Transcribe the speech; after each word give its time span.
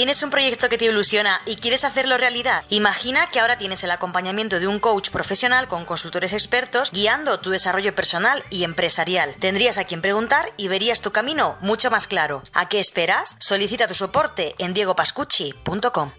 ¿Tienes 0.00 0.22
un 0.22 0.30
proyecto 0.30 0.70
que 0.70 0.78
te 0.78 0.86
ilusiona 0.86 1.42
y 1.44 1.56
quieres 1.56 1.84
hacerlo 1.84 2.16
realidad? 2.16 2.64
Imagina 2.70 3.28
que 3.30 3.38
ahora 3.38 3.58
tienes 3.58 3.84
el 3.84 3.90
acompañamiento 3.90 4.58
de 4.58 4.66
un 4.66 4.78
coach 4.78 5.10
profesional 5.10 5.68
con 5.68 5.84
consultores 5.84 6.32
expertos 6.32 6.90
guiando 6.90 7.38
tu 7.38 7.50
desarrollo 7.50 7.94
personal 7.94 8.42
y 8.48 8.64
empresarial. 8.64 9.34
Tendrías 9.38 9.76
a 9.76 9.84
quien 9.84 10.00
preguntar 10.00 10.54
y 10.56 10.68
verías 10.68 11.02
tu 11.02 11.10
camino 11.10 11.58
mucho 11.60 11.90
más 11.90 12.06
claro. 12.06 12.40
¿A 12.54 12.66
qué 12.70 12.80
esperas? 12.80 13.36
Solicita 13.40 13.86
tu 13.88 13.92
soporte 13.92 14.54
en 14.56 14.72
diegopascucci.com. 14.72 16.12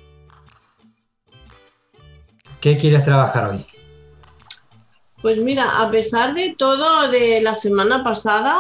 ¿Qué 2.60 2.78
quieres 2.78 3.04
trabajar 3.04 3.50
hoy? 3.50 3.66
Pues 5.24 5.38
mira, 5.38 5.80
a 5.82 5.90
pesar 5.90 6.36
de 6.36 6.54
todo 6.56 7.10
de 7.10 7.42
la 7.42 7.56
semana 7.56 8.04
pasada, 8.04 8.60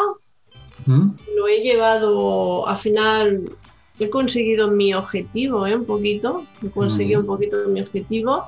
¿Mm? 0.88 1.12
lo 1.36 1.48
he 1.48 1.60
llevado 1.60 2.68
a 2.68 2.76
final 2.76 3.56
he 4.02 4.10
conseguido 4.10 4.72
mi 4.72 4.94
objetivo, 4.94 5.68
¿eh? 5.68 5.76
un 5.76 5.86
poquito, 5.86 6.44
he 6.64 6.70
conseguido 6.70 7.20
un 7.20 7.28
poquito 7.28 7.58
mi 7.68 7.82
objetivo. 7.82 8.48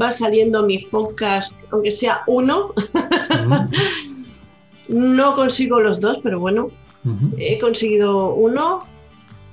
Va 0.00 0.12
saliendo 0.12 0.62
mi 0.64 0.78
podcast, 0.78 1.54
aunque 1.70 1.90
sea 1.90 2.22
uno. 2.26 2.72
no 4.88 5.34
consigo 5.34 5.80
los 5.80 5.98
dos, 5.98 6.18
pero 6.22 6.38
bueno, 6.38 6.68
he 7.38 7.58
conseguido 7.58 8.34
uno. 8.34 8.86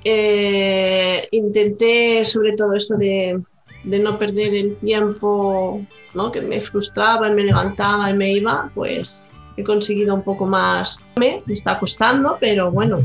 Eh, 0.04 1.28
intenté 1.32 2.24
sobre 2.26 2.54
todo 2.54 2.74
esto 2.74 2.98
de, 2.98 3.42
de, 3.84 4.00
no 4.00 4.20
perder 4.20 4.54
el 4.54 4.76
tiempo, 4.76 5.82
¿no? 6.14 6.32
que 6.32 6.42
me 6.42 6.62
frustraba, 6.62 7.30
me 7.32 7.44
levantaba 7.44 8.10
y 8.12 8.14
me 8.14 8.32
iba, 8.32 8.70
pues 8.76 9.32
he 9.56 9.64
conseguido 9.64 10.14
un 10.14 10.22
poco 10.22 10.46
más. 10.46 11.00
Me, 11.16 11.42
me 11.46 11.54
está 11.54 11.80
costando, 11.80 12.38
pero 12.40 12.72
bueno, 12.72 13.00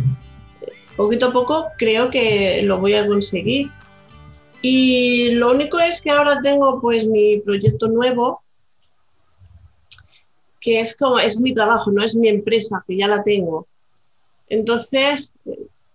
poquito 0.97 1.27
a 1.29 1.33
poco 1.33 1.67
creo 1.79 2.11
que 2.11 2.63
lo 2.63 2.79
voy 2.79 2.95
a 2.95 3.07
conseguir. 3.07 3.71
Y 4.63 5.35
lo 5.35 5.51
único 5.53 5.79
es 5.81 6.03
que 6.03 6.11
ahora 6.11 6.41
tengo 6.41 6.81
pues 6.81 7.05
mi 7.07 7.41
proyecto 7.41 7.89
nuevo, 7.89 8.43
que 10.61 10.79
es 10.79 10.97
como, 10.97 11.19
es 11.19 11.39
mi 11.41 11.53
trabajo, 11.53 11.91
no 11.91 12.03
es 12.03 12.15
mi 12.15 12.29
empresa, 12.29 12.85
que 12.87 12.97
ya 12.97 13.09
la 13.09 13.25
tengo. 13.25 13.67
Entonces, 14.49 15.33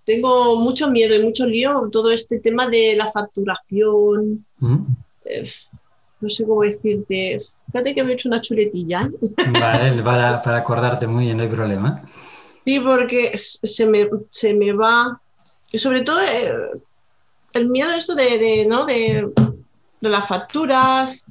tengo 0.03 0.59
mucho 0.59 0.89
miedo 0.89 1.15
y 1.15 1.23
mucho 1.23 1.45
lío 1.45 1.89
todo 1.91 2.11
este 2.11 2.39
tema 2.39 2.67
de 2.67 2.95
la 2.95 3.07
facturación. 3.07 4.45
Eh, 5.23 5.47
no 6.19 6.29
sé 6.29 6.45
cómo 6.45 6.63
decirte. 6.63 7.39
Fíjate 7.67 7.93
que 7.93 8.03
me 8.03 8.11
he 8.11 8.13
hecho 8.15 8.27
una 8.27 8.41
chuletilla. 8.41 9.09
Vale, 9.51 10.01
para, 10.03 10.41
para 10.41 10.57
acordarte 10.57 11.07
muy 11.07 11.25
bien, 11.25 11.37
no 11.37 11.43
hay 11.43 11.49
problema. 11.49 12.03
Sí, 12.67 12.81
porque 12.81 13.31
se 13.37 13.85
me, 13.85 14.09
se 14.29 14.53
me 14.53 14.73
va. 14.73 15.21
Y 15.71 15.79
sobre 15.79 16.01
todo 16.01 16.19
eh, 16.21 16.53
el 17.53 17.69
miedo 17.69 17.91
esto 17.91 18.13
de, 18.13 18.37
de 18.37 18.65
¿no? 18.67 18.85
de, 18.85 19.31
de, 20.01 20.09
las 20.09 20.27
facturas, 20.27 21.25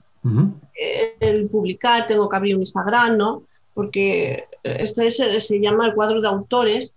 el 1.21 1.47
publicar, 1.51 2.07
tengo 2.07 2.27
que 2.27 2.37
abrir 2.39 2.55
un 2.55 2.63
Instagram, 2.63 3.19
¿no? 3.19 3.43
Porque 3.75 4.47
esto 4.63 5.03
es, 5.03 5.19
se 5.19 5.61
llama 5.61 5.89
el 5.89 5.95
cuadro 5.95 6.23
de 6.23 6.29
autores, 6.29 6.95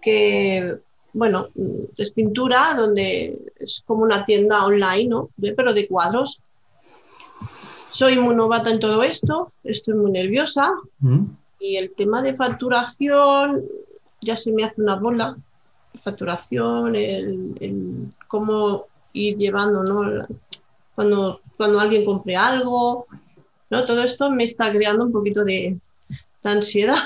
que, 0.00 0.76
bueno, 1.12 1.48
es 1.96 2.12
pintura 2.12 2.76
donde 2.78 3.40
es 3.58 3.82
como 3.84 4.04
una 4.04 4.24
tienda 4.24 4.66
online, 4.66 5.08
¿no? 5.08 5.30
pero 5.56 5.72
de 5.72 5.88
cuadros. 5.88 6.40
Soy 7.88 8.16
muy 8.20 8.36
novata 8.36 8.70
en 8.70 8.78
todo 8.78 9.02
esto, 9.02 9.52
estoy 9.64 9.94
muy 9.94 10.12
nerviosa. 10.12 10.74
Y 11.60 11.76
el 11.76 11.92
tema 11.92 12.22
de 12.22 12.32
facturación 12.32 13.62
ya 14.22 14.36
se 14.36 14.50
me 14.50 14.64
hace 14.64 14.80
una 14.80 14.96
bola. 14.96 15.36
Facturación, 16.02 16.96
el, 16.96 18.12
cómo 18.26 18.86
ir 19.12 19.36
llevando, 19.36 19.82
¿no? 19.82 20.26
Cuando, 20.94 21.40
cuando 21.56 21.78
alguien 21.78 22.04
compre 22.04 22.36
algo, 22.36 23.06
¿no? 23.68 23.84
Todo 23.84 24.02
esto 24.02 24.30
me 24.30 24.44
está 24.44 24.72
creando 24.72 25.04
un 25.04 25.12
poquito 25.12 25.44
de, 25.44 25.78
ansiedad. 26.42 26.96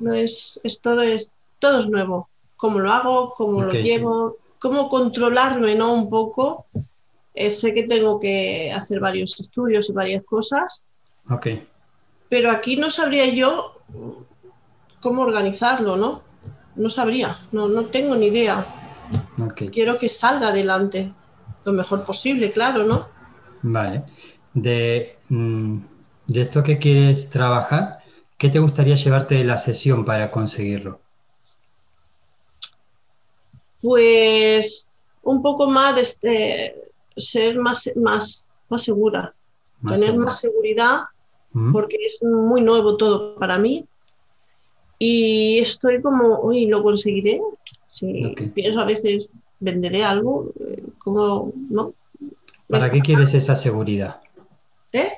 no 0.00 0.12
es, 0.12 0.60
es, 0.64 0.80
todo, 0.80 1.02
es, 1.02 1.34
todo 1.60 1.78
es 1.78 1.88
nuevo. 1.88 2.28
Cómo 2.56 2.80
lo 2.80 2.92
hago, 2.92 3.34
cómo 3.34 3.62
lo 3.62 3.72
llevo, 3.72 4.38
cómo 4.58 4.88
controlarme, 4.88 5.76
¿no? 5.76 5.94
Un 5.94 6.10
poco. 6.10 6.66
Eh, 7.34 7.50
sé 7.50 7.72
que 7.72 7.84
tengo 7.84 8.18
que 8.18 8.72
hacer 8.72 8.98
varios 8.98 9.38
estudios 9.38 9.88
y 9.90 9.92
varias 9.92 10.24
cosas. 10.24 10.82
Okay 11.30 11.68
pero 12.28 12.50
aquí 12.50 12.76
no 12.76 12.90
sabría 12.90 13.26
yo 13.26 13.80
cómo 15.00 15.22
organizarlo, 15.22 15.96
¿no? 15.96 16.22
No 16.76 16.90
sabría, 16.90 17.38
no, 17.52 17.68
no 17.68 17.86
tengo 17.86 18.16
ni 18.16 18.26
idea. 18.26 18.66
Quiero 19.70 19.98
que 19.98 20.08
salga 20.08 20.48
adelante 20.48 21.12
lo 21.64 21.72
mejor 21.72 22.04
posible, 22.04 22.52
claro, 22.52 22.84
¿no? 22.84 23.08
Vale. 23.62 24.04
De, 24.52 25.18
mm, 25.28 25.78
de 26.26 26.40
esto 26.40 26.62
que 26.62 26.78
quieres 26.78 27.30
trabajar, 27.30 27.98
¿qué 28.38 28.48
te 28.48 28.58
gustaría 28.58 28.96
llevarte 28.96 29.36
de 29.36 29.44
la 29.44 29.58
sesión 29.58 30.04
para 30.04 30.30
conseguirlo? 30.30 31.00
Pues 33.80 34.88
un 35.22 35.42
poco 35.42 35.68
más 35.68 35.94
de 35.94 36.00
este, 36.02 36.74
ser 37.16 37.58
más, 37.58 37.90
más, 37.96 38.44
más 38.68 38.82
segura, 38.82 39.34
tener 39.86 40.16
más 40.16 40.40
seguridad 40.40 41.02
porque 41.72 41.96
es 42.04 42.22
muy 42.22 42.60
nuevo 42.60 42.96
todo 42.96 43.36
para 43.36 43.58
mí. 43.58 43.86
Y 44.98 45.58
estoy 45.58 46.00
como, 46.00 46.40
uy, 46.40 46.66
¿lo 46.66 46.82
conseguiré? 46.82 47.40
Si 47.88 48.34
pienso 48.54 48.80
a 48.80 48.84
veces, 48.84 49.30
¿venderé 49.60 50.04
algo? 50.04 50.52
¿no? 51.06 51.94
¿Para 52.68 52.90
qué 52.90 53.00
quieres 53.00 53.34
esa 53.34 53.54
seguridad? 53.54 54.20
¿Eh? 54.92 55.12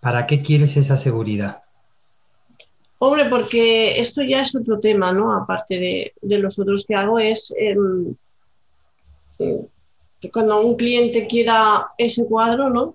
¿Para 0.00 0.26
qué 0.26 0.42
quieres 0.42 0.76
esa 0.76 0.96
seguridad? 0.96 1.62
Hombre, 2.98 3.26
porque 3.30 3.98
esto 3.98 4.22
ya 4.22 4.42
es 4.42 4.54
otro 4.54 4.78
tema, 4.78 5.12
¿no? 5.12 5.34
Aparte 5.34 5.78
de, 5.78 6.12
de 6.20 6.38
los 6.38 6.58
otros 6.58 6.84
que 6.86 6.94
hago, 6.94 7.18
es 7.18 7.54
em, 7.56 8.14
eh, 9.38 9.66
cuando 10.32 10.60
un 10.60 10.76
cliente 10.76 11.26
quiera 11.26 11.88
ese 11.96 12.26
cuadro, 12.26 12.68
¿no? 12.68 12.94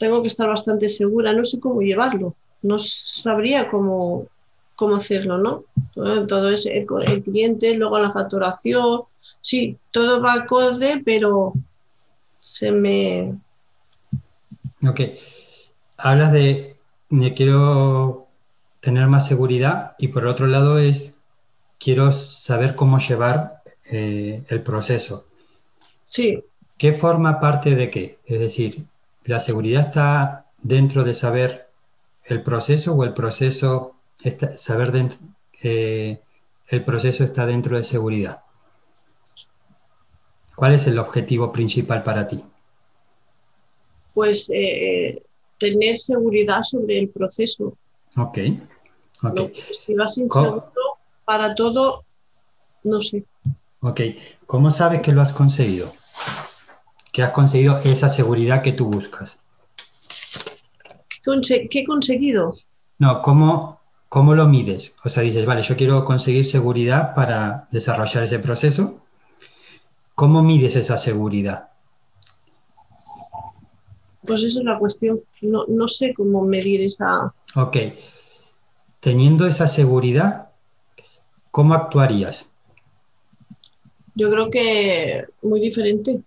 Tengo 0.00 0.22
que 0.22 0.28
estar 0.28 0.48
bastante 0.48 0.88
segura, 0.88 1.34
no 1.34 1.44
sé 1.44 1.60
cómo 1.60 1.82
llevarlo, 1.82 2.34
no 2.62 2.78
sabría 2.78 3.70
cómo, 3.70 4.26
cómo 4.74 4.96
hacerlo, 4.96 5.36
¿no? 5.36 5.64
Todo, 5.94 6.48
es 6.48 6.64
el, 6.64 6.86
cliente, 7.22 7.74
luego 7.74 7.98
la 7.98 8.10
facturación, 8.10 9.02
sí, 9.42 9.76
todo 9.90 10.22
va 10.22 10.32
acorde, 10.32 11.02
pero 11.04 11.52
se 12.40 12.72
me... 12.72 13.34
Ok, 14.82 15.00
hablas 15.98 16.32
de, 16.32 16.76
me 17.10 17.34
quiero 17.34 18.26
tener 18.80 19.06
más 19.06 19.28
seguridad 19.28 19.96
y 19.98 20.08
por 20.08 20.26
otro 20.26 20.46
lado 20.46 20.78
es, 20.78 21.14
quiero 21.78 22.10
saber 22.12 22.74
cómo 22.74 22.98
llevar 22.98 23.60
eh, 23.84 24.44
el 24.48 24.62
proceso. 24.62 25.26
Sí. 26.04 26.42
¿Qué 26.78 26.94
forma 26.94 27.38
parte 27.38 27.74
de 27.74 27.90
qué? 27.90 28.18
Es 28.24 28.40
decir, 28.40 28.86
¿La 29.24 29.40
seguridad 29.40 29.88
está 29.88 30.46
dentro 30.62 31.04
de 31.04 31.14
saber 31.14 31.68
el 32.24 32.42
proceso 32.42 32.94
o 32.94 33.04
el 33.04 33.12
proceso, 33.12 33.96
está, 34.22 34.56
saber 34.56 34.92
dentro, 34.92 35.18
eh, 35.62 36.20
el 36.68 36.84
proceso 36.84 37.24
está 37.24 37.46
dentro 37.46 37.76
de 37.76 37.84
seguridad? 37.84 38.42
¿Cuál 40.54 40.74
es 40.74 40.86
el 40.86 40.98
objetivo 40.98 41.52
principal 41.52 42.02
para 42.02 42.26
ti? 42.26 42.44
Pues 44.12 44.50
eh, 44.52 45.22
tener 45.58 45.96
seguridad 45.96 46.62
sobre 46.62 46.98
el 46.98 47.08
proceso. 47.08 47.76
Ok. 48.16 48.38
okay. 49.22 49.52
si 49.72 49.94
vas 49.94 50.18
inseguro 50.18 50.72
para 51.24 51.54
todo, 51.54 52.04
no 52.84 53.00
sé. 53.00 53.24
Ok. 53.80 54.00
¿Cómo 54.46 54.70
sabes 54.70 55.00
que 55.00 55.12
lo 55.12 55.22
has 55.22 55.32
conseguido? 55.32 55.92
Que 57.12 57.22
has 57.22 57.30
conseguido 57.30 57.80
esa 57.84 58.08
seguridad 58.08 58.62
que 58.62 58.72
tú 58.72 58.86
buscas. 58.86 59.40
¿Qué 61.70 61.80
he 61.80 61.84
conseguido? 61.84 62.56
No, 62.98 63.22
¿cómo, 63.22 63.80
¿cómo 64.08 64.34
lo 64.34 64.46
mides? 64.46 64.94
O 65.04 65.08
sea, 65.08 65.22
dices, 65.22 65.46
vale, 65.46 65.62
yo 65.62 65.76
quiero 65.76 66.04
conseguir 66.04 66.46
seguridad 66.46 67.14
para 67.14 67.68
desarrollar 67.70 68.24
ese 68.24 68.38
proceso. 68.38 69.00
¿Cómo 70.14 70.42
mides 70.42 70.76
esa 70.76 70.96
seguridad? 70.96 71.68
Pues 74.26 74.42
esa 74.42 74.60
es 74.60 74.64
la 74.64 74.78
cuestión. 74.78 75.20
No, 75.40 75.64
no 75.66 75.88
sé 75.88 76.12
cómo 76.14 76.44
medir 76.44 76.82
esa... 76.82 77.32
Ok. 77.54 77.76
Teniendo 79.00 79.46
esa 79.46 79.66
seguridad, 79.66 80.50
¿cómo 81.50 81.74
actuarías? 81.74 82.50
Yo 84.14 84.30
creo 84.30 84.50
que 84.50 85.24
muy 85.42 85.60
diferente. 85.60 86.20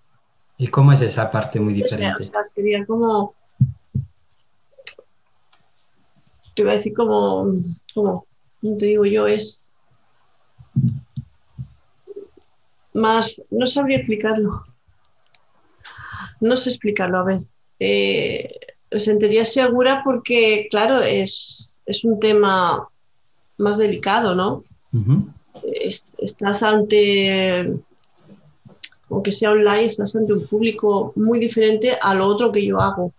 ¿Y 0.58 0.68
cómo 0.68 0.92
es 0.92 1.02
esa 1.02 1.30
parte 1.32 1.60
muy 1.60 1.74
diferente? 1.74 2.30
sería 2.54 2.86
como. 2.86 3.36
Te 6.54 6.62
iba 6.62 6.72
a 6.72 6.76
decir 6.76 6.94
como. 6.94 7.52
como 7.94 8.26
te 8.62 8.86
digo 8.86 9.06
yo? 9.06 9.28
Es. 9.28 9.68
más, 12.94 13.44
no 13.50 13.68
sabría 13.68 13.98
explicarlo. 13.98 14.66
No 16.40 16.58
sé 16.58 16.70
explicarlo, 16.70 17.20
a 17.20 17.24
ver. 17.24 17.40
Eh, 17.80 18.50
me 18.92 19.00
sentiría 19.00 19.46
segura 19.46 20.02
porque, 20.04 20.68
claro, 20.70 21.00
es, 21.00 21.76
es 21.86 22.04
un 22.04 22.20
tema 22.20 22.88
más 23.58 23.78
delicado, 23.78 24.36
¿no? 24.36 24.64
estás 26.20 26.64
ante, 26.64 27.74
aunque 29.10 29.32
sea 29.32 29.52
online, 29.52 29.86
estás 29.86 30.16
ante 30.16 30.34
un 30.34 30.46
público 30.48 31.14
muy 31.16 31.40
diferente 31.40 31.98
a 32.02 32.14
lo 32.16 32.26
otro 32.26 32.52
que 32.52 32.66
yo 32.66 32.80
hago. 32.80 33.12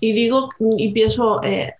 Y 0.00 0.12
digo 0.12 0.50
y 0.76 0.92
pienso, 0.92 1.42
eh, 1.42 1.74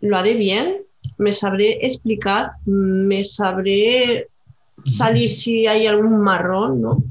¿lo 0.00 0.16
haré 0.16 0.34
bien? 0.34 0.82
¿Me 1.18 1.32
sabré 1.32 1.84
explicar? 1.84 2.52
¿Me 2.64 3.24
sabré 3.24 4.28
salir 4.84 5.28
si 5.28 5.66
hay 5.66 5.86
algún 5.86 6.20
marrón? 6.20 6.80
¿no? 6.80 7.02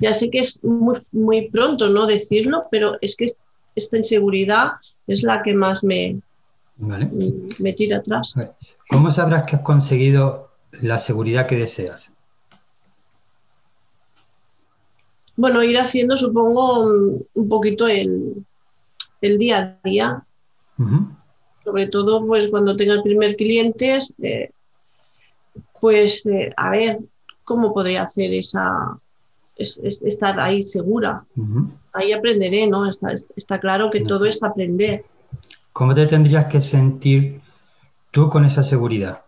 Ya 0.00 0.14
sé 0.14 0.30
que 0.30 0.40
es 0.40 0.62
muy, 0.62 0.96
muy 1.12 1.48
pronto 1.50 1.88
no 1.88 2.06
decirlo, 2.06 2.64
pero 2.70 2.96
es 3.00 3.16
que 3.16 3.26
esta 3.74 3.96
inseguridad 3.96 4.72
es 5.06 5.22
la 5.22 5.42
que 5.42 5.52
más 5.52 5.84
me, 5.84 6.16
me 6.76 7.72
tira 7.72 7.98
atrás. 7.98 8.34
¿Cómo 8.88 9.10
sabrás 9.10 9.44
que 9.44 9.56
has 9.56 9.62
conseguido 9.62 10.50
la 10.72 10.98
seguridad 10.98 11.46
que 11.46 11.56
deseas? 11.56 12.13
Bueno, 15.36 15.62
ir 15.62 15.78
haciendo, 15.78 16.16
supongo, 16.16 16.84
un 17.34 17.48
poquito 17.48 17.88
el, 17.88 18.44
día 19.20 19.78
a 19.82 19.88
día. 19.88 20.24
Sobre 21.64 21.88
todo, 21.88 22.26
pues 22.26 22.48
cuando 22.48 22.76
tenga 22.76 22.94
el 22.94 23.02
primer 23.02 23.36
cliente, 23.36 23.98
eh, 24.22 24.50
pues 25.80 26.26
eh, 26.26 26.52
a 26.56 26.70
ver 26.70 26.98
cómo 27.44 27.72
podría 27.72 28.02
hacer 28.02 28.32
esa, 28.34 28.98
estar 29.56 30.38
ahí 30.40 30.62
segura. 30.62 31.24
Ahí 31.92 32.12
aprenderé, 32.12 32.66
¿no? 32.66 32.88
Está, 32.88 33.12
está 33.36 33.58
claro 33.58 33.90
que 33.90 34.00
todo 34.00 34.24
es 34.24 34.42
aprender. 34.42 35.04
¿Cómo 35.72 35.94
te 35.94 36.06
tendrías 36.06 36.46
que 36.46 36.60
sentir 36.60 37.40
tú 38.10 38.28
con 38.28 38.44
esa 38.44 38.62
seguridad? 38.62 39.22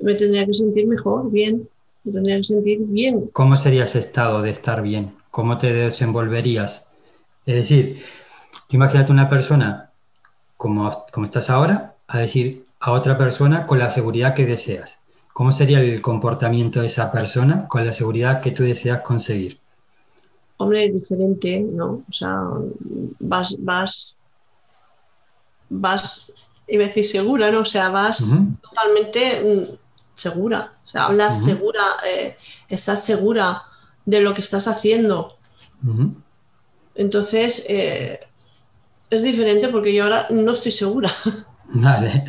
Me 0.00 0.14
tendría 0.14 0.46
que 0.46 0.54
sentir 0.54 0.86
mejor, 0.86 1.30
bien. 1.30 1.68
Sentir 2.02 2.78
bien. 2.80 3.28
¿Cómo 3.32 3.56
sería 3.56 3.84
ese 3.84 3.98
estado 3.98 4.40
de 4.42 4.50
estar 4.50 4.82
bien? 4.82 5.14
¿Cómo 5.30 5.58
te 5.58 5.72
desenvolverías? 5.72 6.86
Es 7.44 7.54
decir, 7.54 8.02
imagínate 8.70 9.12
una 9.12 9.28
persona 9.28 9.90
como, 10.56 11.04
como 11.12 11.26
estás 11.26 11.50
ahora, 11.50 11.94
a 12.08 12.18
decir 12.18 12.66
a 12.80 12.92
otra 12.92 13.18
persona 13.18 13.66
con 13.66 13.78
la 13.78 13.90
seguridad 13.90 14.34
que 14.34 14.46
deseas. 14.46 14.98
¿Cómo 15.32 15.52
sería 15.52 15.80
el 15.80 16.00
comportamiento 16.00 16.80
de 16.80 16.86
esa 16.86 17.12
persona 17.12 17.68
con 17.68 17.86
la 17.86 17.92
seguridad 17.92 18.40
que 18.40 18.50
tú 18.50 18.62
deseas 18.62 19.00
conseguir? 19.02 19.58
Hombre, 20.56 20.90
diferente, 20.90 21.60
¿no? 21.60 22.02
O 22.08 22.12
sea, 22.12 22.42
vas, 23.20 23.56
vas, 23.60 24.16
vas, 25.68 26.32
iba 26.66 26.84
a 26.84 26.86
decir 26.88 27.04
segura, 27.04 27.50
¿no? 27.50 27.60
O 27.60 27.64
sea, 27.64 27.88
vas 27.88 28.36
totalmente 28.60 29.42
mm, 29.42 29.79
segura. 30.20 30.72
O 30.84 30.88
sea, 30.88 31.06
hablas 31.06 31.44
segura, 31.44 31.82
eh, 32.06 32.36
estás 32.68 33.04
segura 33.04 33.62
de 34.04 34.20
lo 34.20 34.34
que 34.34 34.40
estás 34.42 34.68
haciendo. 34.68 35.38
Entonces, 36.94 37.64
eh, 37.68 38.20
es 39.08 39.22
diferente 39.22 39.68
porque 39.68 39.94
yo 39.94 40.04
ahora 40.04 40.26
no 40.30 40.52
estoy 40.52 40.72
segura. 40.72 41.10
Vale, 41.72 42.24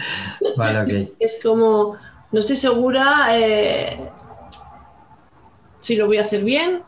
vale, 0.55 1.07
ok. 1.07 1.13
es 1.17 1.39
como, 1.41 1.97
no 2.31 2.39
estoy 2.41 2.55
segura 2.55 3.29
eh, 3.31 4.11
si 5.79 5.95
lo 5.95 6.05
voy 6.05 6.17
a 6.17 6.21
hacer 6.21 6.43
bien. 6.43 6.83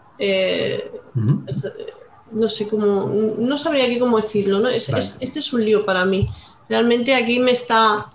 no 2.32 2.48
sé 2.48 2.68
cómo, 2.68 3.12
no 3.40 3.58
sabría 3.58 3.86
aquí 3.86 3.98
cómo 3.98 4.22
decirlo. 4.22 4.60
¿no? 4.60 4.70
este 4.70 5.40
es 5.40 5.54
un 5.54 5.66
lío 5.66 5.84
para 5.84 6.06
mí. 6.06 6.30
Realmente 6.70 7.16
aquí 7.16 7.40
me 7.40 7.54
está, 7.54 8.12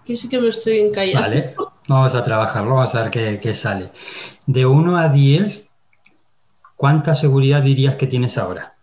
aquí 0.00 0.14
sí 0.14 0.28
que 0.28 0.40
me 0.40 0.50
estoy 0.50 0.78
encallando. 0.78 1.22
Vale, 1.22 1.56
vamos 1.92 2.14
a 2.14 2.24
trabajarlo, 2.24 2.74
vamos 2.74 2.94
a 2.94 3.02
ver 3.02 3.10
qué, 3.10 3.40
qué 3.40 3.54
sale. 3.54 3.90
De 4.46 4.66
1 4.66 4.96
a 4.96 5.08
10, 5.08 5.70
¿cuánta 6.76 7.14
seguridad 7.14 7.62
dirías 7.62 7.96
que 7.96 8.06
tienes 8.06 8.38
ahora? 8.38 8.74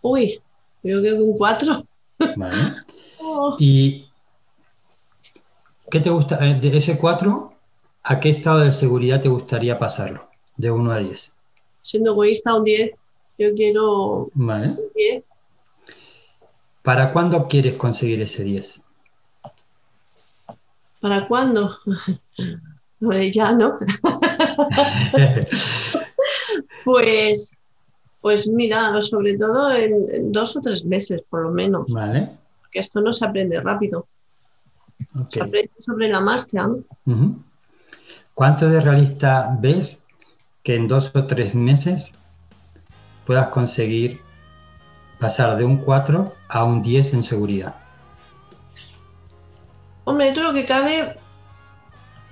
Uy, 0.00 0.40
yo 0.82 1.00
creo 1.00 1.02
que 1.02 1.22
un 1.22 1.36
4. 1.38 1.86
Vale. 2.36 2.56
Oh. 3.24 3.56
¿Y 3.56 4.08
qué 5.88 6.00
te 6.00 6.10
gusta, 6.10 6.44
eh, 6.44 6.58
de 6.60 6.76
ese 6.76 6.98
4, 6.98 7.52
a 8.02 8.18
qué 8.18 8.30
estado 8.30 8.58
de 8.58 8.72
seguridad 8.72 9.20
te 9.20 9.28
gustaría 9.28 9.78
pasarlo? 9.78 10.28
De 10.56 10.72
1 10.72 10.90
a 10.90 10.98
10. 10.98 11.32
Siendo 11.82 12.10
egoísta, 12.10 12.52
un 12.52 12.64
10. 12.64 12.90
Yo 13.38 13.54
quiero 13.54 14.28
vale. 14.34 14.70
un 14.70 14.80
10. 14.96 15.24
¿Para 16.82 17.12
cuándo 17.12 17.46
quieres 17.46 17.76
conseguir 17.76 18.20
ese 18.20 18.42
10? 18.42 18.81
¿Para 21.02 21.26
cuándo? 21.26 21.78
ya, 23.32 23.52
¿no? 23.52 23.74
pues, 26.84 27.58
pues 28.20 28.48
mira, 28.48 29.00
sobre 29.00 29.36
todo 29.36 29.72
en, 29.72 30.30
dos 30.30 30.56
o 30.56 30.60
tres 30.60 30.84
meses, 30.84 31.20
por 31.28 31.42
lo 31.42 31.50
menos. 31.50 31.92
Vale. 31.92 32.30
Porque 32.60 32.78
esto 32.78 33.00
no 33.00 33.12
se 33.12 33.26
aprende 33.26 33.60
rápido. 33.60 34.06
Se 35.30 35.40
aprende 35.40 35.72
sobre 35.80 36.08
la 36.08 36.20
marcha. 36.20 36.68
¿Cuánto 38.34 38.68
de 38.68 38.80
realista 38.80 39.56
ves 39.60 40.04
que 40.62 40.76
en 40.76 40.86
dos 40.86 41.10
o 41.16 41.26
tres 41.26 41.52
meses 41.52 42.12
puedas 43.26 43.48
conseguir 43.48 44.20
pasar 45.18 45.58
de 45.58 45.64
un 45.64 45.78
4 45.78 46.32
a 46.48 46.64
un 46.64 46.80
10 46.80 47.14
en 47.14 47.24
seguridad? 47.24 47.81
Hombre, 50.04 50.26
dentro 50.26 50.42
de 50.42 50.48
lo 50.48 50.54
que 50.54 50.66
cabe, 50.66 51.16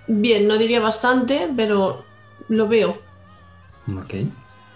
bien, 0.07 0.49
no 0.49 0.59
diría 0.59 0.81
bastante, 0.81 1.49
pero 1.57 2.05
lo 2.49 2.69
veo. 2.69 2.99
Ok. 3.97 4.15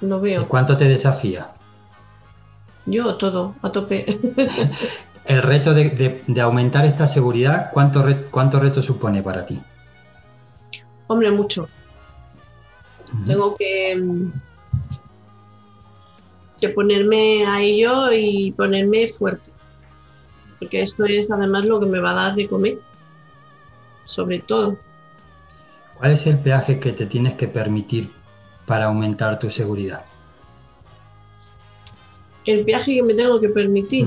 Lo 0.00 0.20
veo. 0.20 0.43
¿Y 0.43 0.44
cuánto 0.46 0.76
te 0.76 0.87
desafía? 0.87 1.52
Yo 2.87 3.17
todo, 3.17 3.55
a 3.62 3.73
tope. 3.73 4.06
El 5.25 5.41
reto 5.41 5.73
de, 5.73 6.23
aumentar 6.43 6.85
esta 6.85 7.06
seguridad, 7.06 7.70
¿cuánto, 7.73 8.05
¿cuánto 8.31 8.61
reto 8.61 8.82
supone 8.82 9.23
para 9.23 9.47
ti? 9.47 9.61
Hombre, 11.06 11.31
mucho. 11.31 11.66
Tengo 13.26 13.57
que, 13.57 14.02
que 16.61 16.68
ponerme 16.71 17.47
a 17.47 17.62
ello 17.62 18.12
y 18.12 18.52
ponerme 18.52 19.07
fuerte. 19.07 19.50
Porque 20.59 20.83
esto 20.83 21.04
es 21.04 21.30
además 21.30 21.64
lo 21.64 21.80
que 21.80 21.87
me 21.87 22.00
va 22.00 22.11
a 22.11 22.14
dar 22.14 22.35
de 22.35 22.47
comer, 22.47 22.78
sobre 24.04 24.40
todo. 24.40 24.76
¿Cuál 25.99 26.12
es 26.12 26.26
el 26.26 26.38
peaje 26.38 26.80
que 26.80 26.92
te 26.92 27.06
tienes 27.06 27.34
que 27.34 27.49
permitir 27.49 28.11
para 28.66 28.87
aumentar 28.87 29.38
tu 29.38 29.50
seguridad? 29.50 30.04
El 32.44 32.64
peaje 32.64 32.94
que 32.94 33.02
me 33.02 33.14
tengo 33.14 33.40
que 33.40 33.49
permitir. 33.49 34.06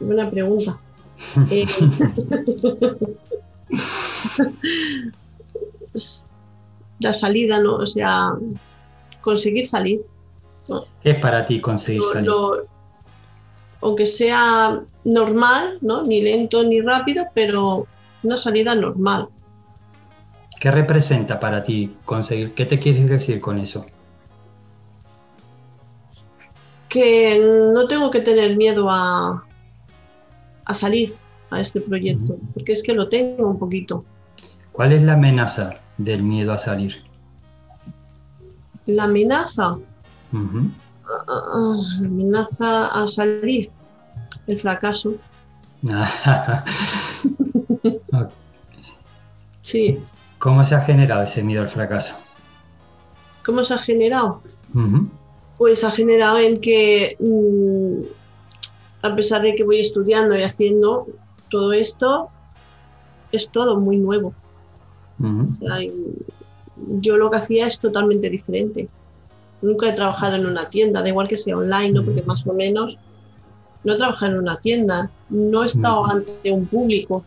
Buena 0.00 0.30
pregunta. 0.30 0.78
Eh, 1.50 1.64
la 6.98 7.14
salida, 7.14 7.60
¿no? 7.60 7.76
O 7.76 7.86
sea, 7.86 8.32
conseguir 9.20 9.64
salir. 9.66 10.00
¿Qué 11.02 11.10
es 11.10 11.20
para 11.20 11.46
ti 11.46 11.60
conseguir 11.60 12.02
salir? 12.12 12.32
aunque 13.84 14.06
sea 14.06 14.82
normal, 15.04 15.76
¿no? 15.82 16.04
Ni 16.04 16.22
lento 16.22 16.64
ni 16.64 16.80
rápido, 16.80 17.26
pero 17.34 17.86
una 18.24 18.36
salida 18.36 18.74
normal. 18.74 19.28
¿Qué 20.60 20.70
representa 20.70 21.38
para 21.38 21.62
ti 21.62 21.96
conseguir? 22.04 22.54
¿Qué 22.54 22.64
te 22.64 22.78
quieres 22.78 23.08
decir 23.08 23.40
con 23.40 23.58
eso? 23.58 23.86
Que 26.88 27.38
no 27.74 27.86
tengo 27.86 28.10
que 28.10 28.20
tener 28.20 28.56
miedo 28.56 28.88
a, 28.90 29.44
a 30.64 30.74
salir 30.74 31.14
a 31.50 31.60
este 31.60 31.80
proyecto, 31.80 32.36
porque 32.54 32.72
es 32.72 32.82
que 32.82 32.94
lo 32.94 33.08
tengo 33.08 33.48
un 33.48 33.58
poquito. 33.58 34.04
¿Cuál 34.72 34.92
es 34.92 35.02
la 35.02 35.14
amenaza 35.14 35.80
del 35.98 36.22
miedo 36.22 36.52
a 36.52 36.58
salir? 36.58 37.02
La 38.86 39.04
amenaza. 39.04 39.76
amenaza 42.02 42.86
a 42.88 43.06
salir, 43.06 43.68
el 44.46 44.58
fracaso. 44.58 45.14
sí. 49.62 49.98
¿Cómo 50.38 50.64
se 50.64 50.74
ha 50.74 50.80
generado 50.80 51.24
ese 51.24 51.42
miedo 51.42 51.62
al 51.62 51.68
fracaso? 51.68 52.14
¿Cómo 53.44 53.64
se 53.64 53.74
ha 53.74 53.78
generado? 53.78 54.42
Pues 55.58 55.84
ha 55.84 55.90
generado 55.90 56.38
en 56.38 56.60
que, 56.60 57.16
mm, 57.20 58.02
a 59.02 59.14
pesar 59.14 59.42
de 59.42 59.54
que 59.54 59.64
voy 59.64 59.80
estudiando 59.80 60.36
y 60.36 60.42
haciendo 60.42 61.06
todo 61.50 61.72
esto, 61.72 62.30
es 63.32 63.50
todo 63.50 63.78
muy 63.78 63.96
nuevo. 63.96 64.34
yo 67.00 67.16
lo 67.16 67.30
que 67.30 67.36
hacía 67.36 67.66
es 67.66 67.78
totalmente 67.78 68.30
diferente. 68.30 68.88
Nunca 69.62 69.88
he 69.88 69.92
trabajado 69.92 70.36
en 70.36 70.46
una 70.46 70.68
tienda, 70.68 71.02
da 71.02 71.08
igual 71.08 71.28
que 71.28 71.36
sea 71.36 71.56
online, 71.56 71.92
¿no? 71.92 72.04
porque 72.04 72.22
más 72.22 72.46
o 72.46 72.52
menos 72.52 72.98
no 73.84 73.92
he 73.92 73.96
trabajado 73.96 74.32
en 74.32 74.38
una 74.38 74.56
tienda, 74.56 75.10
no 75.28 75.62
he 75.62 75.66
estado 75.66 76.06
ante 76.06 76.50
un 76.50 76.66
público. 76.66 77.24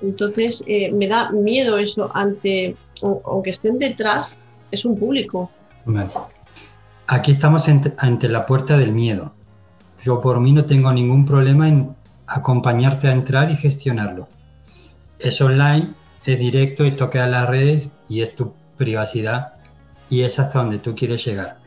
Entonces 0.00 0.64
eh, 0.66 0.92
me 0.92 1.08
da 1.08 1.30
miedo 1.30 1.78
eso 1.78 2.10
ante, 2.14 2.76
aunque 3.02 3.50
estén 3.50 3.78
detrás, 3.78 4.38
es 4.70 4.84
un 4.84 4.98
público. 4.98 5.50
Aquí 7.08 7.32
estamos 7.32 7.68
ante 7.68 8.28
la 8.28 8.46
puerta 8.46 8.78
del 8.78 8.92
miedo. 8.92 9.32
Yo 10.04 10.20
por 10.20 10.40
mí 10.40 10.52
no 10.52 10.64
tengo 10.64 10.92
ningún 10.92 11.26
problema 11.26 11.68
en 11.68 11.94
acompañarte 12.26 13.08
a 13.08 13.12
entrar 13.12 13.50
y 13.50 13.56
gestionarlo. 13.56 14.28
Es 15.18 15.40
online, 15.40 15.94
es 16.24 16.38
directo, 16.38 16.84
es 16.84 16.96
toque 16.96 17.18
a 17.18 17.26
las 17.26 17.48
redes 17.48 17.90
y 18.08 18.22
es 18.22 18.34
tu 18.36 18.52
privacidad 18.76 19.54
y 20.10 20.22
es 20.22 20.38
hasta 20.38 20.60
donde 20.60 20.78
tú 20.78 20.94
quieres 20.94 21.24
llegar. 21.24 21.58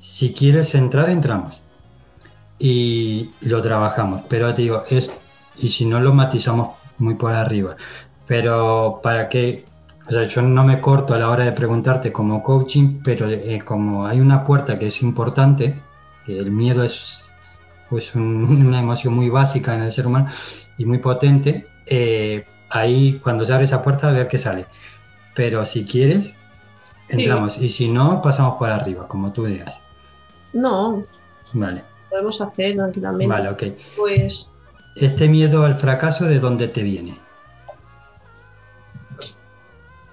Si 0.00 0.32
quieres 0.32 0.74
entrar, 0.74 1.10
entramos 1.10 1.60
y 2.60 3.30
lo 3.40 3.62
trabajamos. 3.62 4.22
Pero 4.28 4.54
te 4.54 4.62
digo, 4.62 4.84
es, 4.88 5.10
y 5.56 5.70
si 5.70 5.86
no 5.86 5.98
lo 5.98 6.12
matizamos 6.12 6.76
muy 6.98 7.14
por 7.14 7.32
arriba. 7.32 7.76
Pero 8.26 9.00
para 9.02 9.28
que, 9.28 9.64
o 10.06 10.12
sea, 10.12 10.28
yo 10.28 10.42
no 10.42 10.62
me 10.62 10.80
corto 10.80 11.14
a 11.14 11.18
la 11.18 11.30
hora 11.30 11.44
de 11.44 11.52
preguntarte 11.52 12.12
como 12.12 12.44
coaching, 12.44 13.00
pero 13.02 13.28
eh, 13.28 13.60
como 13.64 14.06
hay 14.06 14.20
una 14.20 14.44
puerta 14.44 14.78
que 14.78 14.86
es 14.86 15.02
importante, 15.02 15.80
que 16.26 16.38
el 16.38 16.52
miedo 16.52 16.84
es 16.84 17.24
pues 17.88 18.14
una 18.14 18.78
emoción 18.78 19.14
muy 19.14 19.30
básica 19.30 19.74
en 19.74 19.82
el 19.82 19.90
ser 19.92 20.06
humano 20.06 20.28
y 20.78 20.84
muy 20.84 20.98
potente, 20.98 21.66
eh, 21.86 22.44
ahí 22.68 23.18
cuando 23.22 23.44
se 23.44 23.52
abre 23.52 23.64
esa 23.64 23.82
puerta 23.82 24.08
a 24.08 24.12
ver 24.12 24.28
qué 24.28 24.38
sale. 24.38 24.66
Pero 25.34 25.64
si 25.64 25.84
quieres, 25.86 26.34
entramos. 27.08 27.56
Y 27.56 27.70
si 27.70 27.88
no, 27.88 28.20
pasamos 28.20 28.58
por 28.58 28.70
arriba, 28.70 29.08
como 29.08 29.32
tú 29.32 29.46
digas. 29.46 29.80
No. 30.52 31.04
Vale. 31.54 31.89
Podemos 32.10 32.40
hacer 32.40 32.74
tranquilamente. 32.74 33.26
Vale, 33.26 33.48
ok. 33.48 33.62
Pues. 33.96 34.54
Este 34.96 35.28
miedo 35.28 35.64
al 35.64 35.76
fracaso, 35.76 36.26
¿de 36.26 36.40
dónde 36.40 36.68
te 36.68 36.82
viene? 36.82 37.16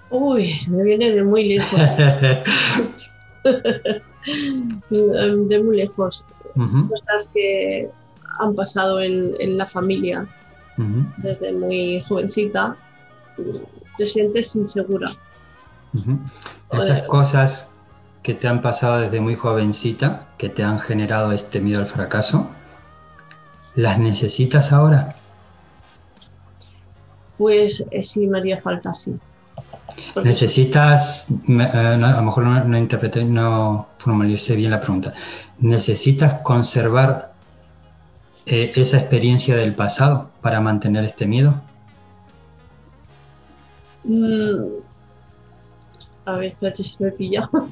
Uy, 0.09 0.53
me 0.69 0.83
viene 0.83 1.11
de 1.11 1.23
muy 1.23 1.49
lejos. 1.49 1.79
de 4.89 5.63
muy 5.63 5.77
lejos. 5.77 6.25
Cosas 6.89 7.29
que 7.33 7.89
han 8.39 8.55
pasado 8.55 9.01
en, 9.01 9.57
la 9.57 9.65
familia 9.65 10.27
desde 11.17 11.53
muy 11.53 12.01
jovencita. 12.01 12.75
Te 13.97 14.07
sientes 14.07 14.55
insegura. 14.55 15.11
Esas 16.71 17.03
cosas 17.03 17.71
que 18.27 18.33
te 18.33 18.49
han 18.49 18.61
pasado 18.61 18.99
desde 18.99 19.21
muy 19.21 19.35
jovencita, 19.35 20.27
que 20.37 20.49
te 20.49 20.61
han 20.61 20.79
generado 20.79 21.31
este 21.31 21.61
miedo 21.61 21.79
al 21.79 21.85
fracaso, 21.85 22.49
¿las 23.73 23.99
necesitas 23.99 24.73
ahora? 24.73 25.15
Pues 27.37 27.85
eh, 27.89 28.03
sí, 28.03 28.27
me 28.27 28.39
haría 28.39 28.59
falta, 28.59 28.93
sí. 28.93 29.15
necesitas, 30.21 31.27
eh, 31.47 31.61
a 31.63 31.95
lo 31.95 32.21
mejor 32.21 32.43
no, 32.43 32.61
no 32.65 32.77
interpreté, 32.77 33.23
no 33.23 33.87
formalicé 33.97 34.57
bien 34.57 34.71
la 34.71 34.81
pregunta, 34.81 35.13
¿necesitas 35.59 36.41
conservar 36.41 37.31
eh, 38.45 38.73
esa 38.75 38.97
experiencia 38.97 39.55
del 39.55 39.73
pasado 39.73 40.31
para 40.41 40.59
mantener 40.59 41.05
este 41.05 41.25
miedo? 41.25 41.61
Mm, 44.03 44.81
a 46.25 46.33
ver, 46.33 46.47
espérate 46.47 46.83
si 46.83 46.97
me 46.99 47.07
he 47.07 47.11
pillado. 47.13 47.69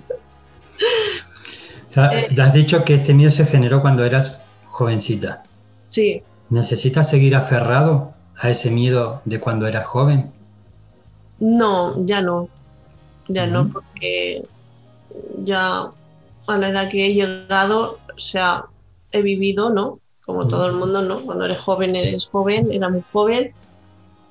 Eh, 1.97 2.41
has 2.41 2.53
dicho 2.53 2.83
que 2.83 2.95
este 2.95 3.13
miedo 3.13 3.31
se 3.31 3.45
generó 3.45 3.81
cuando 3.81 4.03
eras 4.03 4.41
jovencita. 4.67 5.43
Sí. 5.87 6.21
¿Necesitas 6.49 7.09
seguir 7.09 7.35
aferrado 7.35 8.13
a 8.37 8.49
ese 8.49 8.69
miedo 8.69 9.21
de 9.23 9.39
cuando 9.39 9.65
eras 9.65 9.85
joven? 9.85 10.31
No, 11.39 12.05
ya 12.05 12.21
no. 12.21 12.49
Ya 13.27 13.47
no, 13.47 13.69
porque 13.69 14.43
ya 15.43 15.89
a 16.47 16.57
la 16.57 16.69
edad 16.69 16.89
que 16.89 17.07
he 17.07 17.13
llegado, 17.13 17.97
o 18.13 18.19
sea, 18.19 18.65
he 19.11 19.21
vivido, 19.21 19.71
¿no? 19.71 19.99
Como 20.25 20.47
todo 20.47 20.67
el 20.67 20.75
mundo, 20.75 21.01
¿no? 21.01 21.21
Cuando 21.21 21.45
eres 21.45 21.59
joven, 21.59 21.95
eres 21.95 22.27
joven, 22.27 22.71
era 22.71 22.89
muy 22.89 23.03
joven. 23.11 23.53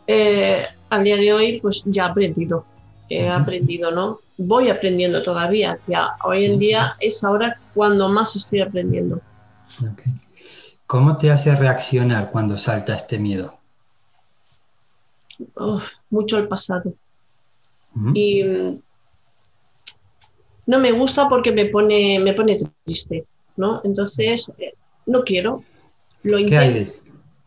Eh, 0.07 0.63
al 0.91 1.05
día 1.05 1.17
de 1.17 1.33
hoy, 1.33 1.61
pues 1.61 1.83
ya 1.87 2.05
he 2.05 2.11
aprendido. 2.11 2.65
He 3.09 3.29
aprendido, 3.29 3.91
¿no? 3.91 4.21
voy 4.37 4.69
aprendiendo 4.69 5.23
todavía. 5.23 5.79
Ya 5.87 6.17
hoy 6.25 6.45
en 6.45 6.59
día 6.59 6.97
es 7.01 7.23
ahora 7.25 7.61
cuando 7.75 8.09
más 8.09 8.37
estoy 8.37 8.61
aprendiendo. 8.61 9.21
¿Cómo 10.87 11.17
te 11.17 11.31
hace 11.31 11.55
reaccionar 11.55 12.31
cuando 12.31 12.57
salta 12.57 12.95
este 12.95 13.19
miedo? 13.19 13.59
mucho 16.11 16.39
el 16.39 16.47
pasado. 16.47 16.95
Y 18.15 18.45
mm, 18.45 18.81
no 20.67 20.79
me 20.79 20.93
gusta 20.93 21.29
porque 21.29 21.51
me 21.51 21.67
pone, 21.67 22.21
me 22.21 22.35
pone 22.35 22.57
triste, 22.85 23.25
¿no? 23.57 23.81
Entonces, 23.83 24.51
eh, 24.59 24.75
no 25.07 25.25
quiero. 25.25 25.65
Lo 26.23 26.39
intento. 26.39 26.93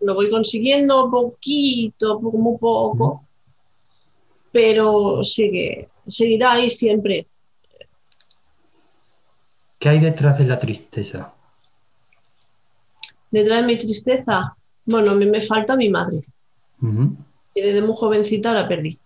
Lo 0.01 0.15
voy 0.15 0.29
consiguiendo 0.29 1.09
poquito, 1.09 2.19
poco, 2.19 2.37
muy 2.37 2.57
poco, 2.57 3.23
pero 4.57 5.23
sigue, 5.23 5.87
seguirá 6.07 6.53
ahí 6.53 6.67
siempre. 6.67 7.27
¿Qué 9.77 9.89
hay 9.89 9.99
detrás 9.99 10.39
de 10.39 10.45
la 10.45 10.57
tristeza? 10.57 11.31
Detrás 13.29 13.61
de 13.61 13.67
mi 13.67 13.75
tristeza, 13.77 14.57
bueno, 14.83 15.11
a 15.11 15.13
mí 15.13 15.27
me 15.27 15.41
falta 15.41 15.75
mi 15.75 15.89
madre. 15.89 16.23
Y 17.53 17.61
desde 17.61 17.83
muy 17.83 17.95
jovencita 17.95 18.51
la 18.51 18.67
perdí. 18.67 18.97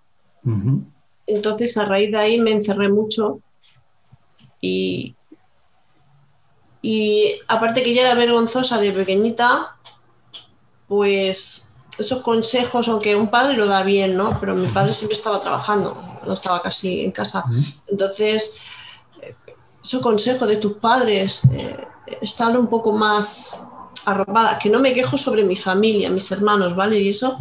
Entonces, 1.28 1.76
a 1.76 1.84
raíz 1.84 2.12
de 2.12 2.18
ahí 2.18 2.40
me 2.40 2.54
encerré 2.54 2.88
mucho 2.88 3.42
y, 4.62 5.18
y 6.82 7.34
aparte 7.50 7.84
que 7.84 7.94
ya 7.94 8.04
era 8.04 8.16
vergonzosa 8.16 8.80
de 8.80 8.94
pequeñita, 8.94 9.76
pues 10.88 11.71
esos 11.98 12.22
consejos, 12.22 12.88
aunque 12.88 13.16
un 13.16 13.28
padre 13.28 13.56
lo 13.56 13.66
da 13.66 13.84
bien, 13.84 14.16
¿no? 14.16 14.40
Pero 14.40 14.56
mi 14.56 14.68
padre 14.68 14.94
siempre 14.94 15.16
estaba 15.16 15.40
trabajando, 15.42 16.20
no 16.26 16.34
estaba 16.34 16.62
casi 16.62 17.04
en 17.04 17.12
casa. 17.12 17.44
Entonces, 17.88 18.54
eh, 19.22 19.36
esos 19.84 20.02
consejos 20.02 20.48
de 20.48 20.58
tus 20.58 20.74
padres 20.74 21.42
eh, 21.52 21.88
están 22.22 22.58
un 22.58 22.68
poco 22.68 22.92
más 22.92 23.64
arropadas, 24.06 24.58
que 24.62 24.70
no 24.70 24.80
me 24.80 24.94
quejo 24.94 25.18
sobre 25.18 25.44
mi 25.44 25.56
familia, 25.56 26.10
mis 26.10 26.32
hermanos, 26.32 26.76
¿vale? 26.76 27.00
Y 27.00 27.10
eso, 27.10 27.38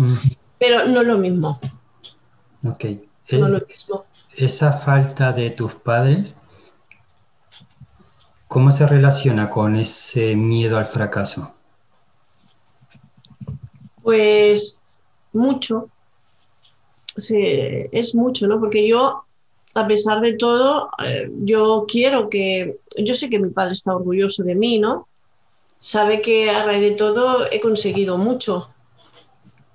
pero 0.59 0.87
no 0.87 1.01
es 1.01 1.07
lo 1.07 1.19
mismo. 1.19 1.59
Ok. 2.67 2.85
No 3.33 3.47
es 3.47 3.53
lo 3.53 3.67
mismo. 3.67 4.05
Esa 4.37 4.73
falta 4.73 5.33
de 5.33 5.51
tus 5.51 5.75
padres, 5.75 6.37
¿cómo 8.49 8.73
se 8.73 8.87
relaciona 8.87 9.49
con 9.51 9.77
ese 9.77 10.35
miedo 10.37 10.79
al 10.79 10.87
fracaso? 10.87 11.55
Pues 14.11 14.83
mucho. 15.33 15.89
Sí, 17.17 17.37
es 17.93 18.13
mucho, 18.17 18.49
¿no? 18.49 18.59
Porque 18.59 18.89
yo, 18.89 19.23
a 19.77 19.87
pesar 19.87 20.21
de 20.21 20.33
todo, 20.33 20.91
eh, 21.05 21.31
yo 21.45 21.85
quiero 21.87 22.29
que, 22.29 22.81
yo 22.99 23.15
sé 23.15 23.31
que 23.31 23.39
mi 23.39 23.51
padre 23.51 23.75
está 23.75 23.95
orgulloso 23.95 24.43
de 24.43 24.57
mí, 24.57 24.81
¿no? 24.81 25.07
Sabe 25.79 26.21
que 26.21 26.51
a 26.51 26.65
raíz 26.65 26.81
de 26.81 26.91
todo 26.91 27.47
he 27.53 27.61
conseguido 27.61 28.19
mucho, 28.19 28.75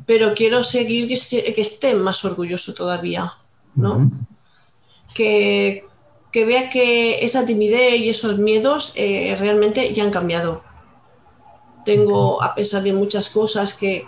pero 0.05 0.33
quiero 0.33 0.63
seguir 0.63 1.07
que 1.07 1.61
esté, 1.61 1.95
más 1.95 2.25
orgulloso 2.25 2.73
todavía, 2.73 3.35
¿no? 3.73 4.11
que, 5.13 5.85
vea 6.33 6.69
que 6.69 7.23
esa 7.23 7.45
timidez 7.45 7.99
y 7.99 8.09
esos 8.09 8.37
miedos 8.37 8.91
eh, 8.97 9.33
realmente 9.39 9.93
ya 9.93 10.03
han 10.03 10.11
cambiado. 10.11 10.61
Tengo, 11.85 12.43
a 12.43 12.53
pesar 12.53 12.83
de 12.83 12.91
muchas 12.91 13.29
cosas 13.29 13.73
que, 13.73 14.07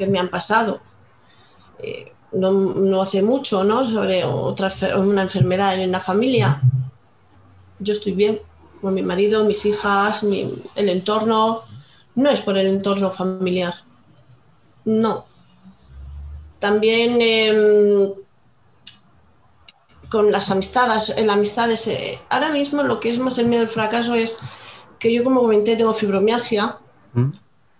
que 0.00 0.06
me 0.06 0.18
han 0.18 0.30
pasado. 0.30 0.80
Eh, 1.78 2.12
no, 2.32 3.02
hace 3.02 3.22
mucho, 3.22 3.64
¿no? 3.64 3.86
Sobre 3.86 4.24
otra, 4.24 4.72
una 4.96 5.22
enfermedad 5.22 5.78
en 5.78 5.92
la 5.92 6.00
familia. 6.00 6.62
Yo 7.78 7.92
estoy 7.92 8.12
bien 8.12 8.40
con 8.80 8.94
mi 8.94 9.02
marido, 9.02 9.44
mis 9.44 9.66
hijas, 9.66 10.22
el 10.22 10.88
entorno. 10.88 11.64
No 12.14 12.30
es 12.30 12.40
por 12.40 12.56
el 12.56 12.66
entorno 12.66 13.10
familiar. 13.10 13.74
No. 14.84 15.26
También 16.58 17.18
em, 17.20 18.12
con 20.08 20.32
las 20.32 20.50
amistades, 20.50 21.10
en 21.16 21.30
amistades, 21.30 21.86
eh, 21.88 22.18
ahora 22.30 22.50
mismo 22.50 22.82
lo 22.82 23.00
que 23.00 23.10
es 23.10 23.18
más 23.18 23.38
el 23.38 23.46
miedo 23.46 23.62
al 23.62 23.68
fracaso 23.68 24.14
es 24.14 24.38
que 24.98 25.12
yo 25.12 25.24
como 25.24 25.40
comenté 25.42 25.76
tengo 25.76 25.92
fibromialgia. 25.92 26.78
¿Mm? 27.12 27.30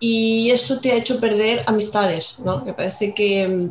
Y 0.03 0.49
esto 0.49 0.79
te 0.79 0.91
ha 0.91 0.95
hecho 0.95 1.19
perder 1.19 1.61
amistades, 1.67 2.39
¿no? 2.39 2.65
Me 2.65 2.73
parece 2.73 3.13
que, 3.13 3.69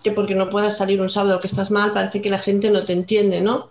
que 0.00 0.12
porque 0.12 0.36
no 0.36 0.48
puedas 0.48 0.78
salir 0.78 1.00
un 1.02 1.10
sábado 1.10 1.40
que 1.40 1.48
estás 1.48 1.72
mal, 1.72 1.92
parece 1.92 2.22
que 2.22 2.30
la 2.30 2.38
gente 2.38 2.70
no 2.70 2.84
te 2.84 2.92
entiende, 2.92 3.40
¿no? 3.40 3.70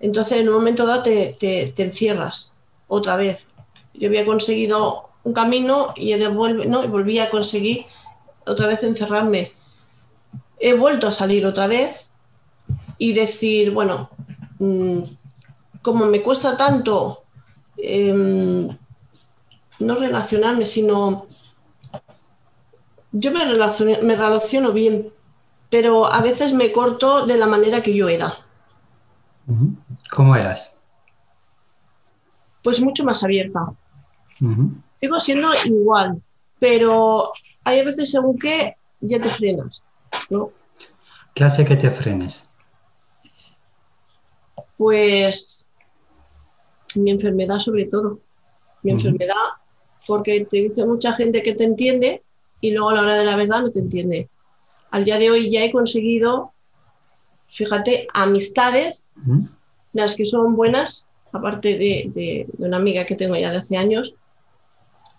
Entonces 0.00 0.38
en 0.38 0.48
un 0.48 0.54
momento 0.54 0.86
dado 0.86 1.02
te, 1.02 1.36
te, 1.38 1.82
encierras 1.82 2.54
otra 2.88 3.16
vez. 3.16 3.46
Yo 3.92 4.08
había 4.08 4.24
conseguido 4.24 5.10
un 5.22 5.34
camino 5.34 5.92
y 5.94 6.16
vuelve, 6.28 6.64
¿no? 6.64 6.82
y 6.82 6.86
volví 6.86 7.18
a 7.18 7.28
conseguir 7.28 7.84
otra 8.46 8.66
vez 8.66 8.82
encerrarme. 8.82 9.52
He 10.58 10.72
vuelto 10.72 11.06
a 11.06 11.12
salir 11.12 11.44
otra 11.44 11.66
vez 11.66 12.08
y 12.96 13.12
decir, 13.12 13.72
bueno, 13.72 14.08
mm, 14.58 15.00
como 15.82 16.06
me 16.06 16.22
cuesta 16.22 16.56
tanto 16.56 17.24
em, 17.76 18.74
no 19.80 19.96
relacionarme, 19.96 20.66
sino 20.66 21.26
yo 23.12 23.32
me 23.32 23.44
me 23.44 24.16
relaciono 24.16 24.72
bien, 24.72 25.12
pero 25.68 26.06
a 26.06 26.20
veces 26.20 26.52
me 26.52 26.70
corto 26.70 27.26
de 27.26 27.36
la 27.36 27.46
manera 27.46 27.82
que 27.82 27.94
yo 27.94 28.08
era. 28.08 28.32
¿Cómo 30.10 30.36
eras? 30.36 30.74
Pues 32.62 32.80
mucho 32.80 33.04
más 33.04 33.24
abierta. 33.24 33.72
Sigo 35.00 35.18
siendo 35.18 35.48
igual, 35.64 36.22
pero 36.58 37.32
hay 37.64 37.84
veces 37.84 38.10
según 38.10 38.38
que 38.38 38.76
ya 39.00 39.20
te 39.20 39.30
frenas, 39.30 39.82
¿no? 40.28 40.50
¿Qué 41.34 41.44
hace 41.44 41.64
que 41.64 41.76
te 41.76 41.90
frenes? 41.90 42.48
Pues 44.76 45.68
mi 46.96 47.10
enfermedad 47.10 47.58
sobre 47.58 47.86
todo. 47.86 48.20
Mi 48.82 48.92
enfermedad, 48.92 49.34
porque 50.06 50.46
te 50.50 50.56
dice 50.58 50.86
mucha 50.86 51.12
gente 51.14 51.42
que 51.42 51.54
te 51.54 51.64
entiende 51.64 52.22
y 52.60 52.72
luego 52.72 52.90
a 52.90 52.94
la 52.94 53.02
hora 53.02 53.14
de 53.16 53.24
la 53.24 53.36
verdad 53.36 53.62
no 53.62 53.70
te 53.70 53.80
entiende 53.80 54.28
al 54.90 55.04
día 55.04 55.18
de 55.18 55.30
hoy 55.30 55.50
ya 55.50 55.64
he 55.64 55.72
conseguido, 55.72 56.52
fíjate, 57.48 58.08
amistades, 58.12 59.04
las 59.92 60.16
que 60.16 60.24
son 60.24 60.56
buenas, 60.56 61.06
aparte 61.32 61.78
de, 61.78 62.46
una 62.58 62.76
amiga 62.76 63.04
que 63.04 63.16
tengo 63.16 63.36
ya 63.36 63.50
de 63.50 63.58
hace 63.58 63.76
años, 63.76 64.16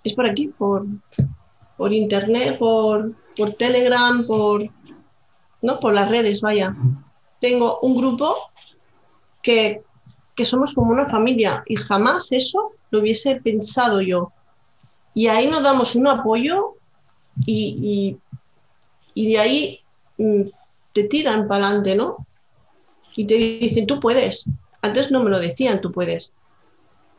es 0.04 0.14
por 0.14 0.26
aquí, 0.26 0.48
por, 0.48 0.86
por 1.78 1.94
internet, 1.94 2.58
por, 2.58 3.14
por 3.36 3.54
Telegram, 3.54 4.26
por, 4.26 4.68
¿no? 5.62 5.80
por 5.80 5.94
las 5.94 6.10
redes, 6.10 6.42
vaya. 6.42 6.74
Tengo 7.40 7.80
un 7.82 7.96
grupo 7.96 8.36
que, 9.42 9.84
que 10.36 10.46
somos 10.46 10.74
como 10.74 10.92
una 10.92 11.10
familia 11.10 11.64
y 11.66 11.76
jamás 11.76 12.32
eso 12.32 12.72
lo 12.90 13.00
hubiese 13.00 13.36
pensado 13.36 14.02
yo. 14.02 14.34
Y 15.14 15.28
ahí 15.28 15.48
nos 15.48 15.64
damos 15.64 15.96
un 15.96 16.08
apoyo 16.08 16.76
y, 17.46 18.18
y 19.14 19.32
de 19.32 19.40
ahí 19.40 19.80
mm, 20.18 20.42
te 20.94 21.04
tiran 21.06 21.48
para 21.48 21.68
adelante, 21.68 21.96
¿no? 21.96 22.26
Y 23.16 23.26
te 23.26 23.36
dicen, 23.36 23.88
tú 23.88 24.00
puedes. 24.00 24.50
Antes 24.82 25.12
no 25.12 25.24
me 25.24 25.30
lo 25.30 25.40
decían, 25.40 25.82
tú 25.82 25.92
puedes. 25.92 26.32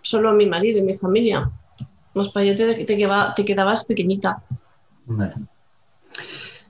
Solo 0.00 0.32
mi 0.32 0.46
marido 0.46 0.78
y 0.78 0.82
mi 0.82 0.94
familia. 0.94 1.50
Los 2.14 2.30
payetes 2.30 2.76
te, 2.76 2.84
te, 2.84 3.44
quedabas 3.44 3.84
pequeñita. 3.84 4.42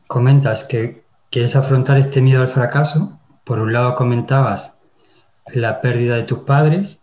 Comentas 0.07 0.65
que 0.65 1.05
quieres 1.31 1.57
afrontar 1.57 1.99
este 1.99 2.21
miedo 2.21 2.43
al 2.43 2.49
fracaso. 2.49 3.19
Por 3.45 3.59
un 3.59 3.73
lado 3.73 3.95
comentabas 3.95 4.75
la 5.47 5.81
pérdida 5.81 6.17
de 6.17 6.23
tus 6.25 6.41
padres, 6.41 7.03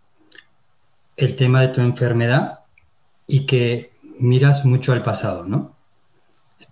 el 1.18 1.36
tema 1.36 1.62
de 1.62 1.70
tu 1.70 1.82
enfermedad 1.82 2.60
y 3.28 3.46
que 3.46 3.89
miras 4.20 4.66
mucho 4.66 4.94
al 4.94 5.04
pasado, 5.04 5.44
¿no? 5.44 5.76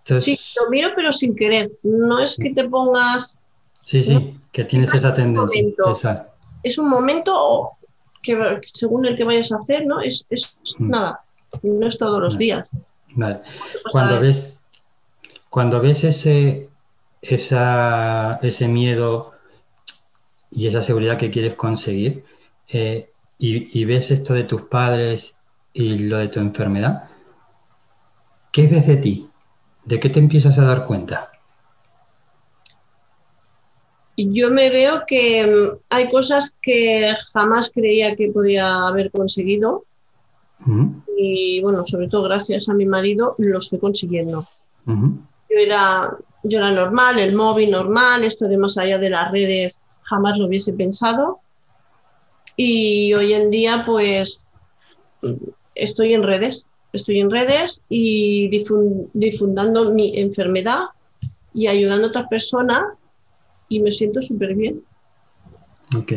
Sí, 0.04 0.40
lo 0.62 0.70
miro 0.70 0.90
pero 0.96 1.12
sin 1.12 1.36
querer. 1.36 1.72
No 1.84 2.20
es 2.20 2.38
que 2.38 2.54
te 2.54 2.68
pongas... 2.68 3.40
Sí, 3.82 4.04
sí, 4.04 4.38
que 4.52 4.66
tienes 4.66 4.94
esa 4.94 5.14
tendencia. 5.14 6.28
Es 6.64 6.78
un 6.78 6.90
momento 6.90 7.72
que 8.22 8.60
según 8.74 9.06
el 9.06 9.16
que 9.16 9.24
vayas 9.24 9.52
a 9.52 9.58
hacer, 9.62 9.86
¿no? 9.86 10.02
Es, 10.02 10.26
mm. 10.78 10.90
nada, 10.90 11.22
no 11.64 11.88
es 11.88 11.98
todos 11.98 12.22
los 12.22 12.38
días. 12.38 12.70
Vale. 13.16 13.42
Cuando 13.92 14.20
ves, 14.20 14.60
cuando 15.50 15.80
ves 15.80 16.04
ese, 16.04 16.70
esa, 17.22 18.40
ese 18.42 18.68
miedo 18.68 19.32
y 20.52 20.68
esa 20.68 20.82
seguridad 20.82 21.18
que 21.18 21.32
quieres 21.32 21.56
conseguir 21.56 22.26
eh, 22.68 23.10
y, 23.40 23.80
y 23.80 23.86
ves 23.86 24.12
esto 24.12 24.34
de 24.34 24.44
tus 24.44 24.64
padres 24.64 25.38
y 25.74 26.00
lo 26.00 26.18
de 26.18 26.28
tu 26.28 26.40
enfermedad, 26.40 27.10
¿qué 28.58 28.66
ves 28.66 28.88
de 28.88 28.98
ti? 28.98 29.30
¿De 29.86 30.00
qué 30.00 30.10
te 30.10 30.18
empiezas 30.18 30.58
a 30.58 30.64
dar 30.64 30.88
cuenta? 30.88 31.32
Yo 34.18 34.50
me 34.50 34.72
veo 34.72 35.04
que 35.06 35.46
mm, 35.46 35.78
hay 35.90 36.10
cosas 36.10 36.56
que 36.60 37.14
jamás 37.34 37.72
creía 37.72 38.16
que 38.16 38.32
podía 38.32 38.88
haber 38.88 39.12
conseguido. 39.12 39.86
Y 41.16 41.62
bueno, 41.62 41.86
sobre 41.86 42.08
todo 42.08 42.24
gracias 42.24 42.68
a 42.68 42.74
mi 42.74 42.88
marido 42.88 43.36
lo 43.38 43.60
estoy 43.60 43.78
consiguiendo. 43.78 44.48
Yo, 44.88 45.56
era, 45.56 46.18
yo 46.42 46.58
era 46.58 46.72
normal, 46.72 47.20
el 47.20 47.36
móvil 47.36 47.70
normal, 47.70 48.24
esto 48.24 48.48
de 48.48 48.58
más 48.58 48.76
allá 48.80 48.98
de 48.98 49.12
las 49.12 49.32
redes 49.32 49.80
jamás 50.02 50.40
lo 50.40 50.48
hubiese 50.48 50.74
pensado. 50.74 51.42
Y 52.56 53.14
hoy 53.14 53.34
en 53.34 53.52
día 53.52 53.84
pues 53.86 54.44
estoy 55.76 56.16
en 56.16 56.24
redes, 56.24 56.66
estoy 56.98 57.20
en 57.20 57.32
redes 57.32 57.84
y 57.90 58.50
difundando 59.14 59.94
mi 59.94 60.20
enfermedad 60.20 60.86
y 61.54 61.68
ayudando 61.68 62.06
a 62.06 62.10
otras 62.10 62.28
personas 62.28 63.00
y 63.70 63.80
me 63.80 63.92
siento 63.92 64.22
súper 64.22 64.54
bien. 64.54 64.84
Ok. 65.96 66.14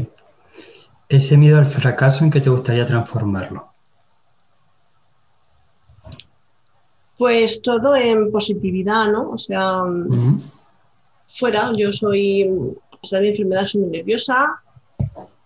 Ese 1.08 1.36
miedo 1.36 1.58
al 1.58 1.66
fracaso, 1.66 2.24
¿en 2.24 2.30
qué 2.30 2.40
te 2.40 2.50
gustaría 2.50 2.86
transformarlo? 2.86 3.68
Pues 7.16 7.60
todo 7.60 7.96
en 7.96 8.30
positividad, 8.30 9.08
¿no? 9.08 9.30
O 9.30 9.38
sea, 9.38 9.82
fuera, 11.26 11.72
yo 11.76 11.92
soy, 11.92 12.44
a 12.92 12.96
pesar 12.96 13.20
de 13.20 13.26
mi 13.26 13.30
enfermedad, 13.30 13.66
soy 13.66 13.82
muy 13.82 13.90
nerviosa. 13.90 14.62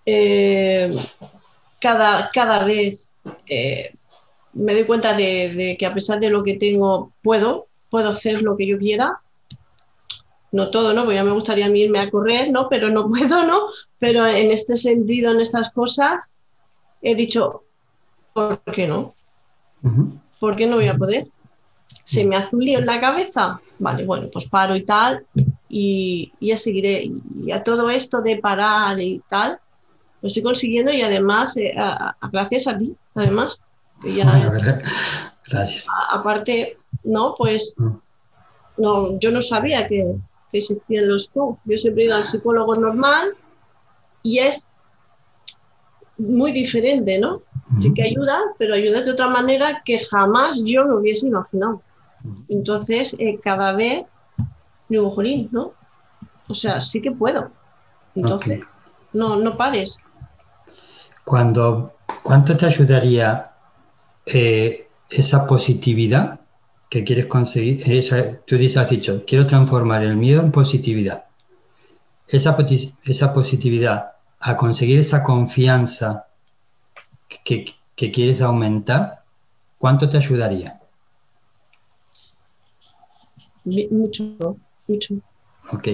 Eh, 0.07 0.95
cada, 1.81 2.31
cada 2.31 2.65
vez 2.65 3.09
eh, 3.47 3.95
me 4.55 4.75
doy 4.75 4.85
cuenta 4.85 5.15
de, 5.15 5.77
que 5.79 5.87
a 5.87 5.95
pesar 5.95 6.21
de 6.21 6.31
lo 6.31 6.43
que 6.43 6.55
tengo, 6.57 7.13
puedo, 7.23 7.67
puedo 7.91 8.11
hacer 8.11 8.43
lo 8.43 8.57
que 8.57 8.67
yo 8.67 8.79
quiera. 8.79 9.21
No 10.53 10.71
todo, 10.71 10.93
¿no? 10.93 11.03
Porque 11.03 11.17
ya 11.17 11.25
me 11.25 11.33
gustaría 11.33 11.69
irme 11.69 11.99
a 11.99 12.11
correr, 12.11 12.51
¿no? 12.51 12.69
Pero 12.69 12.91
no 12.91 13.07
puedo, 13.09 13.45
¿no? 13.45 13.69
Pero 13.99 14.27
en 14.27 14.51
este 14.51 14.77
sentido, 14.77 15.33
en 15.33 15.41
estas 15.41 15.71
cosas, 15.71 16.33
he 17.03 17.15
dicho, 17.15 17.65
¿por 18.33 18.61
qué 18.73 18.87
no? 18.87 19.15
¿Por 20.41 20.57
qué 20.57 20.67
no 20.67 20.77
voy 20.77 20.89
a 20.89 20.97
poder? 20.97 21.27
¿Se 22.05 22.25
me 22.25 22.37
hace 22.37 22.55
un 22.57 22.65
lío 22.65 22.79
en 22.79 22.87
la 22.87 23.01
cabeza? 23.01 23.61
Vale, 23.79 24.05
bueno, 24.05 24.29
pues 24.33 24.49
paro 24.49 24.77
y 24.77 24.85
tal, 24.85 25.27
y, 25.69 26.33
ya 26.41 26.57
seguiré. 26.57 27.11
Y 27.45 27.51
a 27.51 27.63
todo 27.63 27.91
esto 27.91 28.23
de 28.23 28.37
parar 28.37 29.01
y 29.01 29.23
tal, 29.29 29.59
lo 30.23 30.29
estoy 30.29 30.43
consiguiendo 30.43 30.93
y 30.93 31.03
además, 31.03 31.57
eh, 31.57 31.75
gracias 32.31 32.67
a 32.67 32.79
ti, 32.79 32.95
además, 33.15 33.61
Gracias. 35.51 35.87
Aparte, 36.11 36.79
no, 37.03 37.35
pues 37.37 37.75
mm. 37.77 37.91
no, 38.79 39.19
yo 39.19 39.31
no 39.31 39.43
sabía 39.43 39.87
que, 39.87 40.17
existían 40.53 41.09
los 41.09 41.29
coach. 41.29 41.59
Yo 41.65 41.77
siempre 41.77 42.05
he 42.05 42.07
ido 42.07 42.15
al 42.15 42.27
psicólogo 42.27 42.77
normal 42.77 43.31
y 44.23 44.39
es 44.39 44.71
muy 46.17 46.53
diferente, 46.53 47.19
¿no? 47.19 47.43
Sí 47.81 47.93
que 47.93 48.05
ayuda, 48.05 48.39
pero 48.57 48.75
ayuda 48.75 49.03
de 49.03 49.11
otra 49.11 49.27
manera 49.27 49.83
que 49.85 49.99
jamás 49.99 50.63
yo 50.65 50.85
me 50.85 50.95
hubiese 50.95 51.27
imaginado. 51.27 51.83
Entonces, 52.49 53.17
eh, 53.19 53.41
cada 53.43 53.73
vez 53.73 54.05
digo, 54.89 55.11
jolín, 55.11 55.49
¿no? 55.51 55.73
O 56.49 56.55
sea, 56.55 56.81
sí 56.81 57.01
que 57.01 57.11
puedo. 57.11 57.51
Entonces, 58.15 58.61
no, 59.13 59.37
no 59.37 59.57
pares. 59.57 59.99
Cuando, 61.25 61.95
¿Cuánto 62.23 62.57
te 62.57 62.67
ayudaría 62.67 63.51
eh, 64.27 64.89
esa 65.11 65.47
positividad 65.47 66.41
que 66.89 67.05
quieres 67.05 67.27
conseguir, 67.27 67.83
tú 68.47 68.57
dices, 68.57 68.77
has 68.77 68.91
dicho, 68.91 69.25
quiero 69.27 69.47
transformar 69.47 70.03
el 70.03 70.17
miedo 70.17 70.43
en 70.43 70.53
positividad. 70.53 71.25
Esa, 72.29 72.57
esa 73.05 73.35
positividad, 73.35 74.13
a 74.41 74.57
conseguir 74.57 74.99
esa 74.99 75.23
confianza 75.23 76.27
que, 77.45 77.75
quieres 77.97 78.41
aumentar, 78.41 79.25
¿cuánto 79.79 80.09
te 80.09 80.17
ayudaría? 80.17 80.81
Mucho, 83.65 84.57
mucho. 84.87 85.15
Ok. 85.73 85.89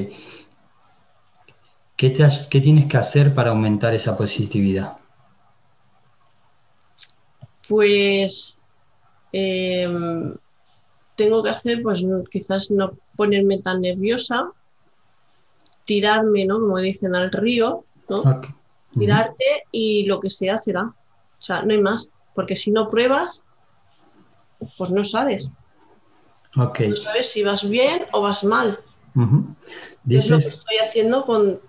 ¿Qué, 1.96 2.12
¿Qué 2.50 2.60
tienes 2.60 2.86
que 2.86 2.96
hacer 2.96 3.34
para 3.34 3.50
aumentar 3.50 3.94
esa 3.94 4.16
positividad? 4.16 4.99
Pues 7.70 8.58
em, 9.30 10.34
tengo 11.14 11.40
que 11.40 11.50
hacer, 11.50 11.82
pues 11.84 12.04
quizás 12.32 12.72
no 12.72 12.94
ponerme 13.14 13.58
tan 13.58 13.80
nerviosa, 13.80 14.50
tirarme, 15.84 16.46
¿no? 16.46 16.58
Como 16.58 16.78
dicen 16.78 17.14
al 17.14 17.30
río, 17.30 17.84
¿no? 18.08 18.42
Tirarte 18.98 19.44
y 19.70 20.04
lo 20.06 20.18
que 20.18 20.30
sea 20.30 20.58
será. 20.58 20.82
O 20.82 21.42
sea, 21.42 21.62
no 21.62 21.72
hay 21.72 21.80
más. 21.80 22.10
Porque 22.34 22.56
si 22.56 22.72
no 22.72 22.88
pruebas, 22.88 23.44
pues 24.76 24.90
no 24.90 25.04
sabes. 25.04 25.46
Okay. 26.56 26.88
No 26.88 26.96
sabes 26.96 27.30
si 27.30 27.44
vas 27.44 27.68
bien 27.70 28.06
o 28.12 28.22
vas 28.22 28.42
mal. 28.42 28.80
Es 30.08 30.28
lo 30.28 30.38
que 30.38 30.48
estoy 30.48 30.78
haciendo 30.82 31.24
con, 31.24 31.60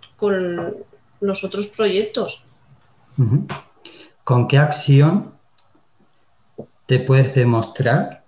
los 1.19 1.43
otros 1.43 1.67
proyectos. 1.67 2.43
¿Con 4.23 4.47
qué 4.47 4.57
acción 4.57 5.30
te 6.91 6.99
puedes 6.99 7.33
demostrar 7.33 8.25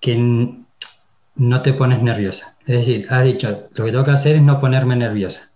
que 0.00 0.16
no 0.16 1.62
te 1.62 1.74
pones 1.74 2.02
nerviosa? 2.02 2.56
Es 2.60 2.78
decir, 2.78 3.06
has 3.10 3.24
dicho, 3.24 3.68
lo 3.74 3.84
que 3.84 3.90
tengo 3.90 4.04
que 4.04 4.12
hacer 4.12 4.36
es 4.36 4.42
no 4.42 4.58
ponerme 4.58 4.96
nerviosa. 4.96 5.52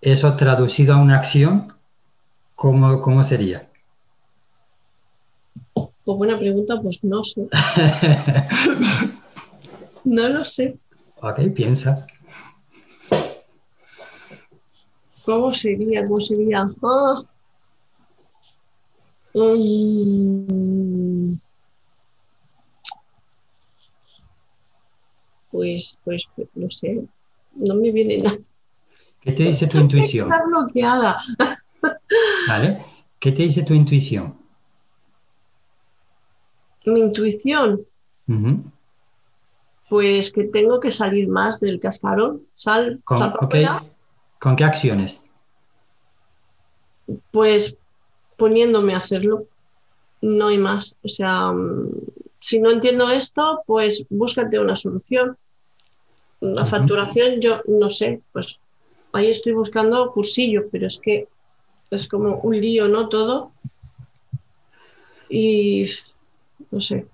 Eso 0.00 0.36
traducido 0.36 0.94
a 0.94 0.96
una 0.96 1.16
acción, 1.16 1.74
¿cómo, 2.54 3.02
cómo 3.02 3.22
sería? 3.24 3.68
Pues 5.74 6.16
buena 6.16 6.38
pregunta, 6.38 6.80
pues 6.80 7.04
no 7.04 7.22
sé. 7.22 7.42
no 10.04 10.28
lo 10.30 10.46
sé. 10.46 10.78
Ok, 11.20 11.40
piensa. 11.54 12.06
¿Cómo 15.26 15.52
sería? 15.52 16.06
¿Cómo 16.06 16.22
sería? 16.22 16.70
Ah. 16.82 17.22
Mm. 19.34 21.34
Pues, 25.50 25.98
pues, 26.04 26.28
no 26.54 26.70
sé. 26.70 27.02
No 27.54 27.74
me 27.74 27.90
viene 27.90 28.18
nada. 28.18 28.38
¿Qué 29.20 29.32
te 29.32 29.44
dice 29.44 29.66
tu 29.66 29.78
intuición? 29.78 30.32
Está 30.32 30.44
bloqueada. 30.46 31.18
¿Vale? 32.48 32.84
¿Qué 33.18 33.32
te 33.32 33.42
dice 33.42 33.62
tu 33.62 33.74
intuición? 33.74 34.36
Mi 36.84 37.00
intuición. 37.00 37.86
Pues 39.88 40.32
que 40.32 40.44
tengo 40.44 40.80
que 40.80 40.90
salir 40.90 41.28
más 41.28 41.60
del 41.60 41.78
cascarón. 41.78 42.42
Sal, 42.54 43.00
¿Con, 43.04 43.32
¿Con 44.40 44.56
qué 44.56 44.64
acciones? 44.64 45.22
Pues 47.30 47.76
poniéndome 48.42 48.92
a 48.94 48.98
hacerlo. 48.98 49.46
No 50.20 50.48
hay 50.48 50.58
más. 50.58 50.96
O 51.04 51.08
sea, 51.08 51.52
mm, 51.52 51.90
si 52.40 52.58
no 52.58 52.72
entiendo 52.72 53.08
esto, 53.08 53.62
pues 53.68 54.04
búscate 54.10 54.58
una 54.58 54.74
solución. 54.74 55.36
La 56.40 56.64
facturación, 56.64 57.40
yo 57.40 57.62
no 57.68 57.88
sé, 57.88 58.20
pues 58.32 58.60
ahí 59.12 59.28
estoy 59.30 59.52
buscando 59.52 60.10
cursillo, 60.10 60.68
pero 60.72 60.88
es 60.88 60.98
que 60.98 61.28
es 61.92 62.08
como 62.08 62.40
un 62.40 62.60
lío, 62.60 62.88
¿no? 62.88 63.08
Todo. 63.08 63.52
Y 65.28 65.84
no 66.72 66.80
sé. 66.80 67.06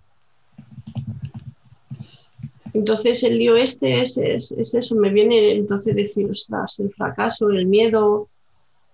Entonces 2.73 3.23
el 3.23 3.37
lío 3.37 3.55
este 3.57 4.01
es, 4.01 4.17
eso, 4.17 4.95
me 4.95 5.11
viene 5.11 5.53
entonces 5.53 5.95
decir, 5.95 6.31
ostras, 6.31 6.79
el 6.79 6.91
fracaso, 6.91 7.51
el 7.51 7.67
miedo, 7.67 8.31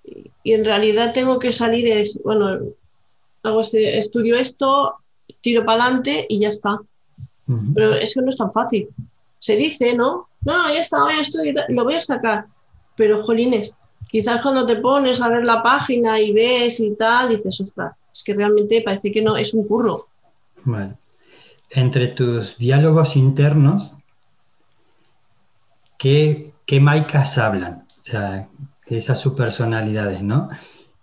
y, 0.04 0.52
en 0.52 0.64
realidad 0.64 1.12
tengo 1.12 1.38
que 1.38 1.52
salir, 1.52 1.88
es, 1.88 2.20
bueno, 2.22 2.60
hago 3.42 3.60
este, 3.60 3.98
estudio 3.98 4.36
esto, 4.36 4.94
tiro 5.40 5.64
para 5.64 5.84
adelante 5.84 6.26
y 6.28 6.40
ya 6.40 6.48
está. 6.48 6.80
Pero 7.74 7.92
eso 7.94 8.22
no 8.22 8.30
es 8.30 8.38
tan 8.38 8.52
fácil. 8.52 8.88
Se 9.38 9.56
dice, 9.56 9.94
¿no? 9.94 10.28
No, 10.42 10.72
ya 10.72 10.80
está, 10.80 10.98
ya 11.14 11.20
estoy, 11.20 11.54
lo 11.68 11.84
voy 11.84 11.94
a 11.94 12.00
sacar. 12.00 12.46
Pero, 12.96 13.22
jolines, 13.22 13.74
quizás 14.08 14.40
cuando 14.40 14.64
te 14.64 14.76
pones 14.76 15.20
a 15.20 15.28
ver 15.28 15.44
la 15.44 15.62
página 15.62 16.20
y 16.20 16.32
ves 16.32 16.80
y 16.80 16.94
tal, 16.94 17.36
dices, 17.36 17.60
ostras, 17.60 17.94
es 18.12 18.22
que 18.22 18.34
realmente 18.34 18.82
parece 18.82 19.10
que 19.10 19.20
no, 19.20 19.36
es 19.36 19.52
un 19.52 19.66
curro. 19.66 20.08
Vale. 20.64 20.94
Entre 21.70 22.08
tus 22.08 22.56
diálogos 22.56 23.16
internos, 23.16 23.94
¿qué, 25.98 26.52
qué 26.64 26.80
maicas 26.80 27.36
hablan? 27.36 27.86
O 28.00 28.04
sea, 28.04 28.48
esas 28.86 29.20
subpersonalidades, 29.20 30.22
¿no? 30.22 30.50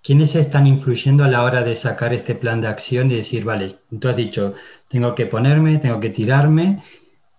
¿Quiénes 0.03 0.35
están 0.35 0.65
influyendo 0.65 1.23
a 1.23 1.27
la 1.27 1.43
hora 1.43 1.61
de 1.63 1.75
sacar 1.75 2.13
este 2.13 2.35
plan 2.35 2.59
de 2.59 2.67
acción 2.67 3.11
y 3.11 3.15
decir, 3.15 3.43
vale, 3.43 3.77
tú 3.99 4.07
has 4.07 4.15
dicho, 4.15 4.55
tengo 4.87 5.13
que 5.13 5.27
ponerme, 5.27 5.77
tengo 5.77 5.99
que 5.99 6.09
tirarme, 6.09 6.83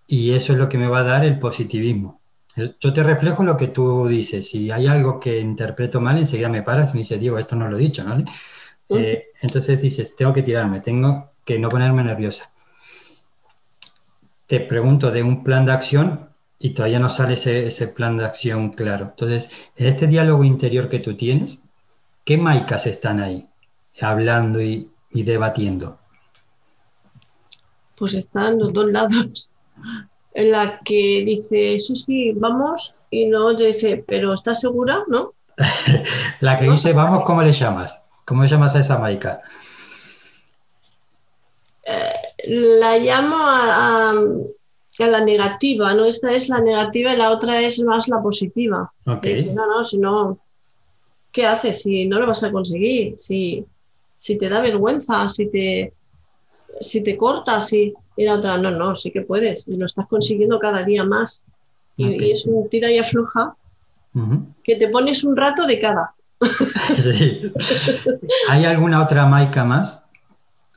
y 0.07 0.33
eso 0.33 0.53
es 0.53 0.59
lo 0.59 0.69
que 0.69 0.77
me 0.77 0.87
va 0.87 0.99
a 0.99 1.03
dar 1.03 1.25
el 1.25 1.39
positivismo? 1.39 2.21
Yo 2.55 2.93
te 2.93 3.03
reflejo 3.03 3.43
lo 3.43 3.57
que 3.57 3.67
tú 3.67 4.07
dices. 4.07 4.49
Si 4.49 4.69
hay 4.69 4.87
algo 4.87 5.19
que 5.19 5.39
interpreto 5.39 5.99
mal, 5.99 6.19
enseguida 6.19 6.49
me 6.49 6.61
paras 6.61 6.91
y 6.91 6.93
me 6.93 6.99
dices, 6.99 7.19
Diego, 7.19 7.39
esto 7.39 7.55
no 7.55 7.67
lo 7.67 7.77
he 7.77 7.81
dicho, 7.81 8.03
¿no? 8.03 8.23
Eh, 8.89 9.25
entonces 9.41 9.81
dices, 9.81 10.15
tengo 10.15 10.33
que 10.33 10.43
tirarme, 10.43 10.79
tengo 10.79 11.31
que 11.43 11.57
no 11.57 11.69
ponerme 11.69 12.03
nerviosa. 12.03 12.51
Te 14.45 14.59
pregunto 14.59 15.09
de 15.09 15.23
un 15.23 15.43
plan 15.43 15.65
de 15.65 15.71
acción 15.71 16.29
y 16.63 16.69
todavía 16.69 16.97
no 16.97 17.09
sale 17.09 17.33
ese, 17.33 17.87
plan 17.89 18.15
de 18.15 18.23
acción 18.23 18.71
claro. 18.71 19.07
Entonces, 19.09 19.51
en 19.75 19.87
este 19.87 20.07
diálogo 20.07 20.45
interior 20.45 20.87
que 20.87 20.99
tú 20.99 21.17
tienes, 21.17 21.61
¿qué 22.23 22.37
maicas 22.37 22.87
están 22.87 23.19
ahí 23.19 23.49
hablando 23.99 24.61
y, 24.61 24.89
y 25.11 25.23
debatiendo? 25.23 25.99
Pues 27.97 28.13
están 28.13 28.59
los 28.59 28.71
dos 28.71 28.89
lados 28.89 29.53
en 30.33 30.51
la 30.53 30.79
que 30.79 31.23
dice, 31.25 31.77
sí, 31.79 31.97
sí, 31.97 32.31
vamos, 32.31 32.95
y 33.11 33.25
no 33.25 33.57
te 33.57 33.73
dice, 33.73 34.05
pero 34.07 34.33
¿estás 34.33 34.61
segura? 34.61 35.03
¿No? 35.09 35.33
la 36.39 36.57
que 36.57 36.71
dice, 36.71 36.93
vamos, 36.93 37.23
¿cómo 37.25 37.43
le 37.43 37.51
llamas? 37.51 37.99
¿Cómo 38.23 38.41
le 38.41 38.47
llamas 38.47 38.73
a 38.73 38.79
esa 38.79 38.97
Maika? 38.99 39.41
Eh, 41.83 42.13
la 42.79 42.97
llamo 42.99 43.35
a, 43.37 44.13
la 44.99 45.21
negativa, 45.21 45.93
¿no? 45.93 46.05
Esta 46.05 46.31
es 46.33 46.49
la 46.49 46.59
negativa 46.59 47.13
y 47.13 47.17
la 47.17 47.31
otra 47.31 47.59
es 47.61 47.83
más 47.83 48.07
la 48.07 48.21
positiva. 48.21 48.91
no, 49.05 49.67
no, 49.67 49.83
si 49.83 49.97
no, 49.97 50.39
¿qué 51.31 51.45
haces? 51.45 51.81
Si 51.81 52.05
no 52.05 52.19
lo 52.19 52.27
vas 52.27 52.43
a 52.43 52.51
conseguir, 52.51 53.15
si, 53.17 53.65
si 54.17 54.37
te 54.37 54.49
da 54.49 54.61
vergüenza, 54.61 55.27
si 55.29 55.47
te, 55.47 55.93
si 56.79 57.01
te 57.01 57.17
cortas, 57.17 57.67
si 57.67 57.93
y 58.15 58.25
la 58.25 58.35
otra, 58.35 58.57
no, 58.57 58.71
no, 58.71 58.95
sí 58.95 59.11
que 59.11 59.21
puedes, 59.21 59.67
y 59.67 59.75
lo 59.75 59.85
estás 59.85 60.07
consiguiendo 60.07 60.59
cada 60.59 60.83
día 60.83 61.03
más. 61.03 61.45
Y, 61.95 62.31
es 62.31 62.45
un 62.45 62.69
tira 62.69 62.91
y 62.91 62.97
afloja 62.97 63.55
que 64.63 64.75
te 64.75 64.89
pones 64.89 65.23
un 65.23 65.35
rato 65.35 65.65
de 65.65 65.79
cada. 65.79 66.13
¿Hay 68.49 68.65
alguna 68.65 69.03
otra 69.03 69.25
maica 69.25 69.63
más, 69.63 70.03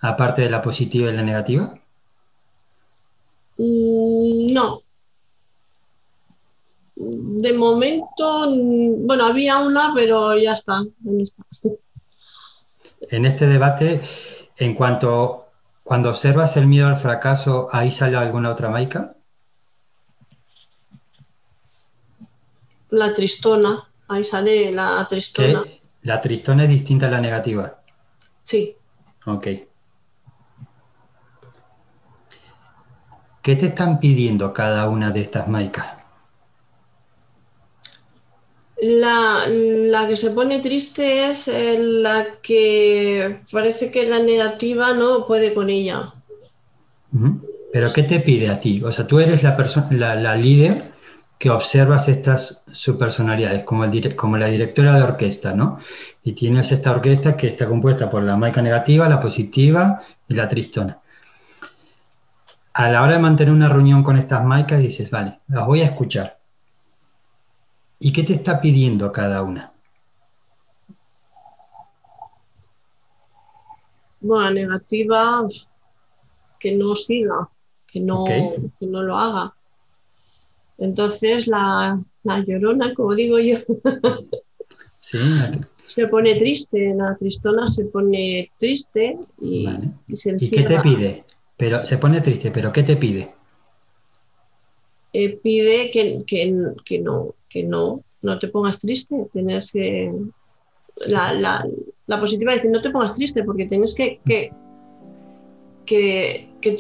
aparte 0.01 0.43
de 0.43 0.51
la 0.51 0.63
positiva 0.63 1.11
y 1.11 1.15
la 1.15 1.23
negativa? 1.23 1.79
No. 3.59 4.83
De 6.97 7.53
momento, 7.53 8.47
bueno, 8.99 9.27
había 9.27 9.59
una, 9.59 9.93
pero 9.95 10.37
ya 10.37 10.55
está. 10.55 10.83
En 13.11 13.27
este 13.27 13.47
debate, 13.47 14.01
en 14.57 14.75
cuanto 14.75 15.47
cuando 15.87 16.11
observas 16.11 16.57
el 16.57 16.67
miedo 16.67 16.89
al 16.89 16.99
fracaso, 16.99 17.69
¿ahí 17.71 17.93
sale 17.93 18.17
alguna 18.17 18.51
otra 18.51 18.69
maica? 18.71 19.15
La 22.91 23.15
tristona, 23.15 23.89
ahí 24.09 24.25
sale 24.25 24.73
la 24.73 25.07
tristona. 25.09 25.65
¿La 26.03 26.21
tristona 26.21 26.65
es 26.65 26.71
distinta 26.71 27.07
a 27.07 27.11
la 27.11 27.21
negativa? 27.21 27.81
Sí. 28.43 28.77
Ok. 29.27 29.47
¿Qué 33.47 33.55
te 33.55 33.67
están 33.67 34.01
pidiendo 34.01 34.53
cada 34.53 34.89
una 34.89 35.13
de 35.13 35.21
estas 35.21 35.47
maicas? 35.47 35.87
La, 38.83 39.47
que 40.09 40.17
se 40.17 40.33
pone 40.33 40.59
triste 40.59 41.29
es 41.29 41.47
eh, 41.47 41.79
la 41.79 42.27
que 42.43 43.43
parece 43.53 43.93
que 43.93 44.09
la 44.09 44.19
negativa 44.19 44.95
no 44.95 45.25
puede 45.25 45.55
con 45.55 45.71
ella. 45.71 46.13
¿Pero 47.73 47.93
qué 47.93 48.03
te 48.03 48.19
pide 48.19 48.49
a 48.51 48.59
ti? 48.59 48.83
O 48.83 48.91
sea, 48.91 49.07
tú 49.07 49.21
eres 49.21 49.45
la, 49.45 49.57
persona, 49.57 49.93
la, 49.93 50.35
líder 50.35 50.91
que 51.39 51.51
observas 51.51 52.09
estas 52.09 52.65
subpersonalidades, 52.73 53.63
como, 53.63 53.85
el, 53.85 54.17
como 54.17 54.39
la 54.39 54.49
directora 54.49 54.97
de 54.97 55.05
orquesta, 55.05 55.55
¿no? 55.55 55.79
Y 56.25 56.33
tienes 56.33 56.73
esta 56.73 56.91
orquesta 56.91 57.37
que 57.37 57.47
está 57.47 57.69
compuesta 57.69 58.11
por 58.11 58.25
la 58.25 58.37
maica 58.37 58.61
negativa, 58.61 59.09
la 59.09 59.21
positiva 59.21 60.03
y 60.27 60.35
la 60.35 60.49
tristona. 60.49 61.01
A 62.79 62.91
la 62.91 63.03
hora 63.03 63.15
de 63.15 63.23
mantener 63.23 63.55
una 63.55 63.71
reunión 63.71 64.03
con 64.03 64.19
estas 64.19 64.45
maicas 64.45 64.81
dices, 64.81 65.11
vale, 65.11 65.41
las 65.49 65.67
voy 65.67 65.81
a 65.81 65.87
escuchar 65.87 66.39
¿Y 67.99 68.13
qué 68.13 68.23
te 68.23 68.35
está 68.35 68.61
pidiendo 68.61 69.11
cada 69.13 69.43
una? 69.43 69.73
Bueno, 74.21 74.51
negativa, 74.51 75.49
que 76.61 76.77
no 76.77 76.95
siga, 76.97 77.49
que 77.87 78.01
no, 78.01 78.27
no 78.81 79.03
lo 79.03 79.17
haga. 79.17 79.55
Entonces 80.77 81.47
la, 81.47 81.99
llorona, 82.47 82.93
como 82.93 83.15
digo 83.15 83.39
yo, 83.39 83.57
se 85.87 86.07
pone 86.09 86.35
triste, 86.35 86.93
la 86.95 87.17
tristona 87.17 87.67
se 87.67 87.87
pone 87.87 88.51
triste 88.59 89.19
y, 89.41 89.67
se 90.13 90.37
¿Y 90.39 90.51
qué 90.51 90.63
te 90.65 90.79
pide? 90.81 91.25
Pero 91.57 91.83
se 91.85 91.99
pone 91.99 92.21
triste, 92.21 92.51
pero 92.51 92.73
¿qué 92.73 92.83
te 92.83 92.97
pide? 92.97 93.35
Eh, 95.13 95.39
pide 95.43 95.91
que, 95.91 96.25
que, 96.27 96.47
no, 97.01 97.35
que 97.49 97.63
no, 97.63 98.03
no 98.23 98.39
te 98.39 98.49
pongas 98.49 98.79
triste, 98.79 99.27
tienes 99.33 99.73
que... 99.73 100.13
La, 101.07 101.33
la, 101.33 101.67
la 102.07 102.21
positiva 102.21 102.55
dice, 102.55 102.69
no 102.69 102.81
te 102.81 102.91
pongas 102.91 103.15
triste 103.15 103.43
porque 103.45 103.67
tienes 103.67 103.95
que, 103.95 104.21
que, 104.25 104.51
que, 105.85 106.49
que, 106.61 106.73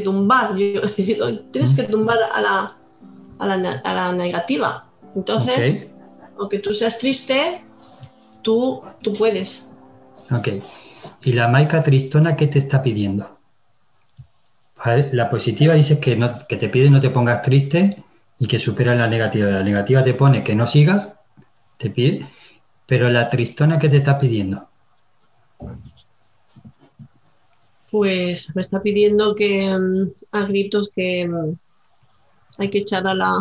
tumbar, 0.00 0.54
tienes 1.52 1.74
que 1.74 1.82
tumbar 1.84 2.18
a 2.32 2.40
la, 2.40 2.66
a 3.38 3.46
la, 3.46 3.72
a 3.84 3.94
la 3.94 4.12
negativa. 4.12 4.90
Entonces, 5.14 5.86
aunque 6.38 6.58
tú 6.58 6.74
seas 6.74 6.98
triste, 6.98 7.60
tú, 8.42 8.82
tú 9.02 9.14
puedes. 9.14 9.66
Ok. 10.30 10.48
¿Y 11.24 11.32
la 11.32 11.48
Maika 11.48 11.82
Tristona 11.82 12.36
qué 12.36 12.46
te 12.46 12.58
está 12.58 12.82
pidiendo? 12.82 13.41
La 14.84 15.30
positiva 15.30 15.74
dice 15.74 16.00
que, 16.00 16.16
no, 16.16 16.46
que 16.48 16.56
te 16.56 16.68
pide 16.68 16.90
no 16.90 17.00
te 17.00 17.10
pongas 17.10 17.42
triste 17.42 18.02
y 18.38 18.46
que 18.46 18.58
supera 18.58 18.94
la 18.94 19.06
negativa. 19.06 19.48
La 19.50 19.62
negativa 19.62 20.02
te 20.02 20.14
pone 20.14 20.42
que 20.42 20.56
no 20.56 20.66
sigas, 20.66 21.14
te 21.78 21.90
pide, 21.90 22.26
pero 22.86 23.08
la 23.08 23.30
tristona 23.30 23.78
¿qué 23.78 23.88
te 23.88 23.98
está 23.98 24.18
pidiendo? 24.18 24.68
Pues 27.90 28.50
me 28.56 28.62
está 28.62 28.82
pidiendo 28.82 29.34
que 29.34 29.68
mm, 29.78 30.12
a 30.32 30.44
gritos 30.46 30.90
que 30.90 31.28
mm, 31.28 31.56
hay 32.58 32.70
que 32.70 32.78
echar 32.78 33.06
a 33.06 33.14
la, 33.14 33.36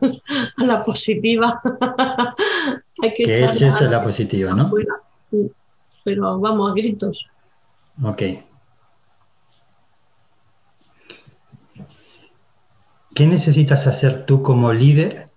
a 0.56 0.64
la 0.64 0.82
positiva. 0.82 1.60
hay 3.02 3.14
que, 3.14 3.32
echar 3.32 3.54
eches 3.54 3.74
a 3.76 3.88
la, 3.88 4.02
positiva, 4.02 4.52
¿no? 4.52 4.70
Pero 6.04 6.38
vamos 6.38 6.70
a 6.70 6.74
gritos. 6.74 7.24
Ok. 8.02 8.22
¿Qué 13.16 13.26
necesitas 13.26 13.86
hacer 13.86 14.26
tú 14.26 14.42
como 14.42 14.74
líder 14.74 15.30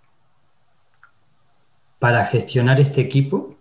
para 1.98 2.26
gestionar 2.26 2.82
este 2.82 3.00
equipo 3.00 3.56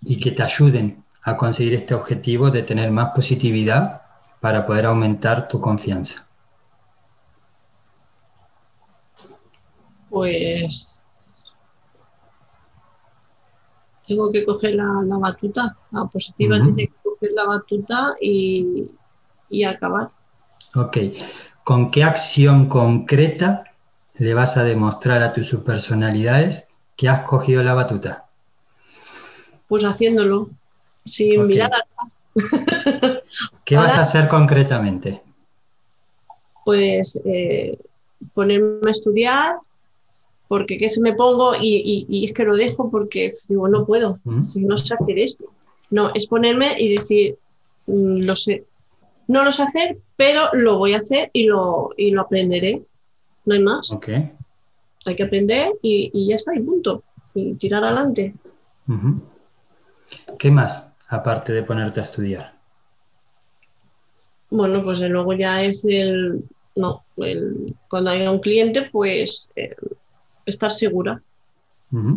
y 0.00 0.18
que 0.18 0.30
te 0.30 0.42
ayuden 0.42 1.04
a 1.20 1.36
conseguir 1.36 1.74
este 1.74 1.92
objetivo 1.92 2.50
de 2.50 2.62
tener 2.62 2.90
más 2.90 3.12
positividad 3.14 4.00
para 4.40 4.66
poder 4.66 4.86
aumentar 4.86 5.46
tu 5.46 5.60
confianza? 5.60 6.26
Pues 10.08 11.04
tengo 14.08 14.32
que 14.32 14.42
coger 14.46 14.76
la, 14.76 15.18
batuta, 15.18 15.76
la 15.90 16.06
positiva 16.06 16.56
tiene 16.56 16.86
que 16.86 16.94
coger 17.02 17.30
la 17.34 17.44
batuta 17.44 18.14
y, 18.22 18.90
y 19.50 19.64
acabar. 19.64 20.10
Ok, 20.74 20.96
¿con 21.66 21.90
qué 21.90 22.04
acción 22.04 22.68
concreta 22.68 23.64
le 24.18 24.34
vas 24.34 24.56
a 24.56 24.62
demostrar 24.62 25.24
a 25.24 25.32
tus 25.32 25.48
subpersonalidades 25.48 26.68
que 26.94 27.08
has 27.08 27.22
cogido 27.22 27.64
la 27.64 27.74
batuta? 27.74 28.26
Pues 29.66 29.84
haciéndolo 29.84 30.48
sin 31.04 31.44
mirar 31.44 31.72
atrás. 31.74 32.20
¿Qué 33.64 33.74
vas 33.74 33.98
a 33.98 34.02
hacer 34.02 34.28
concretamente? 34.28 35.20
Pues 36.64 37.20
eh, 37.24 37.76
ponerme 38.32 38.86
a 38.86 38.90
estudiar, 38.92 39.56
porque 40.46 40.78
qué 40.78 40.88
se 40.88 41.00
me 41.00 41.14
pongo 41.14 41.54
y, 41.60 42.24
es 42.24 42.32
que 42.32 42.44
lo 42.44 42.54
dejo 42.54 42.92
porque 42.92 43.32
digo, 43.48 43.66
no 43.66 43.84
puedo, 43.84 44.20
mm. 44.22 44.50
no 44.54 44.76
sé 44.76 44.94
hacer 44.94 45.18
esto. 45.18 45.46
No, 45.90 46.12
es 46.14 46.28
ponerme 46.28 46.78
y 46.78 46.94
decir, 46.94 47.38
mm, 47.88 48.18
lo 48.20 48.36
sé. 48.36 48.62
No 49.28 49.44
lo 49.44 49.52
sé 49.52 49.64
hacer, 49.64 49.98
pero 50.16 50.50
lo 50.52 50.78
voy 50.78 50.94
a 50.94 50.98
hacer 50.98 51.30
y 51.32 51.46
lo, 51.46 51.90
lo 51.96 52.20
aprenderé. 52.20 52.82
No 53.44 53.54
hay 53.54 53.62
más. 53.62 53.90
Hay 55.04 55.14
que 55.16 55.22
aprender 55.22 55.72
y, 55.82 56.28
ya 56.28 56.36
está, 56.36 56.54
y 56.54 56.60
punto. 56.60 57.02
Y 57.34 57.54
tirar 57.54 57.84
adelante. 57.84 58.34
¿Qué 60.38 60.50
más? 60.50 60.86
aparte 61.08 61.52
de 61.52 61.62
ponerte 61.62 62.00
a 62.00 62.04
estudiar? 62.04 62.54
Bueno, 64.50 64.82
pues 64.82 65.00
luego 65.00 65.32
ya 65.32 65.62
es 65.62 65.84
el, 65.84 66.44
no, 66.74 67.04
el, 67.16 67.74
cuando 67.88 68.10
haya 68.10 68.30
un 68.30 68.38
cliente, 68.38 68.88
pues 68.90 69.48
eh, 69.56 69.74
estar 70.44 70.70
segura. 70.70 71.20
no, 71.90 72.16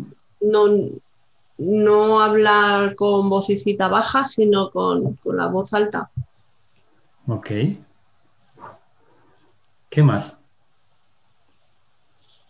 no 1.57 2.21
hablar 2.21 2.95
con 2.95 3.29
vocecita 3.29 3.87
baja, 3.87 4.25
sino 4.25 4.71
con, 4.71 5.17
la 5.25 5.47
voz 5.47 5.73
alta. 5.73 6.09
Ok. 7.29 7.51
¿Qué 9.89 10.01
más? 10.01 10.39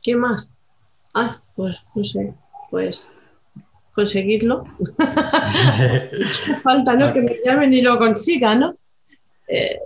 ¿Qué 0.01 0.15
más? 0.15 0.53
Ah, 1.13 1.41
pues 1.55 1.75
no 1.93 2.03
sé, 2.05 2.33
pues 2.69 3.11
conseguirlo. 3.93 4.63
Falta, 6.63 6.95
¿no? 6.95 7.11
Que 7.11 7.21
me 7.21 7.37
llamen 7.43 7.73
y 7.73 7.81
lo 7.81 7.97
consiga, 7.97 8.55
¿no? 8.55 8.77
Eh, 9.47 9.79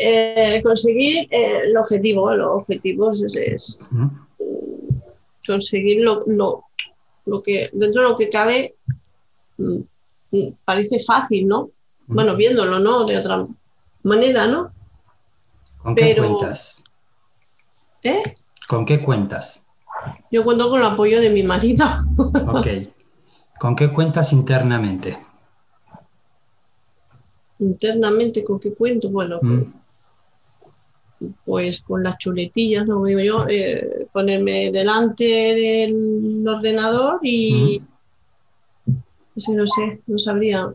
eh, 0.00 0.62
conseguir 0.62 1.26
eh, 1.30 1.62
el 1.64 1.76
objetivo, 1.76 2.32
los 2.34 2.60
objetivos 2.60 3.24
es, 3.34 3.90
conseguir 5.44 6.02
lo, 6.02 6.22
lo, 6.26 7.42
que 7.42 7.68
dentro 7.72 8.02
de 8.02 8.08
lo 8.10 8.16
que 8.16 8.30
cabe 8.30 8.76
mm, 9.58 9.78
mm, 10.30 10.56
parece 10.64 11.00
fácil, 11.00 11.48
¿no? 11.48 11.70
Bueno, 12.06 12.36
viéndolo, 12.36 12.78
¿no? 12.78 13.04
De 13.04 13.18
otra 13.18 13.44
manera, 14.04 14.46
¿no? 14.46 14.72
¿Con 15.82 15.94
qué 15.94 16.16
cuentas? 16.16 16.82
¿Eh? 18.02 18.36
¿Con 18.68 18.86
qué 18.86 19.02
cuentas? 19.02 19.62
Yo 20.30 20.44
cuento 20.44 20.70
con 20.70 20.80
el 20.80 20.86
apoyo 20.86 21.20
de 21.20 21.30
mi 21.30 21.42
marido. 21.42 21.84
Ok. 22.48 22.66
¿Con 23.58 23.76
qué 23.76 23.90
cuentas 23.90 24.32
internamente? 24.32 25.16
Internamente, 27.58 28.42
¿con 28.42 28.58
qué 28.58 28.74
cuento? 28.74 29.08
Bueno, 29.10 29.38
mm. 29.40 29.62
pues 31.44 31.80
con 31.80 32.02
las 32.02 32.18
chuletillas, 32.18 32.86
¿no? 32.86 33.08
yo, 33.08 33.46
eh, 33.48 34.06
ponerme 34.12 34.70
delante 34.70 35.24
del 35.24 36.44
ordenador 36.46 37.20
y... 37.22 37.80
Mm. 38.86 39.54
no 39.54 39.66
sé, 39.66 40.00
no 40.06 40.18
sabría. 40.18 40.74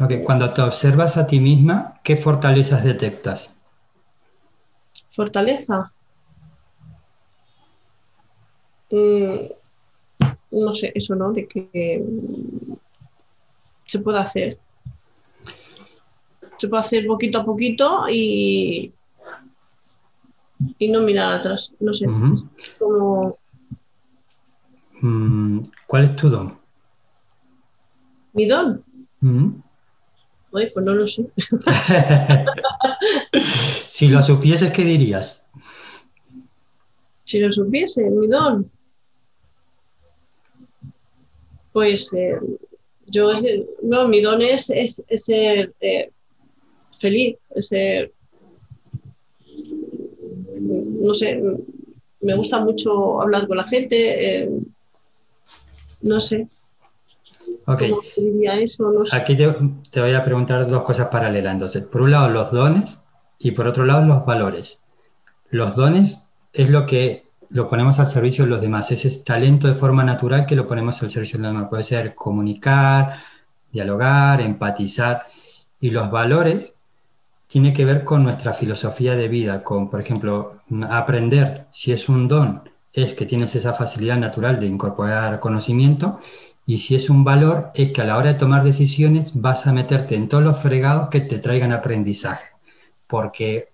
Ok, 0.00 0.12
cuando 0.24 0.52
te 0.52 0.60
observas 0.60 1.16
a 1.16 1.26
ti 1.26 1.38
misma, 1.38 2.00
¿qué 2.02 2.16
fortalezas 2.16 2.82
detectas? 2.82 3.54
¿Fortaleza? 5.14 5.92
Mm, 8.90 9.36
no 10.50 10.74
sé, 10.74 10.90
eso, 10.94 11.14
¿no? 11.14 11.32
De 11.32 11.46
que 11.46 12.04
se 13.84 14.00
puede 14.00 14.18
hacer. 14.18 14.58
Se 16.58 16.68
puede 16.68 16.80
hacer 16.80 17.06
poquito 17.06 17.38
a 17.38 17.44
poquito 17.44 18.08
y, 18.08 18.92
y 20.78 20.88
no 20.88 21.02
mirar 21.02 21.34
atrás. 21.34 21.72
No 21.78 21.94
sé. 21.94 22.06
como... 22.80 23.38
Mm, 25.02 25.60
¿Cuál 25.86 26.04
es 26.04 26.16
tu 26.16 26.28
don? 26.28 26.58
¿Mi 28.32 28.46
don? 28.46 28.82
Pues 30.72 30.84
no 30.84 30.94
lo 30.94 31.06
sé. 31.06 31.26
si 33.86 34.08
lo 34.08 34.22
supieses, 34.22 34.72
¿qué 34.72 34.84
dirías? 34.84 35.44
Si 37.24 37.40
lo 37.40 37.50
supiese, 37.50 38.04
mi 38.04 38.28
don 38.28 38.70
pues 41.74 42.14
eh, 42.14 42.38
yo, 43.08 43.32
no, 43.82 44.06
mi 44.06 44.22
don 44.22 44.40
es, 44.40 44.72
ser 45.16 45.74
eh, 45.80 46.08
feliz, 46.96 47.36
ser, 47.56 48.12
no 50.60 51.12
sé, 51.12 51.42
me 52.20 52.34
gusta 52.36 52.60
mucho 52.60 53.20
hablar 53.20 53.48
con 53.48 53.56
la 53.56 53.64
gente, 53.64 54.44
eh, 54.44 54.50
no 56.02 56.20
sé. 56.20 56.46
Okay. 57.66 57.94
eso? 58.62 59.04
Aquí 59.12 59.36
te, 59.36 59.54
te, 59.90 60.00
voy 60.00 60.12
a 60.12 60.24
preguntar 60.24 60.68
dos 60.68 60.82
cosas 60.82 61.08
paralelas. 61.08 61.54
Entonces, 61.54 61.82
por 61.84 62.02
un 62.02 62.10
lado 62.10 62.28
los 62.28 62.50
dones 62.50 63.02
y 63.38 63.52
por 63.52 63.66
otro 63.66 63.84
lado 63.84 64.04
los 64.04 64.26
valores. 64.26 64.82
Los 65.50 65.76
dones 65.76 66.28
es 66.52 66.70
lo 66.70 66.86
que 66.86 67.24
lo 67.50 67.68
ponemos 67.68 67.98
al 68.00 68.06
servicio 68.06 68.44
de 68.44 68.50
los 68.50 68.60
demás. 68.60 68.90
Ese 68.90 69.08
es 69.08 69.24
talento 69.24 69.66
de 69.68 69.74
forma 69.74 70.04
natural 70.04 70.46
que 70.46 70.56
lo 70.56 70.66
ponemos 70.66 71.02
al 71.02 71.10
servicio 71.10 71.38
de 71.38 71.44
los 71.44 71.52
demás. 71.52 71.68
Puede 71.68 71.82
ser 71.84 72.14
comunicar, 72.14 73.20
dialogar, 73.72 74.40
empatizar. 74.40 75.26
Y 75.80 75.90
los 75.90 76.10
valores 76.10 76.74
tiene 77.46 77.72
que 77.72 77.84
ver 77.84 78.04
con 78.04 78.24
nuestra 78.24 78.52
filosofía 78.52 79.14
de 79.14 79.28
vida, 79.28 79.62
con, 79.62 79.88
por 79.90 80.00
ejemplo, 80.00 80.60
aprender, 80.90 81.66
si 81.70 81.92
es 81.92 82.08
un 82.08 82.26
don, 82.26 82.68
es 82.92 83.12
que 83.12 83.26
tienes 83.26 83.54
esa 83.54 83.74
facilidad 83.74 84.16
natural 84.16 84.58
de 84.58 84.66
incorporar 84.66 85.40
conocimiento, 85.40 86.20
y 86.66 86.78
si 86.78 86.94
es 86.94 87.10
un 87.10 87.24
valor, 87.24 87.70
es 87.74 87.92
que 87.92 88.00
a 88.00 88.04
la 88.04 88.16
hora 88.16 88.32
de 88.32 88.38
tomar 88.38 88.64
decisiones 88.64 89.32
vas 89.34 89.66
a 89.66 89.72
meterte 89.72 90.14
en 90.16 90.28
todos 90.28 90.44
los 90.44 90.58
fregados 90.60 91.08
que 91.08 91.20
te 91.20 91.38
traigan 91.38 91.72
aprendizaje, 91.72 92.46
porque 93.06 93.68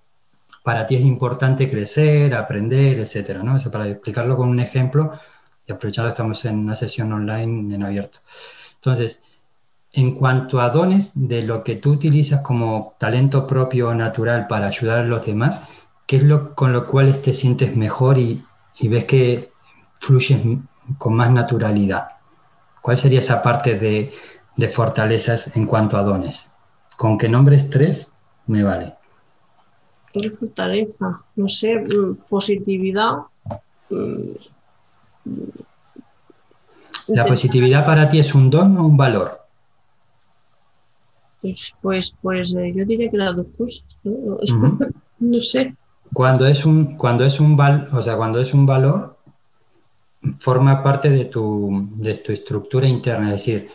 para 0.65 0.87
ti 0.87 0.97
es 0.97 1.03
importante 1.03 1.71
crecer, 1.71 2.35
aprender, 2.35 2.99
etcétera, 2.99 3.43
¿no? 3.43 3.57
para 3.71 3.89
explicarlo 3.89 4.37
con 4.37 4.49
un 4.49 4.61
ejemplo, 4.61 5.13
y 5.67 5.73
aprovechando 5.73 6.11
estamos 6.11 6.45
en 6.45 6.59
una 6.59 6.75
sesión 6.75 7.13
online 7.13 7.75
en 7.75 7.83
abierto. 7.83 8.19
Entonces, 8.75 9.21
en 9.93 10.15
cuanto 10.15 10.61
a 10.61 10.71
dones 10.71 11.13
de 11.15 11.43
lo 11.43 11.65
que 11.65 11.77
tú 11.77 11.93
utilizas 11.93 12.43
como 12.43 12.95
talento 12.99 13.47
propio 13.47 13.89
o 13.89 13.95
natural 13.95 14.47
para 14.47 14.69
ayudar 14.69 15.01
a 15.01 15.05
los 15.05 15.27
demás, 15.27 15.63
¿qué 16.07 16.17
es 16.17 16.23
lo 16.23 16.55
con 16.55 16.73
lo 16.73 16.87
cual 16.87 17.21
te 17.21 17.33
sientes 17.33 17.77
mejor 17.77 18.19
y, 18.19 18.45
ves 18.83 19.05
que 19.05 19.53
fluyes 19.99 20.41
con 20.99 21.15
más 21.15 21.31
naturalidad? 21.31 22.20
¿Cuál 22.81 22.97
sería 22.97 23.19
esa 23.19 23.43
parte 23.43 23.79
de, 23.79 24.13
de 24.57 24.69
fortalezas 24.69 25.57
en 25.57 25.67
cuanto 25.67 25.97
a 25.97 26.03
dones? 26.03 26.51
Con 26.97 27.19
que 27.19 27.29
nombres 27.29 27.71
tres, 27.71 28.13
me 28.47 28.63
vale. 28.63 28.95
¿Qué 30.13 30.31
fortaleza? 30.31 31.21
No 31.37 31.49
sé, 31.49 31.77
mm, 31.77 32.17
positividad. 32.29 33.19
Mm, 33.91 34.33
¿La 37.09 37.25
positividad 37.25 37.87
para 37.87 38.09
ti 38.09 38.19
es 38.19 38.35
un 38.35 38.51
don 38.51 38.77
o 38.77 38.87
un 38.87 38.97
valor? 38.97 39.41
Pues, 41.43 41.75
pues, 41.81 42.17
pues 42.21 42.55
eh, 42.55 42.73
yo 42.75 42.85
diría 42.85 43.11
que 43.11 43.17
las 43.17 43.37
dos 43.37 43.47
cosas. 43.57 43.85
¿no? 44.05 44.39
sé. 45.43 45.75
Cuando 46.13 46.47
es 46.47 46.65
un, 46.67 46.97
cuando 46.97 47.25
es 47.25 47.41
un 47.41 47.57
val, 47.57 47.89
o 47.93 48.03
sea, 48.03 48.17
cuando 48.17 48.41
es 48.41 48.53
un 48.53 48.67
valor, 48.67 49.10
forma 50.39 50.83
parte 50.83 51.11
de 51.11 51.25
tu, 51.27 51.89
de 51.97 52.15
tu 52.17 52.33
estructura 52.33 52.87
interna, 52.87 53.27
es 53.29 53.33
decir, 53.33 53.71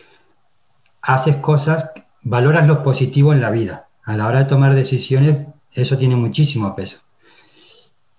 haces 1.02 1.38
cosas, 1.38 1.92
valoras 2.22 2.68
lo 2.68 2.84
positivo 2.84 3.34
en 3.34 3.42
la 3.42 3.52
vida. 3.52 3.88
A 4.04 4.16
la 4.16 4.28
hora 4.28 4.40
de 4.40 4.46
tomar 4.46 4.76
decisiones, 4.76 5.48
eso 5.74 5.98
tiene 5.98 6.16
muchísimo 6.16 6.76
peso. 6.76 7.00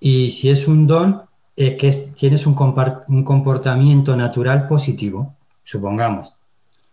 Y 0.01 0.31
si 0.31 0.51
es 0.51 0.67
un 0.67 0.87
don, 0.87 1.23
es 1.55 1.77
que 1.77 1.91
tienes 2.15 2.47
un, 2.47 2.57
un 3.09 3.25
comportamiento 3.25 4.15
natural 4.17 4.69
positivo, 4.69 5.35
supongamos. 5.65 6.35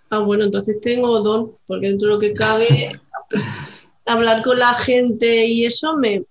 Ah, 0.09 0.19
bueno, 0.19 0.43
entonces 0.45 0.79
tengo 0.79 1.19
don, 1.21 1.53
porque 1.65 1.89
dentro 1.89 2.09
de 2.09 2.13
lo 2.13 2.19
que 2.19 2.33
cabe, 2.33 2.91
hablar 4.05 4.43
con 4.43 4.59
la 4.59 4.73
gente 4.75 5.45
y 5.45 5.65
eso 5.65 5.97
me... 5.97 6.23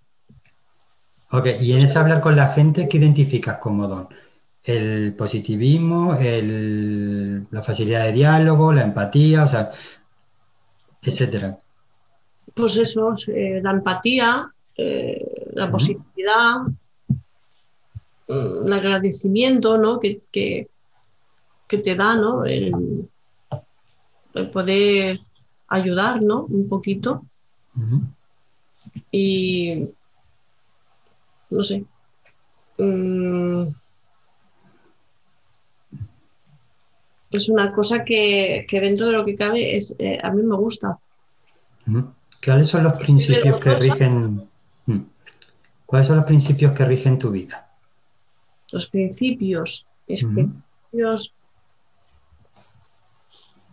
Ok, 1.30 1.46
y 1.60 1.72
en 1.72 1.78
ese 1.78 1.98
hablar 1.98 2.20
con 2.20 2.36
la 2.36 2.48
gente, 2.52 2.88
¿qué 2.88 2.98
identificas 2.98 3.58
como 3.58 3.88
don? 3.88 4.08
El 4.64 5.14
positivismo, 5.14 6.16
la 7.50 7.62
facilidad 7.62 8.04
de 8.06 8.12
diálogo, 8.12 8.72
la 8.72 8.84
empatía, 8.84 9.44
o 9.44 9.48
sea, 9.48 9.72
etcétera. 11.02 11.58
Pues 12.54 12.76
eso, 12.76 13.14
eh, 13.28 13.60
la 13.62 13.72
empatía, 13.72 14.52
eh, 14.76 15.50
la 15.54 15.70
positividad, 15.70 16.60
mm, 18.28 18.66
el 18.66 18.72
agradecimiento, 18.72 19.78
¿no? 19.78 19.98
Que, 19.98 20.20
que, 20.30 20.68
te 21.68 21.94
da, 21.94 22.14
¿no? 22.16 22.44
El, 22.44 23.08
poder 24.52 25.18
ayudar, 25.68 26.22
¿no? 26.22 26.44
Un 26.44 26.68
poquito. 26.68 27.24
Y 29.10 29.88
no 31.50 31.62
sé. 31.62 31.84
Mm, 32.78 33.68
es 37.38 37.48
una 37.48 37.72
cosa 37.72 38.04
que, 38.04 38.66
dentro 38.70 39.06
de 39.06 39.12
lo 39.12 39.24
que 39.24 39.36
cabe 39.36 39.76
es, 39.76 39.94
eh, 39.98 40.18
a 40.22 40.30
mí 40.30 40.42
me 40.42 40.56
gusta. 40.56 40.98
¿Cuáles 42.44 42.68
son 42.68 42.84
los 42.84 42.94
principios 42.94 43.60
que 43.62 43.74
rigen? 43.74 44.48
¿Cuáles 45.86 46.08
son 46.08 46.16
los 46.16 46.26
principios 46.26 46.72
que 46.72 46.84
rigen 46.84 47.18
tu 47.18 47.30
vida? 47.30 47.68
Los 48.70 48.88
principios, 48.88 49.86
principios 50.06 51.34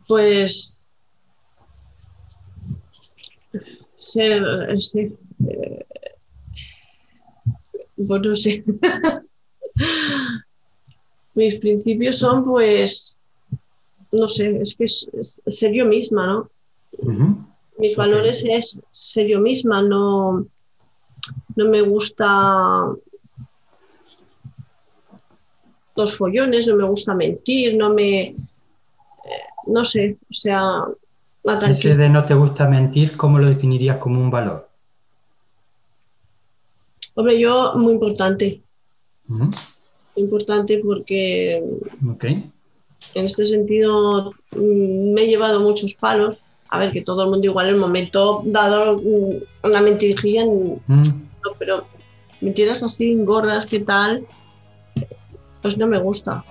pues 0.09 0.79
ser, 3.99 4.41
sí, 4.79 5.15
eh, 5.47 5.85
bueno, 7.95 8.35
sí. 8.35 8.63
Mis 11.35 11.55
principios 11.57 12.17
son, 12.17 12.43
pues, 12.43 13.08
no 14.11 14.27
sé, 14.27 14.59
es 14.61 14.75
que 14.75 14.85
es, 14.85 15.09
ser 15.47 15.73
yo 15.73 15.85
misma, 15.85 16.27
¿no? 16.27 16.49
Mis 17.77 17.95
valores 17.95 18.43
es 18.47 18.79
ser 18.91 19.27
yo 19.27 19.39
misma, 19.39 19.81
no, 19.81 20.45
no 21.55 21.65
me 21.69 21.81
gusta 21.81 22.87
los 25.95 26.17
follones, 26.17 26.67
no 26.67 26.75
me 26.75 26.85
gusta 26.85 27.13
mentir, 27.13 27.75
no 27.77 27.93
me, 27.93 28.35
no 29.67 29.85
sé, 29.85 30.17
o 30.29 30.33
sea... 30.33 30.85
Ese 31.69 31.95
de 31.95 32.09
no 32.09 32.25
te 32.25 32.33
gusta 32.33 32.67
mentir, 32.67 33.15
¿cómo 33.15 33.39
lo 33.39 33.47
definirías 33.47 33.97
como 33.97 34.19
un 34.19 34.29
valor? 34.29 34.69
Hombre, 37.15 37.39
yo 37.39 37.73
muy 37.75 37.93
importante. 37.93 38.61
Importante 40.15 40.81
porque 40.83 41.63
en 43.15 43.25
este 43.25 43.45
sentido 43.45 44.33
mm, 44.51 45.13
me 45.13 45.21
he 45.21 45.27
llevado 45.27 45.61
muchos 45.61 45.93
palos. 45.93 46.43
A 46.71 46.77
ver, 46.77 46.91
que 46.91 47.01
todo 47.01 47.23
el 47.23 47.29
mundo 47.31 47.45
igual 47.45 47.67
en 47.67 47.75
el 47.75 47.79
momento 47.79 48.43
dado 48.45 48.97
mm, 48.97 49.67
una 49.67 49.81
mentirijilla, 49.81 50.45
mm. 50.45 51.03
pero 51.57 51.87
mentiras 52.41 52.83
así 52.83 53.15
gordas, 53.23 53.65
¿qué 53.65 53.79
tal? 53.79 54.25
Pues 55.61 55.77
no 55.77 55.87
me 55.87 55.97
gusta, 55.97 56.43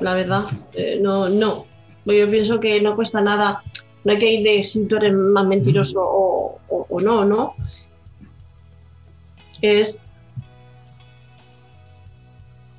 la 0.00 0.14
verdad. 0.14 0.44
Eh, 0.72 0.98
no, 1.00 1.28
no. 1.28 1.66
Yo 2.06 2.30
pienso 2.30 2.60
que 2.60 2.80
no 2.80 2.94
cuesta 2.94 3.20
nada, 3.20 3.62
no 4.04 4.12
hay 4.12 4.18
que 4.18 4.32
ir 4.32 4.44
de 4.44 4.62
si 4.62 4.84
tú 4.86 4.96
eres 4.96 5.12
más 5.12 5.46
mentiroso 5.46 6.00
o, 6.00 7.00
no, 7.00 7.24
¿no? 7.24 7.54
Es 9.60 10.06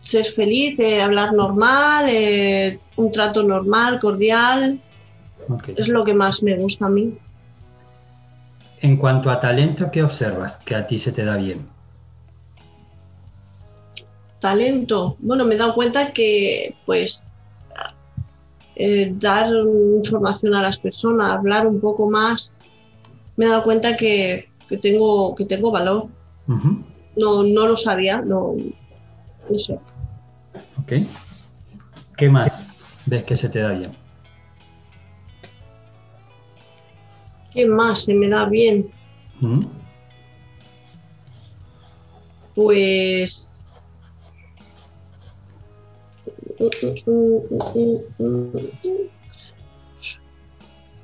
ser 0.01 0.25
feliz, 0.25 0.79
hablar 1.01 1.33
normal, 1.33 2.07
eh, 2.09 2.79
un 2.97 3.11
trato 3.11 3.43
normal, 3.43 3.99
cordial. 3.99 4.81
Es 5.75 5.87
lo 5.87 6.03
que 6.03 6.13
más 6.13 6.43
me 6.43 6.57
gusta 6.57 6.87
a 6.87 6.89
mí. 6.89 7.17
En 8.81 8.97
cuanto 8.97 9.29
a 9.29 9.39
talento, 9.39 9.89
¿qué 9.89 10.03
observas 10.03 10.57
que 10.57 10.75
a 10.75 10.85
ti 10.85 10.97
se 10.97 11.11
te 11.11 11.23
da 11.23 11.37
bien? 11.37 11.67
Talento. 14.39 15.15
Bueno, 15.19 15.45
me 15.45 15.55
he 15.55 15.57
dado 15.57 15.73
cuenta 15.73 16.11
que 16.11 16.75
pues 16.85 17.31
eh, 18.75 19.13
dar 19.15 19.47
información 19.95 20.53
a 20.53 20.61
las 20.61 20.77
personas, 20.77 21.37
hablar 21.37 21.65
un 21.65 21.79
poco 21.79 22.09
más, 22.09 22.53
me 23.35 23.45
he 23.45 23.47
dado 23.47 23.63
cuenta 23.63 23.95
que, 23.95 24.49
tengo, 24.81 25.33
que 25.33 25.45
tengo 25.45 25.71
valor. 25.71 26.07
no, 26.47 27.43
no 27.43 27.67
lo 27.67 27.77
sabía, 27.77 28.21
no, 28.21 28.55
no 29.49 29.59
sé. 29.59 29.79
Ok. 30.79 31.07
¿Qué 32.15 32.29
más 32.29 32.76
ves 33.07 33.23
que 33.23 33.37
se 33.37 33.49
te 33.49 33.59
da 33.59 33.73
bien? 33.73 33.91
¿Qué 37.53 37.65
más 37.65 38.03
se 38.05 38.13
me 38.13 38.29
da 38.29 38.47
bien? 38.47 38.85
Pues 42.53 43.47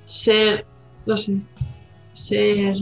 ser, 0.06 0.66
no 1.06 1.18
sé, 1.18 1.38
ser, 2.14 2.76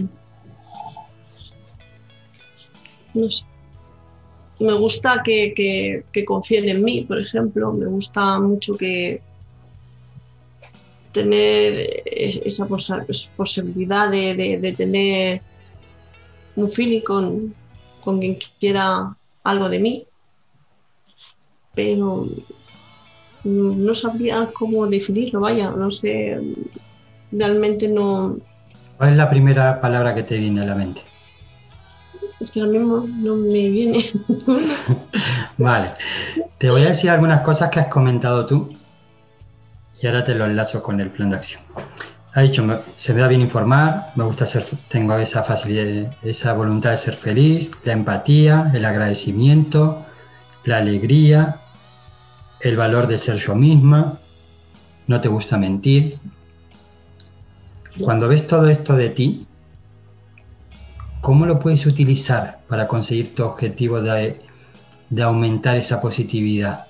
no 3.13 3.29
sé. 3.29 3.50
Me 4.61 4.73
gusta 4.73 5.21
que, 5.23 6.03
confíen 6.25 6.69
en 6.69 6.83
mí, 6.83 7.01
por 7.01 7.19
ejemplo. 7.19 7.73
Me 7.73 7.87
gusta 7.87 8.39
mucho 8.39 8.77
que 8.77 9.21
tener 11.11 12.03
esa 12.05 12.67
posibilidad 13.35 14.09
de, 14.09 14.75
tener 14.77 15.41
un 16.55 16.67
feeling 16.67 17.01
con, 17.01 17.55
con 18.01 18.19
quien 18.19 18.37
quiera 18.59 19.15
algo 19.43 19.69
de 19.69 19.79
mí. 19.79 20.05
Pero 21.73 22.27
no 23.43 23.95
sabía 23.95 24.51
cómo 24.53 24.85
definirlo, 24.87 25.39
vaya, 25.39 25.71
no 25.71 25.89
sé, 25.89 26.39
realmente 27.31 27.87
no... 27.87 28.37
¿Cuál 28.97 29.11
es 29.11 29.17
la 29.17 29.29
primera 29.29 29.81
palabra 29.81 30.13
que 30.13 30.23
te 30.23 30.37
viene 30.37 30.61
a 30.61 30.65
la 30.65 30.75
mente? 30.75 31.01
Ahora 32.55 32.67
mismo 32.67 33.07
no 33.07 33.35
me 33.35 33.69
viene. 33.69 34.03
vale. 35.57 35.93
Te 36.57 36.69
voy 36.69 36.83
a 36.83 36.89
decir 36.89 37.09
algunas 37.09 37.41
cosas 37.41 37.69
que 37.69 37.79
has 37.79 37.87
comentado 37.87 38.45
tú 38.45 38.73
y 40.01 40.07
ahora 40.07 40.23
te 40.23 40.33
lo 40.35 40.45
enlazo 40.45 40.81
con 40.81 40.99
el 40.99 41.11
plan 41.11 41.29
de 41.29 41.37
acción. 41.37 41.61
Ha 42.33 42.41
dicho, 42.41 42.83
se 42.95 43.13
me 43.13 43.21
da 43.21 43.27
bien 43.27 43.41
informar, 43.41 44.13
me 44.15 44.23
gusta 44.23 44.45
ser, 44.45 44.65
tengo 44.87 45.15
esa 45.17 45.43
facilidad, 45.43 46.15
esa 46.23 46.53
voluntad 46.53 46.91
de 46.91 46.97
ser 46.97 47.15
feliz, 47.15 47.71
la 47.83 47.93
empatía, 47.93 48.71
el 48.73 48.85
agradecimiento, 48.85 50.05
la 50.63 50.77
alegría, 50.77 51.59
el 52.61 52.77
valor 52.77 53.07
de 53.07 53.17
ser 53.17 53.35
yo 53.35 53.53
misma, 53.53 54.17
no 55.07 55.19
te 55.19 55.27
gusta 55.27 55.57
mentir. 55.57 56.19
Cuando 58.01 58.29
ves 58.29 58.47
todo 58.47 58.69
esto 58.69 58.93
de 58.95 59.09
ti, 59.09 59.47
¿cómo 61.21 61.45
lo 61.45 61.59
puedes 61.59 61.85
utilizar 61.85 62.59
para 62.67 62.87
conseguir 62.87 63.35
tu 63.35 63.43
objetivo 63.43 64.01
de, 64.01 64.41
de 65.09 65.23
aumentar 65.23 65.77
esa 65.77 66.01
positividad? 66.01 66.87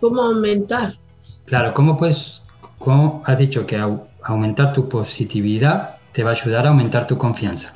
¿Cómo 0.00 0.22
aumentar? 0.22 0.98
Claro, 1.46 1.72
¿cómo 1.72 1.96
puedes, 1.96 2.42
cómo 2.78 3.22
has 3.24 3.38
dicho 3.38 3.66
que 3.66 3.80
aumentar 4.22 4.72
tu 4.72 4.88
positividad 4.88 5.96
te 6.12 6.24
va 6.24 6.30
a 6.30 6.34
ayudar 6.34 6.66
a 6.66 6.70
aumentar 6.70 7.06
tu 7.06 7.16
confianza? 7.16 7.74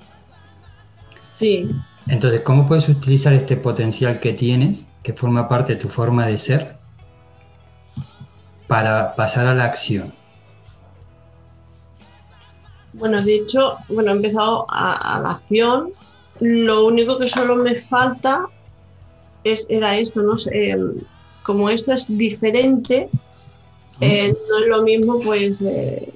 Sí. 1.32 1.70
Entonces, 2.07 2.40
¿cómo 2.42 2.66
puedes 2.66 2.88
utilizar 2.88 3.32
este 3.32 3.57
potencial 3.57 4.20
que 4.20 4.32
tienes, 4.32 4.86
que 5.03 5.12
forma 5.12 5.49
parte 5.49 5.74
de 5.74 5.80
tu 5.80 5.88
forma 5.88 6.26
de 6.26 6.38
ser, 6.38 6.78
para 8.66 9.14
pasar 9.14 9.46
a 9.46 9.55
la 9.55 9.64
acción? 9.64 10.17
Bueno, 12.99 13.22
de 13.22 13.36
hecho, 13.36 13.76
bueno, 13.88 14.11
he 14.11 14.16
empezado 14.16 14.66
a, 14.68 15.20
la 15.22 15.30
acción. 15.30 15.92
Lo 16.40 16.86
único 16.86 17.18
que 17.18 17.26
solo 17.26 17.57
me 17.57 17.76
falta 17.76 18.46
es, 19.44 19.66
era 19.68 19.96
esto, 19.96 20.20
¿no? 20.22 20.34
Em, 20.51 21.01
como 21.42 21.70
esto 21.70 21.92
es 21.92 22.07
diferente, 22.09 23.09
eh, 24.01 24.36
no 24.49 24.59
es 24.59 24.66
lo 24.66 24.82
mismo, 24.82 25.20
pues, 25.20 25.62
eh, 25.62 26.12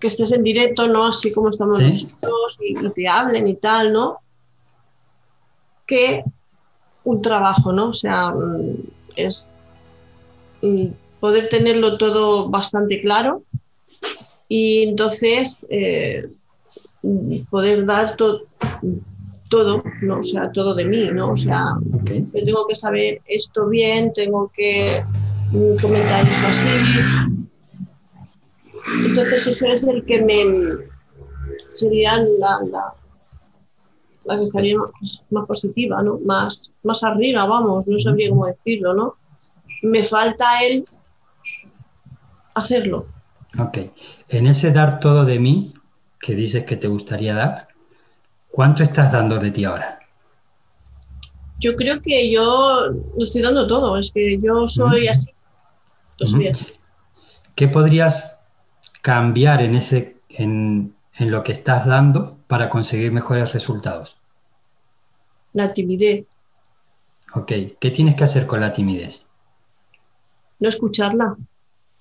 que 0.00 0.08
estés 0.08 0.32
en 0.32 0.42
directo, 0.42 0.88
¿no? 0.88 1.06
Así 1.06 1.32
como 1.32 1.48
estamos 1.50 1.80
nosotros 1.80 2.58
y, 2.60 2.74
te 2.90 3.08
hablen 3.08 3.48
y 3.48 3.54
tal, 3.54 3.92
¿no? 3.92 4.18
Que 5.86 6.24
un 7.04 7.22
trabajo, 7.22 7.72
¿no? 7.72 7.90
O 7.90 7.94
sea, 7.94 8.30
mm, 8.30 8.74
es 9.16 9.50
mm, 10.62 10.86
poder 11.20 11.48
tenerlo 11.48 11.96
todo 11.96 12.48
bastante 12.48 13.00
claro 13.00 13.42
y 14.48 14.84
entonces 14.84 15.66
eh, 15.68 16.28
poder 17.50 17.84
dar 17.84 18.16
todo 18.16 18.46
¿no? 20.02 20.18
O 20.18 20.22
sea, 20.22 20.50
todo 20.52 20.74
de 20.74 20.86
mí, 20.86 21.08
¿no? 21.12 21.32
O 21.32 21.36
sea, 21.36 21.76
yo 22.04 22.44
tengo 22.44 22.66
que 22.66 22.74
saber 22.74 23.22
esto 23.26 23.68
bien, 23.68 24.12
tengo 24.12 24.50
que 24.54 25.04
comentar 25.80 26.26
esto 26.26 26.46
así. 26.48 26.68
Entonces 29.04 29.46
eso 29.46 29.66
es 29.66 29.84
el 29.84 30.04
que 30.04 30.22
me 30.22 30.44
sería 31.68 32.18
la, 32.18 32.60
la, 34.24 34.36
que 34.36 34.42
estaría 34.42 34.76
más, 35.30 35.46
positiva, 35.46 36.02
¿no? 36.02 36.18
Más, 36.24 36.72
más 36.82 37.02
arriba, 37.04 37.46
vamos, 37.46 37.86
no 37.86 37.98
sabría 37.98 38.30
cómo 38.30 38.46
decirlo, 38.46 38.94
¿no? 38.94 39.16
Me 39.82 40.02
falta 40.02 40.46
el 40.64 40.84
hacerlo. 42.54 43.06
Ok. 43.58 43.78
En 44.28 44.46
ese 44.46 44.72
dar 44.72 45.00
todo 45.00 45.24
de 45.24 45.38
mí, 45.38 45.74
que 46.20 46.34
dices 46.34 46.64
que 46.64 46.76
te 46.76 46.88
gustaría 46.88 47.34
dar, 47.34 47.68
¿cuánto 48.50 48.82
estás 48.82 49.12
dando 49.12 49.38
de 49.38 49.50
ti 49.50 49.64
ahora? 49.64 49.98
Yo 51.58 51.74
creo 51.74 52.00
que 52.02 52.30
yo 52.30 52.88
lo 52.88 53.24
estoy 53.24 53.42
dando 53.42 53.66
todo, 53.66 53.96
es 53.96 54.10
que 54.12 54.38
yo 54.38 54.68
soy 54.68 55.08
así 55.08 55.30
¿Qué 57.54 57.68
podrías 57.68 58.40
cambiar 59.02 59.62
en, 59.62 59.74
ese, 59.74 60.16
en, 60.28 60.94
lo 61.18 61.42
que 61.42 61.52
estás 61.52 61.86
dando 61.86 62.38
para 62.46 62.68
conseguir 62.68 63.12
mejores 63.12 63.52
resultados? 63.52 64.16
La 65.52 65.72
timidez. 65.72 66.26
Ok, 67.34 67.52
¿qué 67.80 67.90
tienes 67.90 68.14
que 68.14 68.24
hacer 68.24 68.46
con 68.46 68.60
la 68.60 68.72
timidez? 68.72 69.26
No 70.58 70.68
escucharla. 70.68 71.36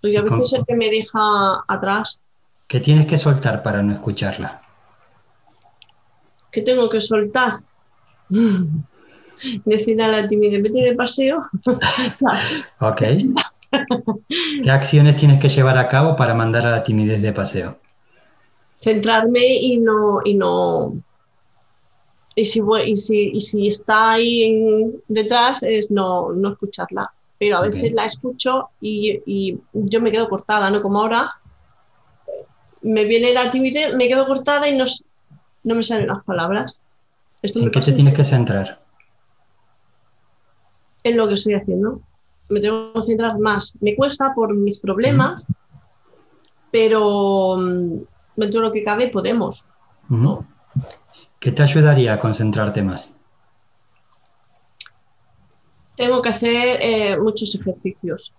Porque 0.06 0.20
a 0.20 0.22
veces 0.22 0.54
es 0.54 0.54
el 0.54 0.66
que 0.68 0.76
me 0.76 0.88
deja 0.92 1.64
atrás. 1.68 2.22
¿Qué 2.68 2.80
tienes 2.80 3.08
que 3.08 3.18
soltar 3.18 3.64
para 3.64 3.82
no 3.82 3.92
escucharla? 3.92 4.62
¿Qué 6.52 6.62
tengo 6.62 6.88
que 6.90 7.02
soltar? 7.02 7.62
decir 9.66 10.00
a 10.04 10.08
la 10.08 10.28
timidez, 10.28 10.62
vete 10.62 10.84
de 10.84 10.94
paseo. 10.94 11.48
ok. 12.80 13.02
¿Qué 14.64 14.70
acciones 14.70 15.16
tienes 15.16 15.40
que 15.40 15.50
llevar 15.50 15.80
a 15.80 15.88
cabo 15.88 16.16
para 16.16 16.36
mandar 16.36 16.68
a 16.68 16.72
la 16.72 16.84
timidez 16.84 17.24
de 17.24 17.34
paseo? 17.34 17.80
Centrarme 18.78 19.40
y 19.44 19.80
no, 19.80 20.20
y 20.24 20.36
no, 20.36 20.94
y 22.36 22.46
si, 22.46 22.62
y 22.86 22.96
si, 22.96 23.32
y 23.34 23.42
si 23.42 23.68
está 23.68 24.12
ahí 24.12 24.94
detrás 25.08 25.64
es 25.64 25.90
no, 25.90 26.32
no, 26.34 26.52
escucharla. 26.52 27.12
Pero 27.38 27.58
a 27.58 27.62
veces 27.62 27.92
la 27.92 28.06
escucho 28.06 28.70
y, 28.80 29.22
y, 29.26 29.60
yo 29.74 30.00
me 30.00 30.12
quedo 30.12 30.30
cortada, 30.30 30.70
¿no? 30.70 30.82
Como 30.82 31.02
ahora 31.02 31.34
me 32.82 33.04
viene 33.06 33.34
la 33.34 33.50
timidez, 33.52 33.94
me 33.96 34.08
quedo 34.08 34.26
cortada 34.26 34.70
y 34.70 34.78
no, 34.78 34.86
no 35.64 35.76
me 35.76 35.84
salen 35.84 36.08
las 36.08 36.24
palabras. 36.24 36.82
¿En 37.42 37.70
qué 37.72 37.80
te 37.80 37.92
tienes 37.92 38.14
que 38.14 38.24
centrar? 38.24 38.80
en 41.06 41.18
lo 41.18 41.28
que 41.28 41.36
estoy 41.36 41.54
haciendo. 41.54 42.02
Me 42.50 42.60
tengo 42.60 42.92
que 42.94 43.04
centrar 43.04 43.40
más. 43.40 43.74
Me 43.80 43.96
cuesta 43.96 44.34
por 44.34 44.54
mis 44.54 44.80
problemas, 44.80 45.48
pero 46.72 47.58
mm, 47.58 48.00
dentro 48.36 48.62
de 48.62 48.68
lo 48.68 48.74
que 48.74 48.84
cabe 48.84 49.08
podemos. 49.08 49.66
¿Qué 51.40 51.52
te 51.52 51.64
ayudaría 51.64 52.14
a 52.14 52.20
concentrarte 52.20 52.82
más? 52.82 53.15
Tengo 55.96 56.22
que 56.22 56.30
hacer 56.30 56.78
eh, 56.82 57.18
muchos 57.18 57.56
ejercicios, 57.56 58.34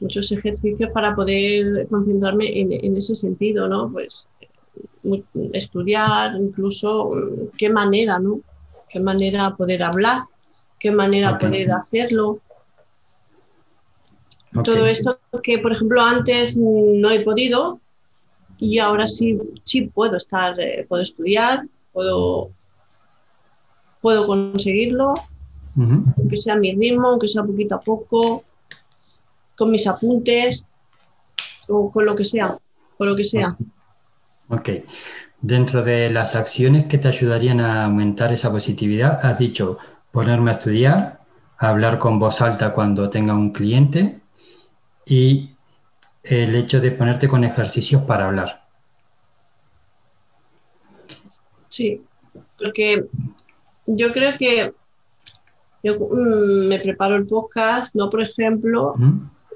muchos 0.00 0.32
ejercicios 0.32 0.90
para 0.92 1.14
poder 1.14 1.86
concentrarme 1.88 2.60
en, 2.60 2.96
ese 2.96 3.14
sentido, 3.14 3.68
¿no? 3.68 3.90
Pues 3.92 4.26
estudiar, 5.52 6.36
incluso 6.36 7.10
mm, 7.10 7.56
qué 7.56 7.70
manera, 7.70 8.18
¿no? 8.18 8.40
Qué 8.88 9.00
manera 9.00 9.54
poder 9.56 9.82
hablar, 9.82 10.24
qué 10.78 10.90
manera 10.90 11.38
poder 11.38 11.70
hacerlo. 11.72 12.40
Todo 14.64 14.86
esto 14.86 15.20
que, 15.42 15.58
por 15.58 15.72
ejemplo, 15.72 16.02
antes 16.02 16.56
no 16.56 17.10
he 17.10 17.20
podido 17.20 17.80
y 18.58 18.78
ahora 18.78 19.06
sí, 19.06 19.38
sí 19.64 19.82
puedo 19.82 20.16
estar, 20.16 20.58
eh, 20.60 20.84
puedo 20.88 21.02
estudiar, 21.02 21.66
puedo, 21.92 22.50
puedo 24.00 24.26
conseguirlo, 24.26 25.14
aunque 25.76 26.36
sea 26.36 26.54
a 26.54 26.58
mi 26.58 26.74
ritmo, 26.74 27.08
aunque 27.08 27.28
sea 27.28 27.42
poquito 27.42 27.74
a 27.74 27.80
poco, 27.80 28.44
con 29.56 29.70
mis 29.70 29.86
apuntes 29.86 30.66
o 31.68 31.90
con 31.90 32.06
lo 32.06 32.14
que 32.14 32.24
sea, 32.24 32.58
con 32.96 33.08
lo 33.08 33.16
que 33.16 33.24
sea. 33.24 33.56
Ok. 34.48 34.70
Dentro 35.42 35.82
de 35.82 36.10
las 36.10 36.36
acciones 36.36 36.86
que 36.86 36.98
te 36.98 37.08
ayudarían 37.08 37.60
a 37.60 37.84
aumentar 37.84 38.32
esa 38.32 38.50
positividad, 38.50 39.20
has 39.24 39.38
dicho 39.38 39.78
ponerme 40.10 40.50
a 40.50 40.54
estudiar, 40.54 41.20
hablar 41.56 41.98
con 41.98 42.18
voz 42.18 42.42
alta 42.42 42.74
cuando 42.74 43.08
tenga 43.08 43.34
un 43.34 43.52
cliente 43.52 44.20
y 45.06 45.50
el 46.22 46.54
hecho 46.54 46.80
de 46.80 46.90
ponerte 46.90 47.28
con 47.28 47.44
ejercicios 47.44 48.02
para 48.02 48.26
hablar. 48.26 48.66
Sí, 51.68 52.02
porque 52.58 53.06
yo 53.86 54.12
creo 54.12 54.36
que 54.36 54.74
yo 55.82 55.98
mm, 55.98 56.68
me 56.68 56.78
preparo 56.78 57.16
el 57.16 57.26
podcast, 57.26 57.94
no 57.94 58.10
por 58.10 58.22
ejemplo, 58.22 58.94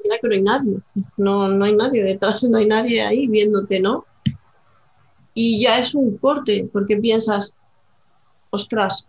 mira 0.02 0.18
que 0.20 0.28
no 0.28 0.34
hay 0.34 0.42
nadie, 0.42 0.78
no, 1.16 1.48
no 1.48 1.64
hay 1.64 1.74
nadie 1.74 2.02
detrás, 2.02 2.44
no 2.50 2.58
hay 2.58 2.66
nadie 2.66 3.02
ahí 3.02 3.26
viéndote, 3.26 3.80
¿no? 3.80 4.04
Y 5.34 5.60
ya 5.60 5.78
es 5.78 5.94
un 5.94 6.16
corte, 6.18 6.68
porque 6.72 6.96
piensas, 6.96 7.54
ostras, 8.50 9.08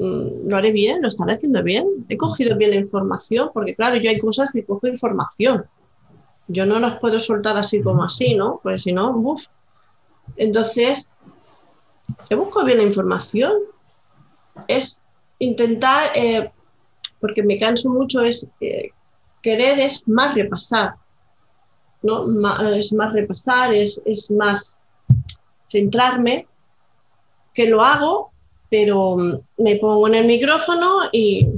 Mm, 0.00 0.48
lo 0.48 0.56
haré 0.56 0.72
bien, 0.72 1.02
lo 1.02 1.08
estaré 1.08 1.34
haciendo 1.34 1.62
bien, 1.62 2.06
he 2.08 2.16
cogido 2.16 2.56
bien 2.56 2.70
la 2.70 2.76
información, 2.76 3.50
porque 3.52 3.74
claro, 3.74 3.96
yo 3.98 4.08
hay 4.08 4.18
cosas 4.18 4.50
que 4.50 4.64
cojo 4.64 4.86
información. 4.86 5.66
Yo 6.48 6.64
no 6.64 6.80
las 6.80 6.98
puedo 6.98 7.20
soltar 7.20 7.58
así 7.58 7.82
como 7.82 8.02
así, 8.02 8.34
¿no? 8.34 8.60
Porque 8.62 8.78
si 8.78 8.94
no, 8.94 9.10
uff. 9.10 9.44
Entonces, 10.36 11.10
he 12.30 12.34
buscado 12.34 12.64
bien 12.64 12.78
la 12.78 12.84
información. 12.84 13.52
Es 14.68 14.99
intentar, 15.40 16.12
eh, 16.14 16.50
porque 17.18 17.42
me 17.42 17.58
canso 17.58 17.90
mucho, 17.90 18.22
es 18.22 18.46
eh, 18.60 18.90
querer 19.42 19.80
es 19.80 20.06
más 20.06 20.34
repasar, 20.34 20.94
¿no? 22.02 22.26
es 22.74 22.92
más 22.92 23.12
repasar, 23.12 23.74
es, 23.74 24.00
es 24.04 24.30
más 24.30 24.80
centrarme, 25.68 26.46
que 27.52 27.68
lo 27.68 27.82
hago, 27.82 28.30
pero 28.70 29.42
me 29.58 29.76
pongo 29.76 30.06
en 30.06 30.14
el 30.14 30.26
micrófono 30.26 31.08
y 31.12 31.48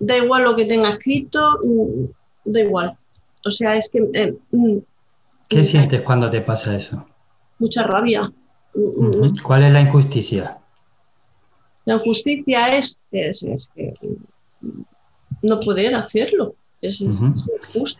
da 0.00 0.16
igual 0.16 0.42
lo 0.42 0.56
que 0.56 0.64
tenga 0.64 0.90
escrito, 0.90 1.60
mm, 1.62 2.04
da 2.44 2.60
igual. 2.60 2.98
O 3.46 3.50
sea, 3.50 3.76
es 3.76 3.88
que... 3.88 3.98
Eh, 4.12 4.34
mm, 4.50 4.78
¿Qué 5.48 5.62
sientes 5.62 6.02
cuando 6.02 6.30
te 6.30 6.40
pasa 6.40 6.74
eso? 6.74 7.06
Mucha 7.58 7.84
rabia. 7.84 8.32
¿Cuál 9.42 9.64
es 9.64 9.72
la 9.72 9.82
injusticia? 9.82 10.58
La 11.84 11.94
injusticia 11.94 12.76
es, 12.76 12.98
es, 13.10 13.70
que 13.74 13.94
no 15.42 15.60
poder 15.60 15.94
hacerlo. 15.94 16.54
Es, 16.80 17.02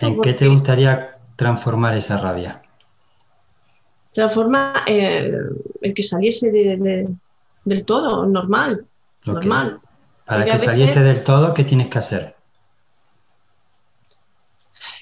¿En 0.00 0.20
qué 0.20 0.34
te 0.34 0.48
gustaría 0.48 1.18
transformar 1.36 1.96
esa 1.96 2.16
rabia? 2.18 2.62
Transforma 4.12 4.84
eh, 4.86 5.32
en 5.82 5.94
que 5.94 6.02
saliese 6.02 6.50
del 6.50 7.84
todo, 7.84 8.26
normal. 8.26 8.86
normal. 9.24 9.80
Para 10.24 10.44
que 10.44 10.58
saliese 10.58 11.02
del 11.02 11.22
todo, 11.22 11.52
¿qué 11.52 11.64
tienes 11.64 11.88
que 11.88 11.98
hacer? 11.98 12.34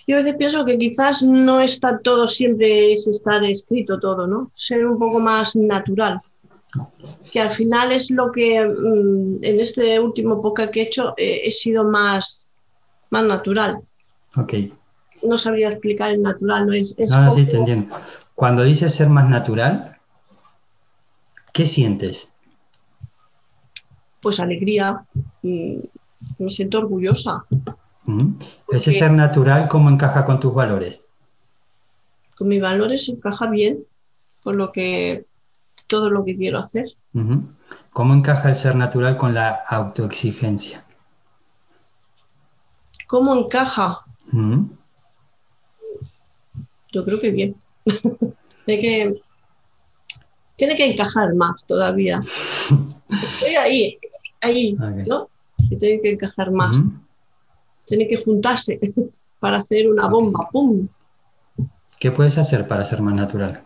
Yo 0.07 0.17
a 0.17 0.19
veces 0.19 0.37
pienso 0.37 0.65
que 0.65 0.79
quizás 0.79 1.23
no 1.23 1.61
está 1.61 1.99
todo 1.99 2.27
siempre 2.27 2.93
es 2.93 3.07
estar 3.07 3.45
escrito 3.45 4.01
todo, 4.01 4.27
¿no? 4.27 4.51
Ser 4.55 4.87
un 4.87 4.99
poco 4.99 5.21
más 5.21 5.55
natural. 5.55 6.19
Que 7.31 7.41
al 7.41 7.51
final 7.51 7.93
es 7.93 8.11
lo 8.11 8.33
que 8.33 8.65
mm, 8.65 9.45
en 9.45 9.61
este 9.61 10.01
último 10.01 10.41
poca 10.41 10.71
que 10.71 10.81
he 10.81 10.85
hecho 10.85 11.15
eh, 11.17 11.43
he 11.45 11.51
sido 11.51 11.85
más, 11.85 12.49
más 13.11 13.25
natural. 13.25 13.81
Ok. 14.37 14.55
No 15.23 15.39
sabría 15.39 15.71
explicar 15.71 16.11
el 16.11 16.23
natural, 16.23 16.67
no 16.67 16.73
es. 16.73 16.95
es 16.99 17.13
sí, 17.35 17.47
te 17.47 17.57
entiendo. 17.57 17.95
Cuando 18.35 18.63
dices 18.63 18.95
ser 18.95 19.09
más 19.09 19.29
natural, 19.29 19.99
¿qué 21.53 21.67
sientes? 21.67 22.33
Pues 24.21 24.41
alegría. 24.41 25.05
Mm, 25.43 25.79
me 26.39 26.51
siento 26.51 26.79
orgullosa. 26.79 27.45
Ese 28.69 28.93
ser 28.93 29.13
natural, 29.13 29.69
¿cómo 29.69 29.91
encaja 29.91 30.25
con 30.25 30.41
tus 30.41 30.55
valores? 30.55 31.05
Con 32.37 32.49
mis 32.49 32.61
valores 32.61 33.09
encaja 33.09 33.49
bien 33.49 33.85
con 34.43 34.57
lo 34.57 34.73
que 34.73 35.27
todo 35.93 36.09
lo 36.09 36.25
que 36.25 36.35
quiero 36.35 36.59
hacer. 36.59 36.87
¿Cómo 37.93 38.15
encaja 38.15 38.49
el 38.49 38.57
ser 38.57 38.75
natural 38.77 39.19
con 39.19 39.35
la 39.35 39.51
autoexigencia? 39.69 40.83
¿Cómo 43.07 43.37
encaja? 43.37 44.01
Yo 46.93 47.05
creo 47.05 47.21
que 47.21 47.31
bien. 47.31 47.55
que, 48.67 49.21
tiene 50.57 50.77
que 50.77 50.91
encajar 50.91 51.35
más 51.35 51.63
todavía. 51.67 52.21
Estoy 53.23 53.57
ahí, 53.57 53.99
ahí, 54.41 54.75
¿no? 55.07 55.29
tiene 55.79 56.01
que 56.01 56.13
encajar 56.13 56.51
más 56.51 56.83
tiene 57.85 58.09
que 58.09 58.17
juntarse 58.17 58.81
para 59.41 59.59
hacer 59.59 59.91
una 59.91 60.09
bomba, 60.09 60.49
¡pum! 60.51 60.89
¿Qué 61.99 62.11
puedes 62.11 62.39
hacer 62.39 62.67
para 62.67 62.85
ser 62.87 63.03
más 63.03 63.15
natural? 63.15 63.65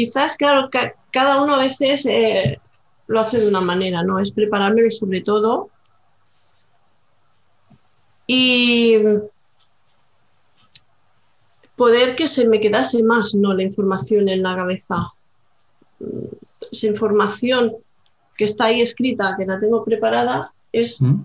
Quizás, 0.00 0.38
claro, 0.38 0.70
cada 1.10 1.42
uno 1.42 1.56
a 1.56 1.58
veces 1.58 2.06
eh, 2.06 2.58
lo 3.06 3.20
hace 3.20 3.38
de 3.38 3.46
una 3.46 3.60
manera, 3.60 4.02
¿no? 4.02 4.18
Es 4.18 4.32
preparármelo 4.32 4.90
sobre 4.90 5.20
todo 5.20 5.68
y 8.26 8.96
poder 11.76 12.16
que 12.16 12.28
se 12.28 12.48
me 12.48 12.60
quedase 12.60 13.02
más, 13.02 13.34
¿no? 13.34 13.52
La 13.52 13.62
información 13.62 14.30
en 14.30 14.42
la 14.42 14.56
cabeza. 14.56 15.12
Esa 16.72 16.86
información 16.86 17.76
que 18.38 18.44
está 18.44 18.64
ahí 18.64 18.80
escrita, 18.80 19.34
que 19.36 19.44
la 19.44 19.60
tengo 19.60 19.84
preparada, 19.84 20.54
es 20.72 21.02
¿Mm? 21.02 21.24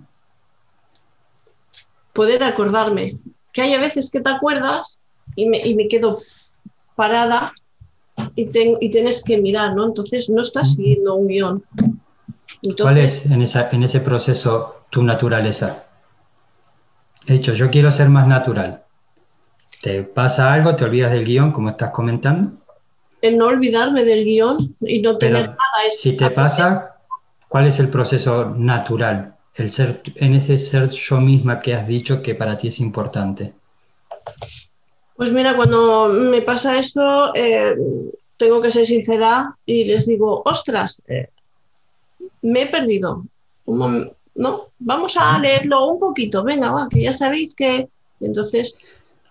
poder 2.12 2.44
acordarme. 2.44 3.20
Que 3.54 3.62
hay 3.62 3.74
a 3.74 3.80
veces 3.80 4.12
que 4.12 4.20
te 4.20 4.32
acuerdas 4.32 4.98
y 5.38 5.46
me, 5.46 5.88
quedo 5.88 6.18
parada 6.98 7.54
y, 8.36 8.50
y, 8.80 8.90
tienes 8.90 9.24
que 9.24 9.38
mirar, 9.38 9.76
¿no? 9.76 9.86
Entonces 9.86 10.30
no 10.30 10.42
estás 10.42 10.76
siguiendo 10.76 11.16
un 11.16 11.28
guion. 11.28 11.64
¿Cuál 12.80 12.98
es 12.98 13.26
en, 13.26 13.42
esa, 13.42 13.70
en 13.72 13.84
ese 13.84 14.00
proceso 14.00 14.84
tu 14.90 15.04
naturaleza? 15.04 15.86
De 17.28 17.36
hecho, 17.36 17.54
yo 17.54 17.70
quiero 17.70 17.92
ser 17.92 18.10
más 18.10 18.28
natural. 18.28 18.84
¿Te 19.82 20.04
pasa 20.04 20.54
algo? 20.54 20.76
¿Te 20.76 20.84
olvidas 20.84 21.12
del 21.12 21.26
guion, 21.26 21.52
como 21.52 21.70
estás 21.70 21.92
comentando? 21.92 22.54
El 23.22 23.38
no 23.38 23.48
olvidarme 23.48 24.04
del 24.04 24.26
guion 24.26 24.76
y 24.82 25.02
no 25.02 25.18
tener 25.18 25.48
nada. 25.48 25.58
si 25.90 26.16
te 26.16 26.30
pasa, 26.30 26.98
¿cuál 27.48 27.68
es 27.68 27.80
el 27.80 27.90
proceso 27.90 28.54
natural? 28.56 29.36
el 29.56 29.72
ser, 29.72 30.02
en 30.16 30.34
ese 30.34 30.58
ser 30.58 30.90
yo 30.90 31.20
misma 31.20 31.60
que 31.60 31.74
has 31.74 31.88
dicho 31.88 32.22
que 32.22 32.36
para 32.36 32.58
ti 32.58 32.68
es 32.68 32.80
importante? 32.80 33.54
Pues 35.16 35.32
mira, 35.32 35.56
cuando 35.56 36.10
me 36.10 36.42
pasa 36.42 36.78
esto, 36.78 37.34
eh, 37.34 37.74
tengo 38.38 38.62
que 38.62 38.72
ser 38.72 38.86
sincera 38.86 39.56
y 39.66 39.86
les 39.86 40.06
digo, 40.06 40.42
ostras, 40.46 41.02
eh, 41.08 41.30
me 42.42 42.64
he 42.64 42.68
perdido. 42.68 43.26
no, 43.66 44.68
vamos 44.80 45.18
a 45.18 45.40
leerlo 45.40 45.88
un 45.88 46.00
poquito, 46.00 46.44
venga, 46.44 46.72
va, 46.72 46.88
que 46.90 47.02
ya 47.02 47.14
sabéis 47.14 47.56
que... 47.56 47.88
Entonces... 48.20 48.76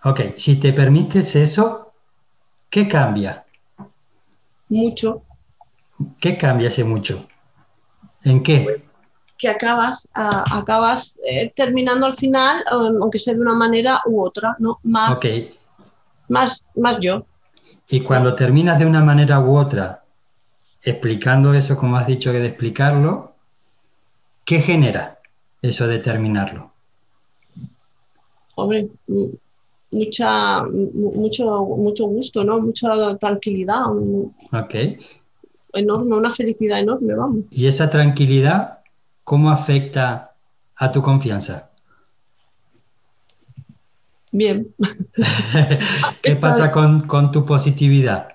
Ok, 0.03 0.21
si 0.37 0.57
te 0.59 0.73
permites 0.73 1.35
eso, 1.35 1.93
¿qué 2.69 2.87
cambia? 2.87 3.45
Mucho. 4.69 5.23
¿Qué 6.19 6.37
cambia 6.37 6.67
ese 6.67 6.83
mucho? 6.83 7.27
¿En 8.23 8.43
qué? 8.43 8.83
que 9.37 9.49
acabas, 9.49 10.07
acabas 10.13 11.19
eh, 11.27 11.51
terminando 11.55 12.05
al 12.05 12.17
final, 12.17 12.63
aunque 12.69 13.19
sea 13.19 13.33
de 13.33 13.41
una 13.41 13.53
manera 13.53 14.01
u 14.05 14.21
otra, 14.21 14.55
¿no? 14.59 14.79
Más, 14.83 15.19
más, 16.29 16.71
más 16.75 16.99
yo. 16.99 17.25
Y 17.89 18.01
cuando 18.01 18.35
terminas 18.35 18.79
de 18.79 18.85
una 18.85 19.03
manera 19.03 19.39
u 19.39 19.57
otra, 19.57 20.03
explicando 20.81 21.53
eso 21.53 21.77
como 21.77 21.97
has 21.97 22.07
dicho 22.07 22.31
que 22.31 22.39
de 22.39 22.47
explicarlo, 22.47 23.33
¿qué 24.43 24.59
genera 24.59 25.19
eso 25.61 25.87
de 25.87 25.99
terminarlo? 25.99 26.71
Hombre, 28.55 28.87
mucha, 29.91 30.63
mucho, 30.63 31.63
mucho 31.63 32.05
gusto, 32.07 32.43
¿no? 32.43 32.61
Mucha 32.61 33.17
tranquilidad. 33.17 33.87
Ok. 34.51 34.75
Enorme, 35.73 36.15
una 36.15 36.31
felicidad 36.31 36.79
enorme, 36.79 37.13
vamos. 37.13 37.45
¿Y 37.51 37.67
esa 37.67 37.89
tranquilidad 37.89 38.75
¿cómo 39.25 39.49
afecta 39.49 40.35
a 40.77 40.91
tu 40.91 41.01
confianza? 41.01 41.71
Bien. 44.35 44.75
¿Qué 46.21 46.35
pasa 46.35 46.69
con, 46.69 47.31
tu 47.31 47.45
positividad? 47.45 48.27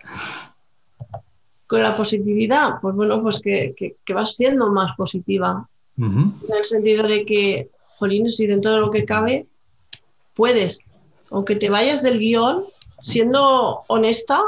Con 1.67 1.83
la 1.83 1.95
positividad, 1.95 2.81
pues 2.81 2.95
bueno, 2.95 3.21
pues 3.21 3.39
que, 3.41 3.97
vas 4.15 4.35
siendo 4.35 4.73
más 4.73 4.97
positiva. 4.97 5.69
En 5.99 6.33
el 6.57 6.65
sentido 6.65 7.07
de 7.07 7.27
que, 7.27 7.69
jolín, 7.99 8.27
si 8.29 8.47
dentro 8.47 8.73
de 8.73 8.79
lo 8.79 8.91
que 8.91 9.05
cabe, 9.05 9.47
puedes, 10.33 10.81
aunque 11.31 11.55
te 11.57 11.69
vayas 11.69 12.03
del 12.03 12.19
guion, 12.19 12.65
siendo 13.03 13.83
honesta, 13.87 14.41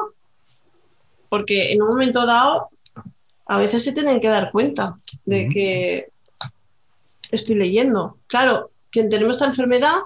porque 1.28 1.72
en 1.72 1.82
un 1.82 1.88
momento 1.88 2.24
dado 2.24 2.70
a 3.44 3.58
veces 3.58 3.84
se 3.84 3.92
tienen 3.92 4.22
que 4.22 4.28
dar 4.28 4.50
cuenta 4.50 4.96
de 5.26 5.50
que 5.50 6.08
estoy 7.30 7.56
leyendo. 7.56 8.16
Claro, 8.26 8.70
quien 8.90 9.10
tenemos 9.10 9.34
esta 9.34 9.46
enfermedad, 9.46 9.98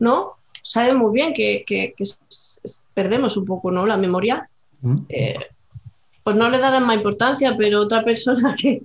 ¿no? 0.00 0.41
Sabe 0.62 0.94
muy 0.94 1.12
bien 1.12 1.34
que, 1.34 1.64
perdemos 2.94 3.36
un 3.36 3.44
poco, 3.44 3.70
¿no? 3.70 3.86
La 3.86 3.98
memoria. 3.98 4.48
Mm. 4.80 4.98
Eh, 5.08 5.38
pues 6.22 6.36
no 6.36 6.48
le 6.48 6.58
darán 6.58 6.86
más 6.86 6.96
importancia, 6.96 7.56
pero 7.56 7.80
otra 7.80 8.04
persona 8.04 8.54
que, 8.60 8.82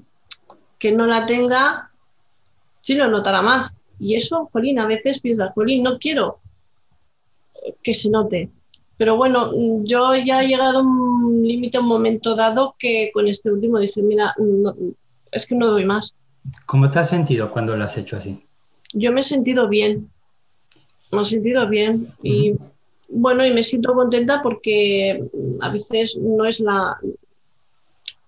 que 0.79 0.91
no 0.91 1.05
la 1.05 1.25
tenga, 1.25 1.91
sí 2.81 2.95
lo 2.95 3.07
notará 3.07 3.41
más. 3.41 3.75
Y 3.99 4.15
eso, 4.15 4.49
Jolín, 4.51 4.79
a 4.79 4.85
veces 4.85 5.19
piensas, 5.19 5.51
Jolín, 5.53 5.83
no 5.83 5.97
quiero 5.97 6.39
que 7.83 7.93
se 7.93 8.09
note. 8.09 8.49
Pero 8.97 9.15
bueno, 9.15 9.51
yo 9.83 10.15
ya 10.15 10.43
he 10.43 10.47
llegado 10.47 10.79
a 10.79 10.81
un 10.81 11.43
límite, 11.43 11.79
un 11.79 11.87
momento 11.87 12.35
dado, 12.35 12.75
que 12.79 13.11
con 13.13 13.27
este 13.27 13.51
último 13.51 13.79
dije, 13.79 14.01
mira, 14.01 14.33
es 15.31 15.45
que 15.45 15.55
no 15.55 15.67
doy 15.67 15.85
más. 15.85 16.15
¿Cómo 16.65 16.89
te 16.89 16.99
has 16.99 17.09
sentido 17.09 17.51
cuando 17.51 17.75
lo 17.75 17.83
has 17.83 17.97
hecho 17.97 18.17
así? 18.17 18.43
Yo 18.93 19.11
me 19.11 19.19
he 19.19 19.23
sentido 19.23 19.67
bien, 19.67 20.09
me 21.11 21.21
he 21.21 21.25
sentido 21.25 21.67
bien 21.67 22.07
y 22.21 22.55
bueno, 23.09 23.45
y 23.45 23.53
me 23.53 23.63
siento 23.63 23.93
contenta 23.93 24.41
porque 24.41 25.23
a 25.61 25.69
veces 25.69 26.17
no 26.17 26.45
es 26.45 26.59
la, 26.59 26.97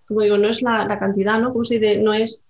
como 0.08 0.22
digo, 0.22 0.38
no 0.38 0.48
es 0.48 0.62
la, 0.62 0.88
cantidad, 1.00 1.40
¿no? 1.40 1.52
Como 1.52 1.64
se 1.64 1.80
dice, 1.80 2.02
no 2.02 2.14
es, 2.14 2.44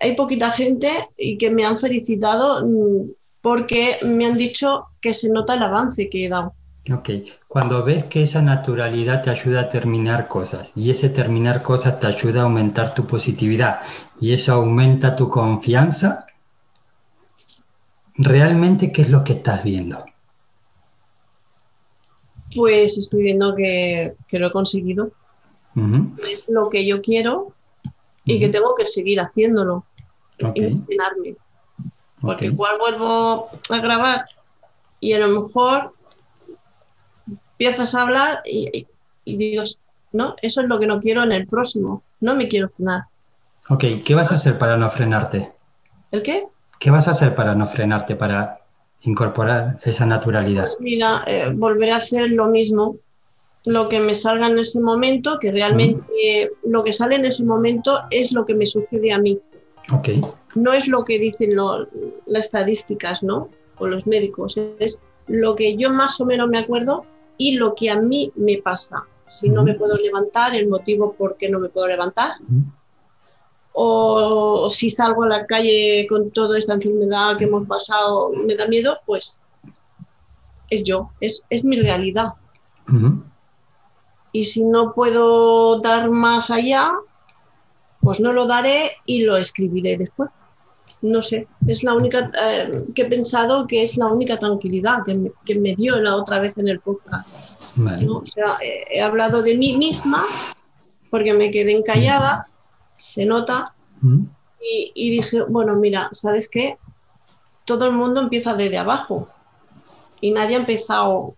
hay 0.00 0.16
poquita 0.16 0.50
gente 0.50 0.88
y 1.16 1.38
que 1.38 1.50
me 1.50 1.64
han 1.64 1.78
felicitado 1.78 2.66
mm, 2.66 3.10
porque 3.40 3.98
me 4.02 4.26
han 4.26 4.36
dicho 4.36 4.86
que 5.00 5.14
se 5.14 5.28
nota 5.28 5.54
el 5.54 5.62
avance 5.62 6.10
que 6.10 6.26
he 6.26 6.28
dado. 6.28 6.54
Ok, 6.92 7.10
cuando 7.48 7.82
ves 7.82 8.04
que 8.04 8.22
esa 8.22 8.42
naturalidad 8.42 9.22
te 9.22 9.30
ayuda 9.30 9.62
a 9.62 9.70
terminar 9.70 10.28
cosas 10.28 10.70
y 10.76 10.90
ese 10.90 11.08
terminar 11.08 11.62
cosas 11.62 11.98
te 11.98 12.06
ayuda 12.06 12.42
a 12.42 12.44
aumentar 12.44 12.94
tu 12.94 13.06
positividad 13.06 13.80
y 14.20 14.32
eso 14.32 14.52
aumenta 14.52 15.16
tu 15.16 15.28
confianza, 15.28 16.25
¿realmente 18.18 18.92
qué 18.92 19.02
es 19.02 19.10
lo 19.10 19.24
que 19.24 19.34
estás 19.34 19.62
viendo? 19.62 20.04
Pues 22.54 22.96
estoy 22.98 23.24
viendo 23.24 23.54
que, 23.54 24.14
lo 24.32 24.46
he 24.46 24.52
conseguido. 24.52 25.10
Es 26.28 26.48
lo 26.48 26.70
que 26.70 26.86
yo 26.86 27.02
quiero 27.02 27.52
y 28.24 28.40
que 28.40 28.48
tengo 28.48 28.74
que 28.74 28.86
seguir 28.86 29.20
haciéndolo. 29.20 29.84
Okay. 30.42 30.82
Porque 32.20 32.46
igual 32.46 32.78
vuelvo 32.78 33.50
a 33.68 33.78
grabar 33.78 34.26
y 35.00 35.12
a 35.12 35.18
lo 35.18 35.28
mejor 35.28 35.92
empiezas 37.52 37.94
a 37.94 38.02
hablar 38.02 38.42
y, 38.44 38.86
dios 39.24 39.80
no, 40.12 40.34
eso 40.40 40.62
es 40.62 40.68
lo 40.68 40.78
que 40.78 40.86
no 40.86 41.00
quiero 41.00 41.22
en 41.24 41.32
el 41.32 41.46
próximo. 41.46 42.02
No 42.20 42.34
me 42.34 42.48
quiero 42.48 42.70
frenar. 42.70 43.04
Ok, 43.68 43.84
¿qué 44.04 44.14
vas 44.14 44.32
a 44.32 44.36
hacer 44.36 44.58
para 44.58 44.76
no 44.76 44.90
frenarte? 44.90 45.52
¿El 46.10 46.22
qué? 46.22 46.46
¿Qué 46.78 46.90
vas 46.90 47.08
a 47.08 47.12
hacer 47.12 47.34
para 47.34 47.54
no 47.54 47.66
frenarte, 47.66 48.16
para 48.16 48.60
incorporar 49.02 49.78
esa 49.84 50.06
naturalidad? 50.06 50.64
Pues 50.64 50.80
mira, 50.80 51.24
eh, 51.26 51.50
volveré 51.54 51.92
a 51.92 51.96
hacer 51.96 52.30
lo 52.30 52.48
mismo, 52.48 52.96
lo 53.64 53.88
que 53.88 54.00
me 54.00 54.14
salga 54.14 54.46
en 54.46 54.58
ese 54.58 54.80
momento, 54.80 55.38
que 55.38 55.50
realmente 55.50 56.50
lo 56.64 56.84
que 56.84 56.92
sale 56.92 57.16
en 57.16 57.26
ese 57.26 57.44
momento 57.44 58.00
es 58.10 58.32
lo 58.32 58.44
que 58.44 58.54
me 58.54 58.66
sucede 58.66 59.12
a 59.12 59.18
mí. 59.18 59.38
Ok. 59.92 60.08
No 60.54 60.72
es 60.72 60.88
lo 60.88 61.04
que 61.04 61.18
dicen 61.18 61.56
las 62.26 62.44
estadísticas, 62.44 63.22
¿no? 63.22 63.48
O 63.78 63.86
los 63.86 64.06
médicos, 64.06 64.58
es 64.78 65.00
lo 65.26 65.56
que 65.56 65.76
yo 65.76 65.92
más 65.92 66.20
o 66.20 66.24
menos 66.24 66.48
me 66.48 66.58
acuerdo 66.58 67.04
y 67.36 67.56
lo 67.56 67.74
que 67.74 67.90
a 67.90 68.00
mí 68.00 68.32
me 68.36 68.58
pasa. 68.58 69.04
Si 69.26 69.48
no 69.48 69.64
me 69.64 69.74
puedo 69.74 69.96
levantar, 69.96 70.54
el 70.54 70.68
motivo 70.68 71.12
por 71.12 71.36
qué 71.36 71.48
no 71.48 71.58
me 71.58 71.68
puedo 71.68 71.88
levantar. 71.88 72.32
O, 73.78 74.70
si 74.70 74.88
salgo 74.90 75.24
a 75.24 75.28
la 75.28 75.46
calle 75.46 76.06
con 76.08 76.30
toda 76.30 76.58
esta 76.58 76.74
enfermedad 76.74 77.36
que 77.36 77.44
hemos 77.44 77.64
pasado, 77.64 78.30
me 78.30 78.54
da 78.56 78.66
miedo, 78.68 78.98
pues 79.04 79.38
es 80.70 80.82
yo, 80.82 81.10
es, 81.20 81.44
es 81.50 81.62
mi 81.62 81.80
realidad. 81.80 82.32
Y 84.32 84.44
si 84.44 84.62
no 84.62 84.94
puedo 84.94 85.80
dar 85.80 86.10
más 86.10 86.50
allá, 86.50 86.90
pues 88.00 88.20
no 88.20 88.32
lo 88.32 88.46
daré 88.46 88.92
y 89.04 89.24
lo 89.24 89.36
escribiré 89.36 89.96
después 89.96 90.30
no 91.02 91.22
sé, 91.22 91.46
es 91.66 91.84
la 91.84 91.94
única 91.94 92.30
eh, 92.40 92.84
que 92.94 93.02
he 93.02 93.06
pensado 93.06 93.66
que 93.66 93.82
es 93.82 93.96
la 93.96 94.06
única 94.06 94.38
tranquilidad 94.38 94.98
que 95.04 95.54
me, 95.58 95.74
dio 95.74 96.00
la 96.00 96.16
otra 96.16 96.40
vez 96.40 96.56
en 96.56 96.68
el 96.68 96.80
podcast. 96.80 97.38
O 98.08 98.24
sea, 98.24 98.56
he 98.90 99.02
hablado 99.02 99.42
de 99.42 99.56
mí 99.56 99.76
misma 99.76 100.24
porque 101.10 101.34
me 101.34 101.50
quedé 101.50 101.76
encallada, 101.76 102.46
se 102.96 103.24
nota, 103.24 103.74
mm. 104.00 104.24
y, 104.94 105.10
dije, 105.10 105.42
bueno, 105.42 105.76
mira, 105.76 106.08
¿sabes 106.12 106.48
qué? 106.48 106.78
Todo 107.64 107.86
el 107.86 107.92
mundo 107.92 108.20
empieza 108.20 108.54
desde 108.54 108.78
abajo 108.78 109.28
y 110.20 110.30
nadie 110.30 110.56
ha 110.56 110.60
empezado 110.60 111.34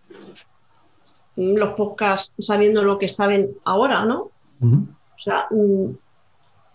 los 1.35 1.69
podcasts 1.75 2.33
sabiendo 2.39 2.83
lo 2.83 2.97
que 2.97 3.07
saben 3.07 3.55
ahora, 3.63 4.03
¿no? 4.03 4.31
Mm. 4.59 4.83
O 4.83 5.19
sea, 5.19 5.47
mm, 5.51 5.91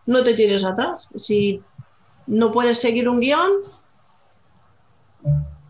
no 0.07 0.22
te 0.22 0.35
tires 0.35 0.64
atrás. 0.64 1.09
Si 1.16 1.62
no 2.26 2.53
puedes 2.53 2.80
seguir 2.80 3.09
un 3.09 3.20
guion, 3.20 3.51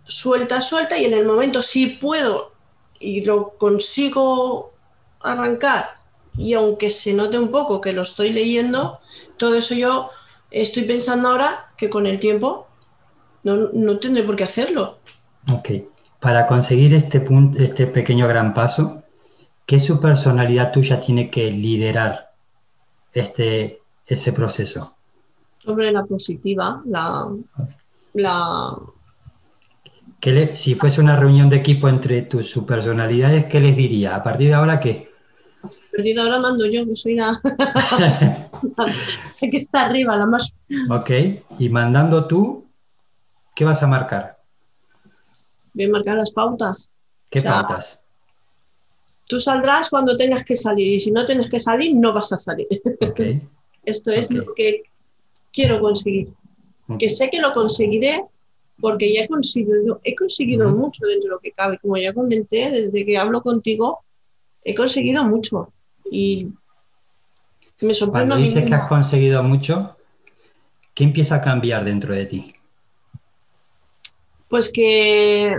suelta, 0.06 0.60
suelta 0.60 0.98
y 0.98 1.04
en 1.04 1.14
el 1.14 1.26
momento 1.26 1.62
si 1.62 1.86
puedo 1.86 2.52
y 2.98 3.24
lo 3.24 3.50
consigo 3.50 4.72
arrancar 5.20 6.03
y 6.36 6.54
aunque 6.54 6.90
se 6.90 7.12
note 7.12 7.38
un 7.38 7.50
poco 7.50 7.80
que 7.80 7.92
lo 7.92 8.02
estoy 8.02 8.32
leyendo, 8.32 9.00
todo 9.36 9.54
eso 9.54 9.74
yo 9.74 10.10
estoy 10.50 10.84
pensando 10.84 11.28
ahora 11.28 11.72
que 11.76 11.90
con 11.90 12.06
el 12.06 12.18
tiempo 12.18 12.66
no, 13.42 13.98
tendré 13.98 14.22
por 14.22 14.36
qué 14.36 14.44
hacerlo. 14.44 14.98
Ok. 15.52 15.70
Para 16.20 16.46
conseguir 16.46 16.94
este, 16.94 17.20
punto, 17.20 17.62
este 17.62 17.86
pequeño 17.86 18.26
gran 18.26 18.54
paso, 18.54 19.02
¿qué 19.66 19.78
su 19.78 20.00
personalidad 20.00 20.72
tuya 20.72 21.00
tiene 21.00 21.30
que 21.30 21.50
liderar 21.50 22.32
este, 23.12 23.82
ese 24.06 24.32
proceso? 24.32 24.94
sobre 25.64 25.90
la 25.90 26.04
positiva, 26.04 26.82
la... 26.84 27.28
la... 28.14 28.78
si 30.52 30.74
fuese 30.74 31.00
una 31.00 31.16
reunión 31.16 31.48
de 31.48 31.56
equipo 31.56 31.88
entre 31.88 32.22
tus 32.22 32.50
su 32.50 32.66
personalidades, 32.66 33.46
¿qué 33.46 33.60
les 33.60 33.76
diría? 33.76 34.16
¿A 34.16 34.22
partir 34.22 34.48
de 34.48 34.54
ahora 34.54 34.80
qué? 34.80 35.10
De 35.96 36.20
ahora 36.20 36.40
mando 36.40 36.66
yo, 36.66 36.84
que 36.86 36.96
soy 36.96 37.14
la... 37.14 37.40
que 39.40 39.56
está 39.56 39.86
arriba, 39.86 40.16
la 40.16 40.26
más... 40.26 40.52
Ok, 40.90 41.10
y 41.58 41.68
mandando 41.68 42.26
tú, 42.26 42.66
¿qué 43.54 43.64
vas 43.64 43.82
a 43.82 43.86
marcar? 43.86 44.38
Voy 45.72 45.84
a 45.84 45.90
marcar 45.90 46.16
las 46.16 46.32
pautas. 46.32 46.90
¿Qué 47.30 47.42
pautas? 47.42 48.02
Tú 49.26 49.40
saldrás 49.40 49.88
cuando 49.88 50.16
tengas 50.16 50.44
que 50.44 50.56
salir 50.56 50.94
y 50.94 51.00
si 51.00 51.10
no 51.10 51.26
tienes 51.26 51.50
que 51.50 51.58
salir, 51.58 51.94
no 51.94 52.12
vas 52.12 52.32
a 52.32 52.38
salir. 52.38 52.66
Okay. 53.00 53.42
Esto 53.84 54.10
es 54.10 54.30
lo 54.30 54.52
que 54.54 54.82
quiero 55.52 55.80
conseguir. 55.80 56.28
Que 56.98 57.08
sé 57.08 57.30
que 57.30 57.38
lo 57.38 57.52
conseguiré 57.52 58.24
porque 58.80 59.12
ya 59.12 59.22
he 59.22 59.28
conseguido, 59.28 60.00
he 60.02 60.14
conseguido 60.14 60.70
mucho 60.70 61.06
dentro 61.06 61.28
de 61.28 61.34
lo 61.34 61.38
que 61.40 61.52
cabe. 61.52 61.78
Como 61.78 61.96
ya 61.96 62.12
comenté, 62.12 62.70
desde 62.70 63.04
que 63.04 63.16
hablo 63.16 63.42
contigo, 63.42 64.00
he 64.62 64.74
conseguido 64.74 65.24
mucho. 65.24 65.72
Y 66.10 66.48
me 67.80 67.94
sorprende. 67.94 68.28
Cuando 68.28 68.36
dices 68.36 68.64
que 68.64 68.74
has 68.74 68.88
conseguido 68.88 69.42
mucho, 69.42 69.96
¿qué 70.94 71.04
empieza 71.04 71.36
a 71.36 71.40
cambiar 71.40 71.84
dentro 71.84 72.14
de 72.14 72.26
ti? 72.26 72.54
Pues 74.48 74.70
que 74.70 75.56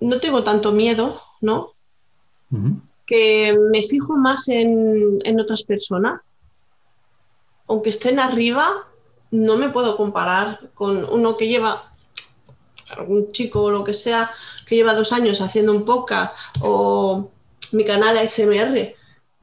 no 0.00 0.18
tengo 0.18 0.42
tanto 0.42 0.72
miedo, 0.72 1.20
¿no? 1.40 1.72
Que 3.06 3.58
me 3.72 3.82
fijo 3.82 4.16
más 4.16 4.48
en, 4.48 5.18
en 5.24 5.40
otras 5.40 5.62
personas 5.62 6.30
aunque 7.68 7.90
estén 7.90 8.18
arriba, 8.18 8.86
no 9.30 9.56
me 9.56 9.70
puedo 9.70 9.96
comparar 9.96 10.70
con 10.74 11.04
uno 11.04 11.36
que 11.36 11.48
lleva, 11.48 11.82
algún 12.96 13.32
chico 13.32 13.62
o 13.62 13.70
lo 13.70 13.84
que 13.84 13.94
sea, 13.94 14.30
que 14.66 14.76
lleva 14.76 14.94
dos 14.94 15.12
años 15.12 15.40
haciendo 15.40 15.72
un 15.72 15.84
podcast 15.84 16.34
o 16.60 17.30
mi 17.72 17.84
canal 17.84 18.16
ASMR, 18.18 18.94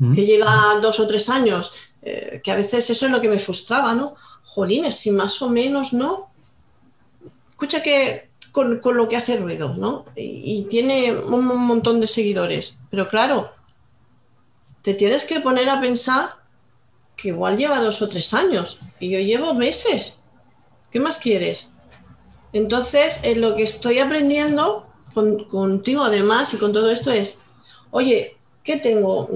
mm. 0.04 0.16
que 0.16 0.26
lleva 0.26 0.78
dos 0.82 0.99
o 0.99 1.08
tres 1.08 1.30
años, 1.30 1.72
eh, 2.01 2.41
que 2.43 2.51
a 2.51 2.56
veces 2.56 2.89
eso 2.89 3.06
es 3.06 3.12
lo 3.12 3.22
que 3.22 3.30
me 3.30 3.39
frustraba, 3.39 3.93
¿no? 3.93 4.16
Jolines, 4.43 4.95
si 4.95 5.12
más 5.12 5.41
o 5.41 5.49
menos, 5.49 5.93
¿no? 5.93 6.32
Escucha 7.49 7.82
que 7.82 8.30
con, 8.51 8.82
lo 8.84 9.10
que 9.10 9.18
hace 9.18 9.38
ruido, 9.38 9.74
¿no? 9.74 10.06
Y, 10.16 10.68
tiene 10.70 11.14
un 11.14 11.45
montón 11.45 11.99
de 11.99 12.08
seguidores, 12.08 12.78
pero 12.91 13.08
claro, 13.08 13.51
te 14.84 14.93
tienes 14.93 15.26
que 15.26 15.39
poner 15.39 15.70
a 15.70 15.82
pensar 15.82 16.36
que 17.16 17.30
igual 17.30 17.58
lleva 17.58 17.80
dos 17.80 18.01
o 18.01 18.10
tres 18.10 18.34
años 18.34 18.80
y 18.99 19.10
yo 19.10 19.20
llevo 19.20 19.54
meses. 19.54 20.18
¿Qué 20.91 20.99
más 20.99 21.18
quieres? 21.18 21.70
Entonces, 22.51 23.22
en 23.24 23.41
lo 23.41 23.56
que 23.56 23.64
estoy 23.64 23.99
aprendiendo 23.99 24.88
contigo 25.49 26.04
además 26.04 26.54
y 26.54 26.58
con 26.58 26.74
todo 26.74 26.91
esto 26.91 27.12
es, 27.12 27.39
oye, 27.91 28.38
¿qué 28.64 28.78
tengo? 28.78 29.30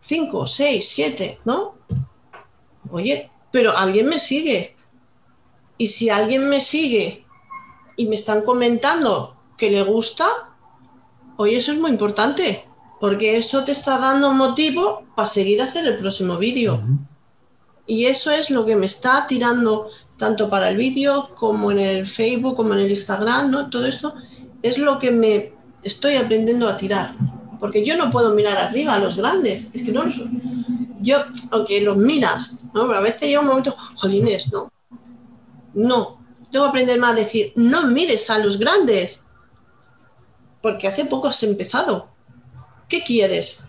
Mm, 0.00 0.06
cinco, 0.06 0.46
seis, 0.46 0.88
siete, 0.88 1.40
¿no? 1.44 1.74
Oye, 2.90 3.30
pero 3.50 3.76
alguien 3.76 4.06
me 4.06 4.18
sigue. 4.18 4.76
Y 5.78 5.86
si 5.86 6.10
alguien 6.10 6.48
me 6.48 6.60
sigue 6.60 7.24
y 7.96 8.06
me 8.06 8.14
están 8.14 8.42
comentando 8.42 9.36
que 9.56 9.70
le 9.70 9.82
gusta, 9.82 10.26
oye, 11.36 11.56
eso 11.56 11.72
es 11.72 11.78
muy 11.78 11.90
importante 11.90 12.64
porque 13.00 13.38
eso 13.38 13.64
te 13.64 13.72
está 13.72 13.98
dando 13.98 14.32
motivo 14.32 15.04
para 15.16 15.26
seguir 15.26 15.62
a 15.62 15.64
hacer 15.64 15.86
el 15.86 15.96
próximo 15.96 16.36
vídeo. 16.36 16.82
Y 17.86 18.04
eso 18.04 18.30
es 18.30 18.50
lo 18.50 18.66
que 18.66 18.76
me 18.76 18.86
está 18.86 19.26
tirando 19.26 19.88
tanto 20.18 20.50
para 20.50 20.68
el 20.68 20.76
vídeo 20.76 21.30
como 21.34 21.70
en 21.70 21.78
el 21.78 22.06
Facebook, 22.06 22.56
como 22.56 22.74
en 22.74 22.80
el 22.80 22.90
Instagram, 22.90 23.50
¿no? 23.50 23.70
Todo 23.70 23.86
esto 23.86 24.14
es 24.62 24.76
lo 24.76 24.98
que 24.98 25.10
me 25.10 25.54
estoy 25.82 26.16
aprendiendo 26.16 26.68
a 26.68 26.76
tirar. 26.76 27.14
Porque 27.60 27.84
yo 27.84 27.96
no 27.96 28.10
puedo 28.10 28.34
mirar 28.34 28.56
arriba 28.56 28.94
a 28.94 28.98
los 28.98 29.16
grandes. 29.16 29.70
Es 29.72 29.82
que 29.84 29.92
no 29.92 30.04
los... 30.04 30.22
Yo, 31.00 31.18
aunque 31.50 31.80
los 31.80 31.96
miras, 31.96 32.56
¿no? 32.74 32.86
Pero 32.86 32.98
a 32.98 33.02
veces 33.02 33.22
llega 33.22 33.40
un 33.40 33.46
momento, 33.46 33.74
jolines, 33.94 34.52
¿no? 34.52 34.72
No. 35.74 36.20
Tengo 36.50 36.64
que 36.64 36.70
aprender 36.70 36.98
más 36.98 37.12
a 37.12 37.14
decir, 37.14 37.52
no 37.56 37.86
mires 37.86 38.28
a 38.28 38.38
los 38.38 38.58
grandes. 38.58 39.22
Porque 40.60 40.88
hace 40.88 41.04
poco 41.04 41.28
has 41.28 41.42
empezado 41.42 42.10
¿Qué 42.90 43.04
quieres? 43.04 43.60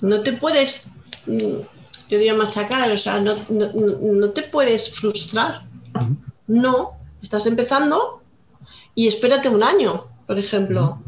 No 0.00 0.22
te 0.22 0.32
puedes, 0.32 0.86
mm, 1.26 1.60
yo 2.08 2.18
diría 2.18 2.34
machacar, 2.34 2.90
o 2.90 2.96
sea, 2.96 3.20
no, 3.20 3.36
te 4.30 4.42
puedes 4.42 4.90
frustrar. 4.90 5.66
No, 6.46 6.96
estás 7.22 7.44
empezando 7.46 8.22
y 8.94 9.06
espérate 9.06 9.50
un 9.50 9.62
año, 9.62 10.06
por 10.26 10.38
ejemplo. 10.38 10.98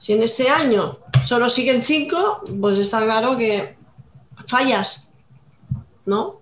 Si 0.00 0.14
en 0.14 0.22
ese 0.22 0.48
año 0.48 0.98
solo 1.26 1.50
siguen 1.50 1.82
cinco, 1.82 2.40
pues 2.58 2.78
está 2.78 3.04
claro 3.04 3.36
que 3.36 3.76
fallas, 4.46 5.10
¿no? 6.06 6.40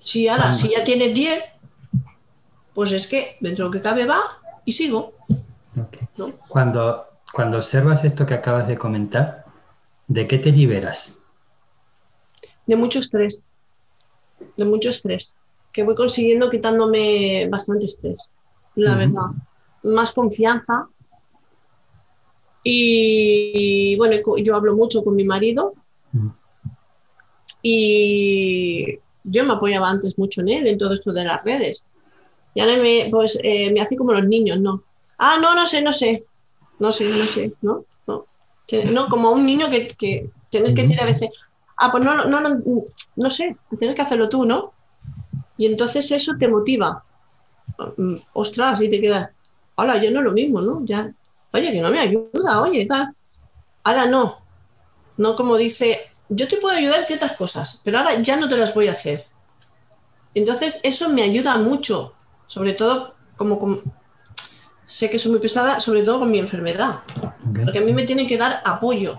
Si 0.00 0.26
ahora, 0.26 0.54
si 0.54 0.70
ya 0.70 0.82
tienes 0.84 1.12
diez, 1.12 1.44
pues 2.72 2.92
es 2.92 3.06
que 3.06 3.36
dentro 3.40 3.64
de 3.64 3.68
lo 3.68 3.70
que 3.72 3.82
cabe 3.82 4.06
va 4.06 4.20
y 4.64 4.72
sigo. 4.72 5.12
Cuando, 6.48 7.08
cuando 7.30 7.58
observas 7.58 8.04
esto 8.04 8.24
que 8.24 8.32
acabas 8.32 8.66
de 8.66 8.78
comentar, 8.78 9.44
¿de 10.06 10.26
qué 10.26 10.38
te 10.38 10.50
liberas? 10.50 11.14
De 12.66 12.74
mucho 12.74 13.00
estrés. 13.00 13.42
De 14.56 14.64
mucho 14.64 14.88
estrés. 14.88 15.34
Que 15.72 15.82
voy 15.82 15.94
consiguiendo 15.94 16.48
quitándome 16.48 17.48
bastante 17.50 17.84
estrés, 17.84 18.16
la 18.76 18.94
verdad. 18.94 19.26
Más 19.82 20.12
confianza. 20.12 20.88
Y 22.62 23.96
bueno, 23.96 24.16
yo 24.42 24.54
hablo 24.54 24.76
mucho 24.76 25.02
con 25.02 25.16
mi 25.16 25.24
marido. 25.24 25.74
Y 27.62 28.98
yo 29.24 29.44
me 29.44 29.52
apoyaba 29.52 29.90
antes 29.90 30.18
mucho 30.18 30.40
en 30.40 30.48
él, 30.48 30.66
en 30.66 30.78
todo 30.78 30.92
esto 30.92 31.12
de 31.12 31.24
las 31.24 31.42
redes. 31.44 31.84
Y 32.54 32.60
ahora 32.60 32.76
me, 32.76 33.08
pues, 33.10 33.38
eh, 33.42 33.72
me 33.72 33.80
hace 33.80 33.96
como 33.96 34.12
los 34.12 34.26
niños, 34.26 34.60
¿no? 34.60 34.82
Ah, 35.18 35.38
no, 35.40 35.54
no 35.54 35.66
sé, 35.66 35.82
no 35.82 35.92
sé. 35.92 36.24
No 36.78 36.92
sé, 36.92 37.08
no 37.08 37.24
sé, 37.26 37.52
¿no? 37.60 37.84
No, 38.06 38.26
no 38.92 39.08
como 39.08 39.32
un 39.32 39.44
niño 39.44 39.68
que, 39.70 39.88
que 39.98 40.30
tienes 40.50 40.74
que 40.74 40.82
decir 40.82 41.00
a 41.00 41.04
veces, 41.04 41.30
ah, 41.76 41.90
pues 41.90 42.04
no, 42.04 42.24
no, 42.26 42.40
no, 42.40 42.60
no 43.16 43.30
sé, 43.30 43.56
tienes 43.78 43.96
que 43.96 44.02
hacerlo 44.02 44.28
tú, 44.28 44.44
¿no? 44.44 44.72
Y 45.56 45.66
entonces 45.66 46.10
eso 46.12 46.34
te 46.38 46.48
motiva. 46.48 47.04
Mm, 47.96 48.16
ostras, 48.32 48.80
y 48.82 48.88
te 48.88 49.00
quedas, 49.00 49.30
hola, 49.74 50.02
yo 50.02 50.10
no 50.10 50.22
lo 50.22 50.32
mismo, 50.32 50.60
¿no? 50.60 50.84
Ya, 50.84 51.12
oye, 51.52 51.72
que 51.72 51.80
no 51.80 51.90
me 51.90 51.98
ayuda, 51.98 52.62
oye, 52.62 52.86
tal. 52.86 53.14
Ahora 53.84 54.06
no. 54.06 54.38
No 55.16 55.34
como 55.34 55.56
dice, 55.56 55.98
yo 56.28 56.46
te 56.48 56.56
puedo 56.56 56.76
ayudar 56.76 57.00
en 57.00 57.06
ciertas 57.06 57.32
cosas, 57.32 57.80
pero 57.84 57.98
ahora 57.98 58.20
ya 58.20 58.36
no 58.36 58.48
te 58.48 58.56
las 58.56 58.74
voy 58.74 58.88
a 58.88 58.92
hacer. 58.92 59.26
Entonces, 60.34 60.80
eso 60.84 61.08
me 61.08 61.22
ayuda 61.22 61.56
mucho, 61.56 62.14
sobre 62.46 62.74
todo 62.74 63.14
como, 63.36 63.82
sé 64.86 65.10
que 65.10 65.18
soy 65.18 65.32
muy 65.32 65.40
pesada, 65.40 65.80
sobre 65.80 66.02
todo 66.02 66.20
con 66.20 66.30
mi 66.30 66.38
enfermedad, 66.38 67.00
porque 67.64 67.78
a 67.78 67.82
mí 67.82 67.92
me 67.92 68.04
tiene 68.04 68.26
que 68.26 68.36
dar 68.36 68.62
apoyo. 68.64 69.18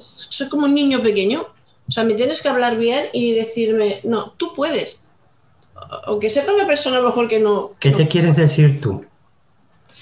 soy 0.00 0.48
como 0.48 0.64
un 0.64 0.74
niño 0.74 1.02
pequeño, 1.02 1.46
o 1.88 1.90
sea, 1.90 2.04
me 2.04 2.14
tienes 2.14 2.42
que 2.42 2.48
hablar 2.48 2.76
bien 2.76 3.06
y 3.12 3.34
decirme, 3.34 4.00
no, 4.04 4.32
tú 4.32 4.52
puedes. 4.54 5.00
Aunque 6.04 6.30
sepa 6.30 6.52
la 6.52 6.66
persona 6.66 7.00
mejor 7.00 7.28
que 7.28 7.38
no. 7.38 7.70
¿Qué 7.78 7.90
te 7.90 8.08
quieres 8.08 8.36
decir 8.36 8.80
tú? 8.80 9.04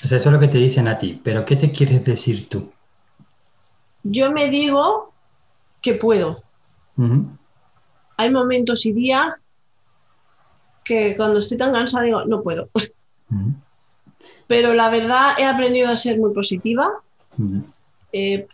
O 0.05 0.07
sea, 0.07 0.19
eso 0.19 0.29
es 0.29 0.35
lo 0.35 0.41
que 0.41 0.49
te 0.49 0.59
dicen 0.59 0.87
a 0.87 0.99
ti, 0.99 1.19
pero 1.25 1.47
¿qué 1.47 1.57
te 1.57 1.73
quieres 1.73 2.05
decir 2.05 2.47
tú? 2.51 2.71
Yo 4.03 4.31
me 4.31 4.51
digo 4.51 5.15
que 5.81 5.95
puedo. 5.95 6.43
Hay 8.19 8.31
momentos 8.31 8.85
y 8.85 8.93
días 8.93 9.35
que 10.85 11.17
cuando 11.17 11.39
estoy 11.39 11.57
tan 11.57 11.73
cansada 11.73 12.05
digo, 12.05 12.25
no 12.27 12.43
puedo. 12.43 12.69
Pero 14.47 14.75
la 14.75 14.91
verdad 14.91 15.33
he 15.39 15.45
aprendido 15.47 15.89
a 15.89 15.97
ser 15.97 16.19
muy 16.19 16.35
positiva, 16.35 16.91
eh, 18.13 18.47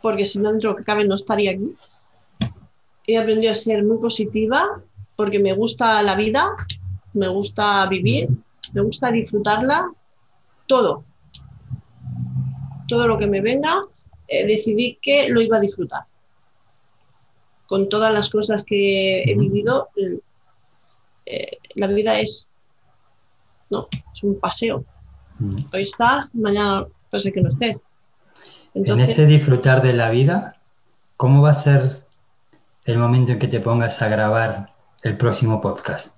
porque 0.00 0.24
si 0.24 0.38
no, 0.38 0.52
dentro 0.52 0.76
que 0.76 0.84
cabe, 0.84 1.04
no 1.04 1.16
estaría 1.16 1.50
aquí. 1.50 1.74
He 3.08 3.18
aprendido 3.18 3.50
a 3.50 3.56
ser 3.56 3.82
muy 3.82 3.98
positiva 3.98 4.80
porque 5.16 5.40
me 5.40 5.52
gusta 5.52 6.00
la 6.04 6.14
vida, 6.14 6.52
me 7.12 7.26
gusta 7.26 7.84
vivir, 7.88 8.28
me 8.72 8.82
gusta 8.82 9.10
disfrutarla, 9.10 9.90
todo. 10.66 11.04
Todo 12.88 13.06
lo 13.08 13.18
que 13.18 13.26
me 13.26 13.40
venga, 13.40 13.82
eh, 14.28 14.46
decidí 14.46 14.98
que 15.00 15.28
lo 15.28 15.40
iba 15.40 15.56
a 15.56 15.60
disfrutar. 15.60 16.02
Con 17.66 17.88
todas 17.88 18.12
las 18.12 18.30
cosas 18.30 18.64
que 18.64 19.22
he 19.22 19.34
vivido, 19.36 19.88
eh, 21.26 21.58
la 21.74 21.86
vida 21.86 22.18
es, 22.18 22.46
no, 23.70 23.88
es 24.12 24.22
un 24.22 24.38
paseo. 24.38 24.84
Mm. 25.38 25.56
Hoy 25.72 25.82
estás, 25.82 26.34
mañana 26.34 26.86
ser 27.18 27.32
que 27.32 27.40
no 27.40 27.48
estés. 27.48 27.82
en 28.74 29.00
este 29.00 29.26
disfrutar 29.26 29.82
de 29.82 29.92
la 29.92 30.10
vida, 30.10 30.56
¿cómo 31.16 31.42
va 31.42 31.50
a 31.50 31.54
ser 31.54 32.04
el 32.84 32.98
momento 32.98 33.32
en 33.32 33.38
que 33.38 33.48
te 33.48 33.60
pongas 33.60 34.00
a 34.02 34.08
grabar 34.08 34.72
el 35.02 35.16
próximo 35.16 35.60
podcast? 35.60 36.14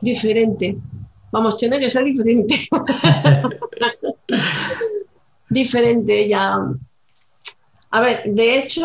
Diferente. 0.00 0.76
Vamos, 1.32 1.56
tiene 1.56 1.78
que 1.78 1.90
ser 1.90 2.04
diferente. 2.04 2.68
diferente 5.48 6.28
ya. 6.28 6.58
A 7.90 8.00
ver, 8.00 8.22
de 8.26 8.58
hecho, 8.58 8.84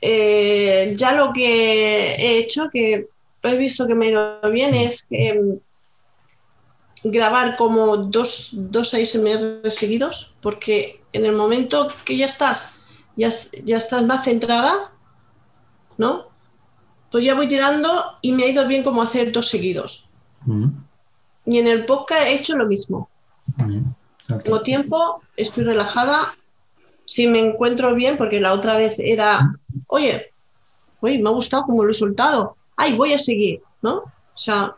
eh, 0.00 0.94
ya 0.96 1.12
lo 1.12 1.32
que 1.32 2.14
he 2.14 2.38
hecho, 2.38 2.68
que 2.70 3.08
he 3.42 3.56
visto 3.56 3.86
que 3.86 3.94
me 3.94 4.08
ido 4.08 4.40
bien, 4.52 4.74
es 4.74 5.06
que 5.08 5.34
mm, 5.34 7.10
grabar 7.10 7.56
como 7.56 7.96
dos, 7.96 8.50
dos 8.52 8.94
ASMR 8.94 9.70
seguidos, 9.70 10.34
porque 10.40 11.02
en 11.12 11.24
el 11.24 11.32
momento 11.32 11.88
que 12.04 12.16
ya 12.16 12.26
estás, 12.26 12.74
ya, 13.16 13.30
ya 13.64 13.76
estás 13.76 14.04
más 14.04 14.24
centrada, 14.24 14.92
¿no? 15.96 16.28
Pues 17.10 17.24
ya 17.24 17.34
voy 17.34 17.48
tirando 17.48 18.16
y 18.20 18.32
me 18.32 18.44
ha 18.44 18.48
ido 18.48 18.66
bien 18.68 18.82
como 18.82 19.02
hacer 19.02 19.32
dos 19.32 19.48
seguidos. 19.48 20.08
Mm. 20.44 20.87
Y 21.48 21.56
en 21.56 21.66
el 21.66 21.86
podcast 21.86 22.26
he 22.26 22.34
hecho 22.34 22.56
lo 22.58 22.66
mismo. 22.66 23.08
Tengo 24.44 24.60
tiempo, 24.60 25.22
estoy 25.34 25.64
relajada. 25.64 26.34
Si 27.06 27.26
me 27.26 27.40
encuentro 27.40 27.94
bien, 27.94 28.18
porque 28.18 28.38
la 28.38 28.52
otra 28.52 28.76
vez 28.76 28.98
era, 28.98 29.54
oye, 29.86 30.34
oye, 31.00 31.18
me 31.18 31.30
ha 31.30 31.32
gustado 31.32 31.62
como 31.62 31.84
lo 31.84 31.90
he 31.90 31.94
soltado. 31.94 32.56
Ay, 32.76 32.96
voy 32.96 33.14
a 33.14 33.18
seguir, 33.18 33.62
¿no? 33.80 33.94
O 33.94 34.12
sea, 34.34 34.76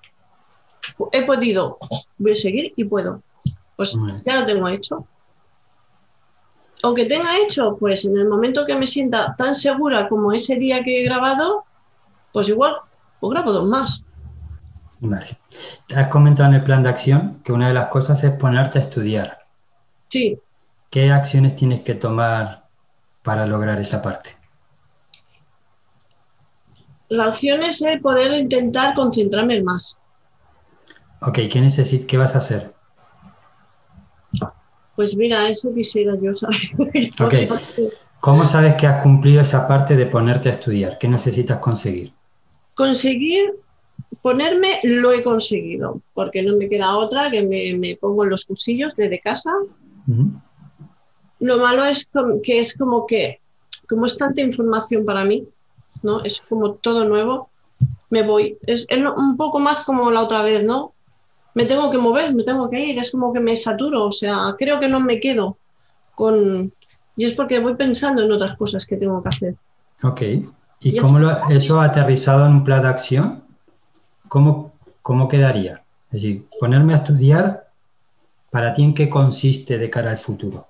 he 1.11 1.23
podido, 1.23 1.77
voy 2.19 2.33
a 2.33 2.37
seguir 2.37 2.73
y 2.77 2.85
puedo. 2.85 3.21
Pues 3.75 3.97
ya 4.25 4.39
lo 4.39 4.47
tengo 4.47 4.69
hecho. 4.69 5.05
Aunque 6.85 7.07
tenga 7.07 7.37
hecho, 7.39 7.77
pues 7.81 8.05
en 8.05 8.17
el 8.17 8.29
momento 8.29 8.65
que 8.65 8.77
me 8.77 8.87
sienta 8.87 9.35
tan 9.37 9.57
segura 9.57 10.09
como 10.09 10.33
ese 10.33 10.55
día 10.55 10.85
que 10.85 11.01
he 11.01 11.05
grabado, 11.05 11.65
pues 12.33 12.49
igual, 12.49 12.77
pues 13.19 13.33
grabo 13.33 13.53
dos 13.53 13.69
más. 13.69 14.05
Vale. 15.01 15.39
Has 15.95 16.09
comentado 16.09 16.51
en 16.51 16.57
el 16.57 16.63
plan 16.63 16.83
de 16.83 16.91
acción 16.91 17.41
que 17.43 17.53
una 17.53 17.69
de 17.69 17.75
las 17.75 17.87
cosas 17.87 18.23
es 18.23 18.33
ponerte 18.33 18.79
a 18.79 18.83
estudiar. 18.83 19.47
Sí. 20.09 20.39
¿Qué 20.91 21.11
acciones 21.11 21.57
tienes 21.57 21.81
que 21.83 21.95
tomar 21.95 22.67
para 23.23 23.47
lograr 23.47 23.81
esa 23.81 24.03
parte? 24.03 24.37
La 27.09 27.25
acción 27.25 27.63
es 27.63 27.81
el 27.83 28.01
poder 28.01 28.33
intentar 28.35 28.95
concentrarme 28.95 29.63
más. 29.63 29.99
Ok, 31.23 31.39
¿qué 31.51 31.61
necesitas? 31.61 32.07
¿Qué 32.07 32.17
vas 32.17 32.35
a 32.35 32.39
hacer? 32.39 32.75
Pues 34.97 35.17
mira, 35.17 35.49
eso 35.49 35.73
quisiera 35.75 36.15
yo 36.21 36.33
saber. 36.33 36.57
Ok. 37.21 37.93
¿Cómo 38.21 38.45
sabes 38.45 38.75
que 38.75 38.87
has 38.87 39.03
cumplido 39.03 39.41
esa 39.41 39.67
parte 39.67 39.97
de 39.97 40.05
ponerte 40.05 40.51
a 40.51 40.53
estudiar? 40.53 40.99
¿Qué 40.99 41.09
necesitas 41.09 41.59
conseguir? 41.59 42.13
Conseguir 42.75 43.55
ponerme 44.23 44.79
lo 44.85 45.13
he 45.13 45.23
conseguido, 45.23 46.01
porque 46.15 46.43
no 46.43 46.57
me 46.57 46.69
queda 46.69 46.97
otra 46.97 47.31
que 47.31 47.43
me, 47.43 47.75
me 47.79 47.97
pongo 47.97 48.25
en 48.25 48.31
los 48.31 48.45
cursillos 48.45 48.95
desde 48.97 49.21
casa 49.21 49.53
lo 51.41 51.59
malo 51.59 51.85
es 51.85 52.09
que 52.43 52.59
es 52.59 52.77
como 52.77 53.07
que, 53.07 53.41
como 53.89 54.07
es 54.07 54.17
tanta 54.17 54.43
información 54.43 55.05
para 55.05 55.25
mí, 55.25 55.49
¿no? 56.03 56.23
Es 56.23 56.41
como 56.43 56.75
todo 56.75 57.09
nuevo, 57.09 57.49
me 58.11 58.23
voy. 58.23 58.59
Es, 58.67 58.87
un 59.17 59.37
poco 59.37 59.59
más 59.59 59.85
como 59.85 60.11
la 60.11 60.21
otra 60.21 60.43
vez, 60.43 60.63
¿no? 60.65 60.93
Me 61.55 61.65
tengo 61.65 61.91
que 61.91 61.99
mover, 61.99 62.33
me 62.35 62.45
tengo 62.45 62.71
que 62.71 62.79
ir, 62.79 62.99
es 62.99 63.11
como 63.11 63.33
que 63.33 63.41
me 63.41 63.57
saturo, 63.57 64.07
o 64.07 64.13
sea, 64.13 64.55
creo 64.57 64.79
que 64.79 64.89
no 64.89 65.01
me 65.01 65.19
quedo 65.19 65.57
con... 66.15 66.73
Y 67.17 67.25
es 67.25 67.35
porque 67.35 67.59
voy 67.59 67.75
pensando 67.75 68.23
en 68.23 68.31
otras 68.31 68.57
cosas 68.57 68.87
que 68.87 68.97
tengo 68.97 69.23
que 69.23 69.29
hacer. 69.31 69.57
Ok. 70.03 70.23
¿Y, 70.81 70.97
cómo 70.97 71.19
lo, 71.19 71.31
eso 71.49 71.81
aterrizado 71.81 72.47
en 72.47 72.53
un 72.53 72.65
plan 72.65 72.83
de 72.83 72.89
acción? 72.89 73.40
¿Cómo, 74.31 74.73
¿Cómo 75.03 75.27
quedaría? 75.29 75.83
Es 76.13 76.23
decir, 76.23 76.47
ponerme 76.61 76.95
a 76.95 76.99
estudiar, 76.99 77.69
¿para 78.49 78.73
ti 78.73 78.85
en 78.85 78.95
qué 78.95 79.11
consiste 79.11 79.77
de 79.77 79.91
cara 79.91 80.13
al 80.13 80.19
futuro? 80.19 80.69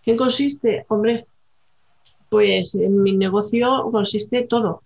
¿Qué 0.00 0.14
consiste? 0.14 0.86
Hombre, 0.88 1.26
pues 2.28 2.76
en 2.76 3.02
mi 3.02 3.16
negocio 3.16 3.90
consiste 3.90 4.42
todo. 4.42 4.84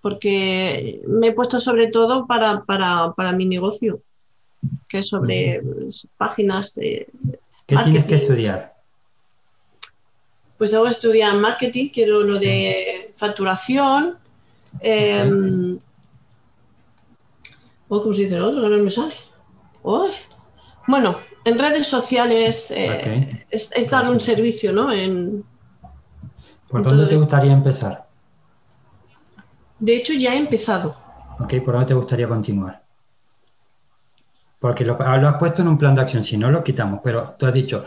Porque 0.00 1.02
me 1.08 1.26
he 1.26 1.32
puesto 1.32 1.58
sobre 1.58 1.88
todo 1.88 2.24
para, 2.24 3.32
mi 3.32 3.46
negocio, 3.46 4.00
que 4.88 4.98
es 4.98 5.08
sobre 5.08 5.60
páginas 6.16 6.76
de... 6.76 7.08
¿Qué 7.66 7.76
tienes 7.76 8.04
que 8.04 8.14
estudiar? 8.14 8.76
Pues 10.56 10.70
tengo 10.70 10.84
que 10.84 10.90
estudiar 10.90 11.36
marketing, 11.36 11.88
quiero 11.88 12.22
lo 12.22 12.38
de 12.38 13.12
facturación. 13.16 14.20
Eh, 14.80 15.78
¿Cómo 17.88 18.12
se 18.12 18.22
dice 18.22 18.36
el 18.36 18.42
otro? 18.42 18.62
Que 18.62 18.68
no 18.68 18.82
me 18.82 18.90
sale. 18.90 19.14
Bueno, 20.86 21.16
En 21.44 21.58
redes 21.58 21.86
sociales 21.86 22.70
eh, 22.70 23.46
es, 23.50 23.90
dar 23.90 24.08
un 24.08 24.20
servicio, 24.20 24.72
¿no? 24.72 24.92
En, 24.92 25.44
¿Por 26.68 26.82
dónde 26.82 27.06
te 27.06 27.16
gustaría 27.16 27.52
empezar? 27.52 28.06
De 29.78 29.96
hecho, 29.96 30.12
ya 30.12 30.34
he 30.34 30.38
empezado. 30.38 30.94
Ok, 31.40 31.54
¿por 31.64 31.74
dónde 31.74 31.86
te 31.86 31.94
gustaría 31.94 32.28
continuar? 32.28 32.82
Porque 34.60 34.84
lo, 34.84 34.98
lo, 34.98 35.28
has 35.28 35.36
puesto 35.36 35.62
en 35.62 35.68
un 35.68 35.78
plan 35.78 35.94
de 35.94 36.02
acción, 36.02 36.22
si 36.22 36.36
no 36.36 36.50
lo 36.50 36.62
quitamos, 36.62 37.00
pero 37.02 37.34
tú 37.38 37.46
has 37.46 37.54
dicho, 37.54 37.84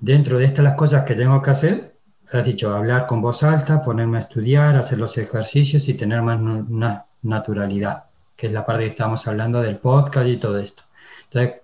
dentro 0.00 0.38
de 0.38 0.46
estas 0.46 0.64
las 0.64 0.74
cosas 0.74 1.04
que 1.04 1.14
tengo 1.14 1.40
que 1.42 1.50
hacer, 1.50 1.93
has 2.34 2.44
dicho 2.44 2.74
hablar 2.74 3.06
con 3.06 3.20
voz 3.20 3.42
alta, 3.42 3.82
ponerme 3.82 4.18
a 4.18 4.22
estudiar, 4.22 4.76
hacer 4.76 4.98
los 4.98 5.16
ejercicios 5.18 5.88
y 5.88 5.94
tener 5.94 6.20
más 6.20 7.04
naturalidad, 7.22 8.04
que 8.36 8.48
es 8.48 8.52
la 8.52 8.66
parte 8.66 8.84
que 8.84 8.90
estamos 8.90 9.26
hablando 9.28 9.62
del 9.62 9.78
podcast 9.78 10.28
y 10.28 10.36
todo 10.36 10.58
esto. 10.58 10.82
Entonces, 11.24 11.60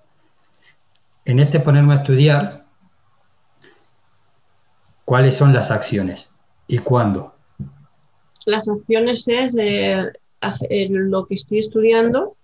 en 1.24 1.40
este 1.40 1.60
ponerme 1.60 1.94
a 1.94 1.96
estudiar, 1.98 2.64
¿cuáles 5.04 5.36
son 5.36 5.52
las 5.52 5.70
acciones 5.70 6.30
y 6.68 6.78
cuándo? 6.78 7.34
Las 8.46 8.68
acciones 8.68 9.26
es 9.28 9.54
lo 10.90 11.26
que 11.26 11.34
estoy 11.34 11.58
estudiando, 11.58 12.36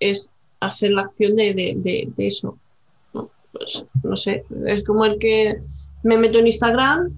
es 0.00 0.30
hacer 0.60 0.90
la 0.90 1.02
acción 1.02 1.36
de, 1.36 2.12
eso. 2.18 2.58
Pues, 3.12 3.86
no 4.02 4.16
sé, 4.16 4.44
es 4.66 4.84
como 4.84 5.06
el 5.06 5.18
que 5.18 5.62
me 6.02 6.16
meto 6.16 6.38
en 6.38 6.46
Instagram 6.46 7.12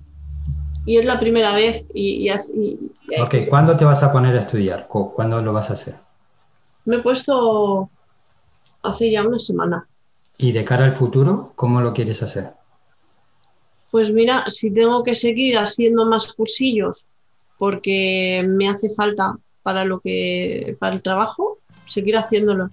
y 0.86 0.96
es 0.98 1.04
la 1.04 1.20
primera 1.20 1.54
vez 1.54 1.86
y, 1.94 2.28
así. 2.28 2.78
ok, 3.20 3.34
¿cuándo 3.48 3.76
te 3.76 3.84
vas 3.84 4.02
a 4.02 4.12
poner 4.12 4.36
a 4.36 4.40
estudiar? 4.40 4.86
¿Cuándo 4.88 5.40
lo 5.40 5.52
vas 5.52 5.70
a 5.70 5.74
hacer? 5.74 5.96
Me 6.84 6.96
he 6.96 6.98
puesto 7.00 7.90
hace 8.82 9.10
ya 9.10 9.26
una 9.26 9.38
semana. 9.38 9.86
¿Y 10.38 10.52
de 10.52 10.64
cara 10.64 10.86
al 10.86 10.94
futuro, 10.94 11.52
cómo 11.54 11.80
lo 11.80 11.92
quieres 11.92 12.22
hacer? 12.22 12.52
Pues 13.90 14.12
mira, 14.12 14.44
si 14.48 14.70
tengo 14.70 15.02
que 15.02 15.14
seguir 15.14 15.58
haciendo 15.58 16.06
más 16.06 16.32
cursillos 16.32 17.08
porque 17.58 18.42
me 18.48 18.68
hace 18.68 18.88
falta 18.94 19.34
para 19.62 19.84
lo 19.84 20.00
que 20.00 20.76
para 20.78 20.94
el 20.94 21.02
trabajo, 21.02 21.58
seguir 21.86 22.16
haciéndolo. 22.16 22.70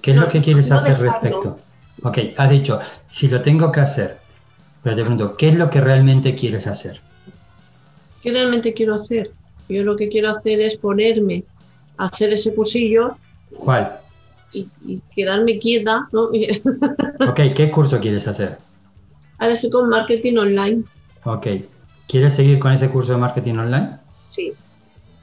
¿Qué 0.00 0.12
es 0.12 0.16
lo 0.16 0.28
que 0.28 0.40
quieres 0.40 0.70
hacer 0.70 0.98
respecto? 0.98 1.58
Ok, 2.02 2.18
has 2.36 2.50
dicho, 2.50 2.78
si 3.08 3.26
lo 3.26 3.42
tengo 3.42 3.72
que 3.72 3.80
hacer, 3.80 4.18
pero 4.82 4.96
te 4.96 5.02
pregunto, 5.02 5.36
¿qué 5.36 5.48
es 5.48 5.56
lo 5.56 5.70
que 5.70 5.80
realmente 5.80 6.34
quieres 6.34 6.66
hacer? 6.66 7.00
¿Qué 8.22 8.32
realmente 8.32 8.72
quiero 8.74 8.94
hacer? 8.94 9.32
Yo 9.68 9.84
lo 9.84 9.96
que 9.96 10.08
quiero 10.08 10.30
hacer 10.30 10.60
es 10.60 10.76
ponerme 10.76 11.44
a 11.96 12.06
hacer 12.06 12.32
ese 12.32 12.54
cursillo. 12.54 13.16
¿Cuál? 13.56 14.00
Y, 14.52 14.68
quedarme 15.14 15.58
quieta, 15.58 16.08
¿no? 16.12 16.24
ok, 17.28 17.40
¿qué 17.54 17.70
curso 17.70 18.00
quieres 18.00 18.26
hacer? 18.26 18.58
Ahora 19.38 19.52
estoy 19.52 19.70
con 19.70 19.88
marketing 19.88 20.36
online. 20.38 20.84
Ok, 21.24 21.46
¿quieres 22.06 22.34
seguir 22.34 22.58
con 22.58 22.72
ese 22.72 22.88
curso 22.88 23.12
de 23.12 23.18
marketing 23.18 23.54
online? 23.54 23.90
Sí. 24.28 24.52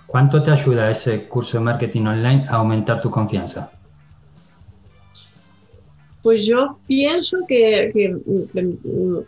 ¿Cuánto 0.05 0.43
te 0.43 0.51
ayuda 0.51 0.91
ese 0.91 1.27
curso 1.27 1.57
de 1.57 1.63
marketing 1.63 2.05
online 2.05 2.45
a 2.47 2.57
aumentar 2.57 3.01
tu 3.01 3.09
confianza? 3.09 3.71
Pues 6.25 6.47
yo 6.47 6.79
pienso 6.87 7.37
que, 7.47 7.91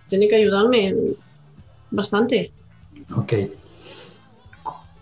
tiene 0.10 0.28
que 0.28 0.36
ayudarme 0.36 0.96
bastante. 1.92 2.52
Ok. 3.16 3.34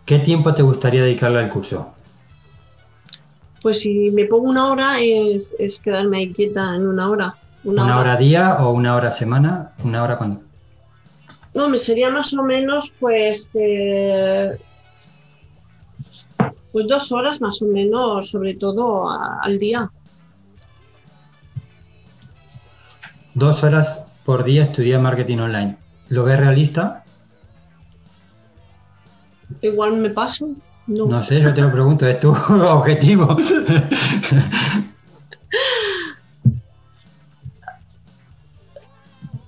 ¿Qué 0.06 0.20
tiempo 0.20 0.54
te 0.54 0.62
gustaría 0.62 1.04
dedicarle 1.04 1.39
al 1.39 1.50
curso? 1.50 1.93
Pues 3.62 3.80
si 3.80 4.12
me 4.12 4.26
pongo 4.26 4.50
una 4.50 4.74
hora 4.74 5.00
es, 5.00 5.56
quedarme 5.82 6.18
ahí 6.18 6.34
quieta 6.34 6.76
en 6.76 6.86
una 6.86 7.10
hora. 7.10 7.38
¿Una, 7.64 7.98
hora. 7.98 8.18
día 8.18 8.58
o 8.60 8.72
una 8.72 8.98
hora 8.98 9.10
semana? 9.10 9.72
¿Una 9.82 10.04
hora 10.04 10.18
cuándo? 10.18 10.41
No, 11.54 11.70
me 11.70 11.78
sería 11.78 12.10
más 12.10 12.34
o 12.34 12.43
menos 12.43 12.91
pues 13.00 13.52
eh, 13.54 14.60
pues 16.74 16.88
dos 16.89 17.10
horas 17.14 17.39
más 17.39 17.62
o 17.62 17.68
menos, 17.68 18.32
sobre 18.32 18.56
todo 18.56 19.10
al 19.10 19.58
día. 19.58 19.89
Dos 23.36 23.64
horas 23.64 24.06
por 24.24 24.46
día 24.46 24.64
estudiar 24.64 25.02
marketing 25.02 25.40
online. 25.40 25.78
¿Lo 26.08 26.24
ves 26.24 26.40
realista? 26.40 27.04
Igual 29.62 29.98
me 29.98 30.10
paso. 30.10 30.50
No. 30.88 31.22
sé, 31.22 31.42
yo 31.42 31.54
te 31.54 31.62
lo 31.62 31.72
pregunto, 31.72 32.08
es 32.08 32.20
tu 32.20 32.30
objetivo. 32.50 33.36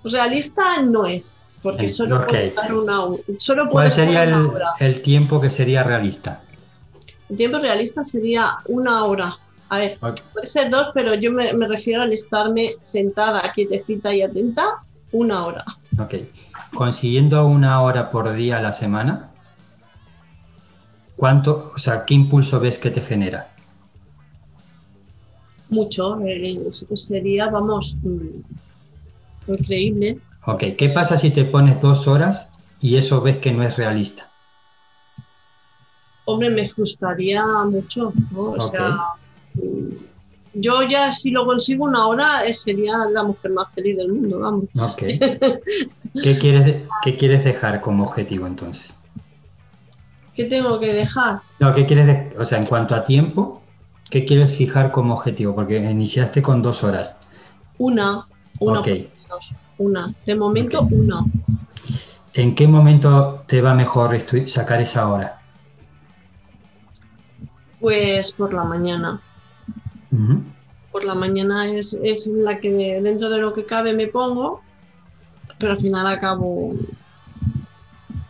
realista 0.04 0.82
no 0.82 1.06
es, 1.06 1.36
porque 1.62 1.88
solo 1.88 2.26
puedo 2.26 2.56
dar 2.56 2.74
una 2.74 3.00
solo 3.40 3.70
¿Cuál 3.70 3.92
sería 3.92 4.24
el, 4.24 4.50
el, 4.80 5.02
tiempo 5.02 5.42
que 5.42 5.50
sería 5.50 5.84
realista? 5.84 6.42
El 7.30 7.38
tiempo 7.38 7.60
realista 7.60 8.04
sería 8.04 8.56
una 8.68 9.04
hora. 9.04 9.38
A 9.70 9.80
ver, 9.80 9.99
puede 9.99 10.47
ser 10.47 10.70
dos, 10.70 10.88
pero 10.93 11.13
yo 11.15 11.32
me, 11.32 11.51
refiero 11.68 12.03
al 12.03 12.13
estarme 12.13 12.76
sentada, 12.80 13.51
quietecita 13.53 14.13
y 14.13 14.22
atenta, 14.22 14.84
una 15.11 15.45
hora. 15.45 15.65
Ok. 15.99 16.15
Consiguiendo 16.74 17.45
una 17.45 17.82
hora 17.82 18.09
por 18.09 18.34
día 18.34 18.57
a 18.57 18.61
la 18.61 18.72
semana, 18.72 19.30
¿cuánto, 21.18 21.74
o 21.76 21.80
sea, 21.80 22.05
qué 22.05 22.13
impulso 22.13 22.59
ves 22.59 22.78
que 22.78 22.91
te 22.91 23.01
genera? 23.01 23.51
Mucho. 25.70 26.18
Eh, 26.26 26.57
sería, 26.93 27.49
vamos, 27.49 27.97
mm, 28.01 29.51
increíble. 29.51 30.20
Ok. 30.45 30.63
¿Qué 30.78 30.89
pasa 30.89 31.18
si 31.18 31.32
te 31.32 31.43
pones 31.43 31.82
dos 31.82 32.07
horas 32.07 32.49
y 32.80 32.95
eso 32.95 33.20
ves 33.22 33.38
que 33.38 33.51
no 33.51 33.63
es 33.63 33.76
realista? 33.76 34.30
Hombre, 36.24 36.49
me 36.49 36.65
frustraría 36.65 37.43
mucho, 37.65 38.13
¿no? 38.32 38.51
O 38.51 38.59
sea 38.61 38.97
yo 40.60 40.82
ya 40.84 41.12
si 41.12 41.30
lo 41.32 41.45
consigo 41.45 41.86
una 41.86 42.08
hora 42.08 42.45
eh, 42.45 42.53
sería 42.53 42.97
la 43.12 43.24
mujer 43.24 43.51
más 43.51 43.72
feliz 43.74 43.97
del 43.97 44.12
mundo, 44.12 44.39
vamos. 44.39 44.66
Ok. 44.80 44.97
¿Qué 46.24 46.38
quieres, 46.39 46.84
¿Qué 47.03 47.16
quieres 47.16 47.43
dejar 47.43 47.82
como 47.82 48.03
objetivo 48.03 48.47
entonces? 48.47 48.95
¿Qué 50.36 50.45
tengo 50.45 50.80
que 50.80 50.93
dejar? 50.93 51.41
No, 51.60 51.74
¿qué 51.74 51.86
quieres, 51.86 52.34
o 52.38 52.45
sea, 52.45 52.60
en 52.60 52.66
cuanto 52.66 52.95
a 52.95 53.03
tiempo, 53.03 53.62
¿qué 54.10 54.26
quieres 54.26 54.55
fijar 54.55 54.91
como 54.91 55.14
objetivo? 55.14 55.55
Porque 55.55 55.78
iniciaste 55.78 56.41
con 56.41 56.62
dos 56.62 56.84
horas. 56.84 57.16
Una, 57.78 58.28
una, 58.60 58.82
una. 59.78 60.14
De 60.26 60.36
momento, 60.36 60.88
una. 60.91 61.24
¿En 62.34 62.53
qué 62.53 62.68
momento 62.68 63.43
te 63.47 63.62
va 63.62 63.74
mejor 63.74 64.16
sacar 64.47 64.82
esa 64.82 65.08
hora? 65.10 65.39
Pues 67.80 68.32
por 68.32 68.53
la 68.53 68.64
mañana. 68.64 69.22
Por 70.91 71.05
la 71.05 71.16
mañana 71.16 71.70
es, 71.70 71.95
la 72.28 72.60
que 72.60 72.99
dentro 73.01 73.30
de 73.30 73.39
lo 73.39 73.53
que 73.53 73.66
cabe 73.66 73.93
me 73.93 74.08
pongo, 74.08 74.62
pero 75.58 75.74
al 75.74 75.80
final 75.80 76.08
acabo 76.08 76.74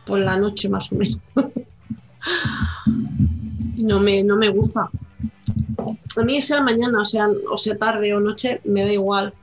por 0.06 0.20
la 0.20 0.38
noche 0.38 0.70
más 0.70 0.92
o 0.92 0.96
menos. 0.96 1.20
no, 3.78 4.00
me, 4.00 4.24
no 4.24 4.36
me 4.36 4.50
gusta. 4.50 4.90
A 6.18 6.24
mí 6.24 6.42
sea 6.42 6.62
mañana, 6.62 7.02
o 7.02 7.06
sea, 7.06 7.28
o 7.52 7.58
sea 7.58 7.78
tarde 7.78 8.14
o 8.14 8.20
noche, 8.20 8.60
me 8.66 8.84
da 8.84 8.92
igual. 8.92 9.34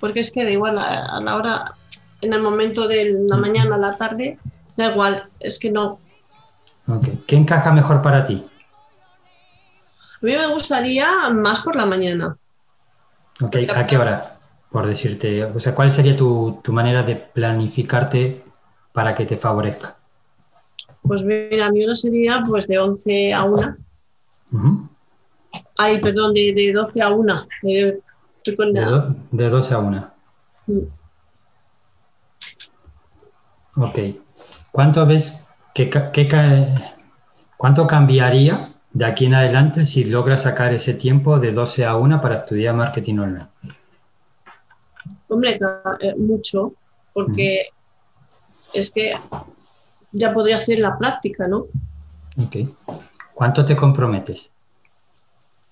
Porque 0.00 0.20
es 0.20 0.32
que 0.32 0.44
da 0.44 0.50
igual 0.50 0.78
a, 0.78 1.20
la 1.20 1.36
hora, 1.36 1.74
en 2.20 2.32
el 2.32 2.42
momento 2.42 2.88
de 2.88 3.16
la 3.26 3.36
mañana, 3.36 3.76
a 3.76 3.78
la 3.78 3.96
tarde, 3.96 4.38
da 4.76 4.90
igual, 4.90 5.24
es 5.40 5.58
que 5.58 5.70
no. 5.70 6.00
¿Qué 7.26 7.36
encaja 7.36 7.72
mejor 7.72 8.02
para 8.02 8.26
ti? 8.26 8.44
A 10.22 10.26
mí 10.26 10.32
me 10.32 10.46
gustaría 10.46 11.28
más 11.30 11.60
por 11.60 11.76
la 11.76 11.86
mañana. 11.86 12.36
Ok, 13.40 13.56
¿a 13.74 13.86
qué 13.86 13.98
hora? 13.98 14.38
Por 14.70 14.86
decirte, 14.86 15.44
o 15.44 15.60
sea, 15.60 15.74
¿cuál 15.74 15.92
sería 15.92 16.16
tu, 16.16 16.60
manera 16.68 17.02
de 17.02 17.16
planificarte 17.16 18.44
para 18.92 19.14
que 19.14 19.26
te 19.26 19.36
favorezca? 19.36 19.96
Pues 21.02 21.22
mira, 21.22 21.66
a 21.66 21.70
mí 21.70 21.84
una 21.84 21.94
sería 21.94 22.42
pues 22.46 22.66
de 22.66 22.78
11 22.78 23.34
a 23.34 23.44
1. 23.44 23.76
Ay, 25.76 25.98
perdón, 25.98 26.34
de, 26.34 26.72
12 26.72 27.02
a 27.02 27.10
1. 27.10 27.48
de, 27.62 29.50
12 29.50 29.74
a 29.74 29.78
1. 29.78 30.10
Mm. 30.66 30.78
Ok. 33.76 33.98
¿Cuánto 34.70 35.06
ves 35.06 35.46
que, 35.74 35.90
cuánto 37.56 37.86
cambiaría 37.86 38.73
de 38.94 39.04
aquí 39.04 39.26
en 39.26 39.34
adelante 39.34 39.84
si 39.84 40.04
logras 40.04 40.42
sacar 40.42 40.72
ese 40.72 40.94
tiempo 40.94 41.38
de 41.38 41.52
12 41.52 41.84
a 41.84 41.96
1 41.96 42.22
para 42.22 42.36
estudiar 42.36 42.74
marketing 42.74 43.18
online? 43.18 43.46
Hombre, 45.28 45.58
eh, 46.00 46.14
mucho, 46.16 46.72
porque 47.12 47.66
es 48.72 48.92
que 48.92 49.12
ya 50.12 50.32
podría 50.32 50.58
hacer 50.58 50.78
la 50.78 50.96
práctica, 50.96 51.48
¿no? 51.48 51.66
Ok. 52.40 52.56
¿Cuánto 53.34 53.64
te 53.64 53.76
comprometes? 53.76 54.50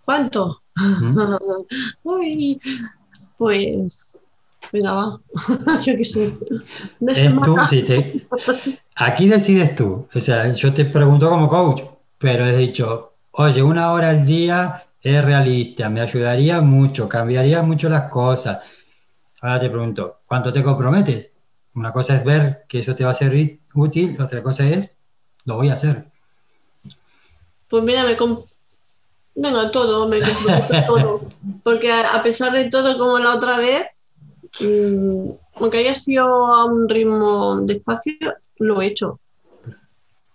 ¿Cuánto? 0.05 0.61
Pues, 3.39 4.17
venga, 4.73 4.93
va. 4.93 5.21
yo 5.83 5.97
qué 5.97 6.05
sé. 6.05 6.33
Aquí 8.95 9.29
decides 9.29 9.75
tú. 9.75 10.07
O 10.15 10.21
sea, 10.21 10.53
yo 10.53 10.73
te 10.73 10.85
pregunto 10.85 11.29
como 11.29 11.49
coach, 11.49 11.83
pero 12.19 12.47
he 12.47 12.57
dicho, 12.57 13.12
oye, 13.33 13.63
una 13.63 13.93
hora 13.93 14.11
al 14.11 14.27
día 14.27 14.87
es 15.01 15.25
realista, 15.25 15.89
me 15.91 16.01
ayudaría 16.01 16.61
mucho, 16.61 17.09
cambiaría 17.09 17.63
mucho 17.63 17.89
las 17.89 18.09
cosas. 18.11 18.61
Ahora 19.41 19.61
te 19.61 19.71
pregunto, 19.71 20.21
¿cuánto 20.27 20.53
te 20.53 20.63
comprometes? 20.63 21.33
Una 21.75 21.93
cosa 21.93 22.17
es 22.17 22.25
ver 22.25 22.65
que 22.69 22.81
eso 22.81 22.95
te 22.95 23.05
va 23.05 23.11
a 23.11 23.15
ser 23.15 23.59
útil, 23.75 24.17
otra 24.21 24.43
cosa 24.43 24.69
es, 24.69 24.95
lo 25.45 25.57
voy 25.57 25.71
a 25.71 25.75
hacer. 25.75 26.07
Pues 27.69 27.83
mira, 27.83 28.05
me 28.05 28.17
Venga, 29.35 29.71
todo, 29.71 30.09
me 30.09 30.21
comprometo 30.21 30.87
todo. 30.87 31.21
Porque 31.65 31.91
a, 31.91 32.23
pesar 32.23 32.53
de 32.53 32.69
todo, 32.69 32.99
como 32.99 33.19
la 33.19 33.35
otra 33.35 33.57
vez, 33.57 33.87
mm, 34.61 35.31
aunque 35.55 35.79
haya 35.79 35.95
sido 35.95 36.27
a 36.27 36.67
un 36.67 36.89
ritmo 36.89 37.61
despacio, 37.63 38.15
lo 38.59 38.83
he 38.83 38.87
hecho. 38.87 39.19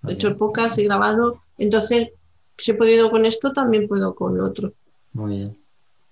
He 0.07 0.13
hecho 0.13 0.29
el 0.29 0.35
podcast, 0.35 0.79
he 0.79 0.85
grabado. 0.85 1.41
Entonces, 1.59 2.09
si 2.57 2.71
he 2.71 2.73
podido 2.75 3.11
con 3.11 3.25
esto, 3.25 3.53
también 3.53 3.87
puedo 3.87 4.15
con 4.15 4.39
otro. 4.39 4.73
Muy 5.13 5.37
bien. 5.37 5.57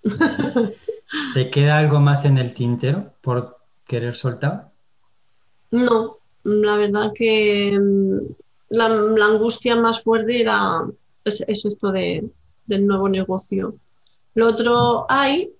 ¿Te 1.33 1.49
queda 1.49 1.79
algo 1.79 1.99
más 1.99 2.25
en 2.25 2.37
el 2.37 2.53
tintero 2.53 3.13
por 3.21 3.57
querer 3.87 4.15
soltar? 4.15 4.71
No, 5.71 6.17
la 6.43 6.77
verdad 6.77 7.11
que 7.13 7.77
mm, 7.79 8.17
la, 8.69 8.85
angustia 8.85 9.75
más 9.75 10.01
fuerte 10.01 10.41
era 10.41 10.85
es, 11.23 11.43
esto 11.47 11.91
de, 11.91 12.29
del 12.65 12.87
nuevo 12.87 13.09
negocio. 13.09 13.75
Lo 14.35 14.47
otro 14.47 15.05
hay, 15.09 15.51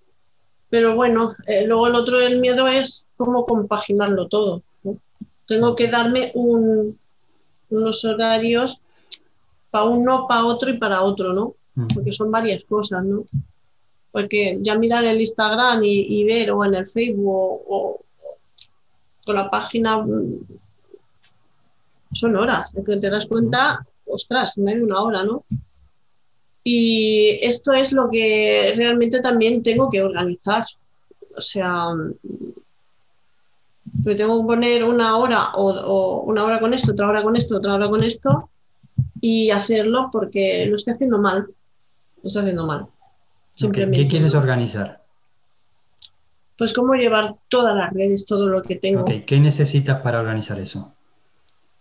pero 0.70 0.96
bueno, 0.96 1.36
eh, 1.48 1.66
luego 1.66 1.88
el 1.88 1.96
otro, 1.96 2.20
el 2.20 2.40
miedo 2.40 2.68
es 2.68 3.06
cómo 3.18 3.46
compaginarlo 3.46 4.28
todo. 4.28 4.62
Tengo 5.48 5.76
que 5.76 5.88
darme 5.88 6.32
un, 6.34 6.98
unos 7.70 8.04
horarios 8.04 8.82
para 9.76 9.88
uno, 9.88 10.26
para 10.26 10.46
otro 10.46 10.70
y 10.70 10.78
para 10.78 11.02
otro, 11.02 11.34
¿no? 11.34 11.54
Porque 11.94 12.14
son 12.14 12.32
varias 12.32 12.64
cosas, 12.64 13.04
¿no? 13.04 13.26
Porque 14.10 14.58
ya 14.62 14.78
mirar 14.78 15.04
el 15.04 15.20
Instagram 15.20 15.84
y, 15.84 16.24
ver 16.24 16.52
o 16.52 16.64
en 16.64 16.76
el 16.76 16.86
Facebook 16.86 17.62
o, 17.68 18.00
con 19.26 19.36
la 19.36 19.50
página 19.50 19.98
mm, 19.98 20.48
son 22.14 22.38
horas, 22.38 22.74
es 22.74 22.86
que 22.86 22.96
te 22.96 23.10
das 23.10 23.26
cuenta, 23.26 23.86
ostras, 24.06 24.58
me 24.58 24.82
una 24.82 25.02
hora, 25.02 25.26
¿no? 25.26 25.44
Y 26.64 27.38
esto 27.42 27.74
es 27.74 27.92
lo 27.92 28.10
que 28.10 28.76
realmente 28.78 29.20
también 29.20 29.62
tengo 29.62 29.90
que 29.90 30.02
organizar. 30.02 30.66
O 31.38 31.42
sea, 31.42 31.90
me 34.06 34.16
tengo 34.16 34.40
que 34.40 34.48
poner 34.48 34.86
una 34.86 35.18
hora 35.18 35.50
o, 35.56 35.70
o, 35.70 36.22
una 36.22 36.46
hora 36.46 36.62
con 36.62 36.74
esto, 36.74 36.94
otra 36.94 37.10
hora 37.10 37.24
con 37.24 37.36
esto, 37.36 37.58
otra 37.58 37.74
hora 37.74 37.90
con 37.90 38.02
esto, 38.02 38.50
y 39.28 39.50
hacerlo 39.50 40.10
porque 40.12 40.68
lo 40.68 40.76
estoy 40.76 40.94
haciendo 40.94 41.18
mal. 41.18 41.48
Lo 42.22 42.28
estoy 42.28 42.42
haciendo 42.44 42.68
mal. 42.68 42.86
¿Qué 43.58 44.08
quieres 44.08 44.36
organizar? 44.36 45.02
Pues 46.56 46.74
cómo 46.74 46.94
llevar 46.94 47.34
todas 47.50 47.76
las 47.76 47.92
redes, 47.92 48.28
todo 48.28 48.48
lo 48.48 48.62
que 48.62 48.76
tengo. 48.76 49.04
¿Qué 49.26 49.40
necesitas 49.40 50.00
para 50.04 50.20
organizar 50.20 50.60
eso? 50.60 50.94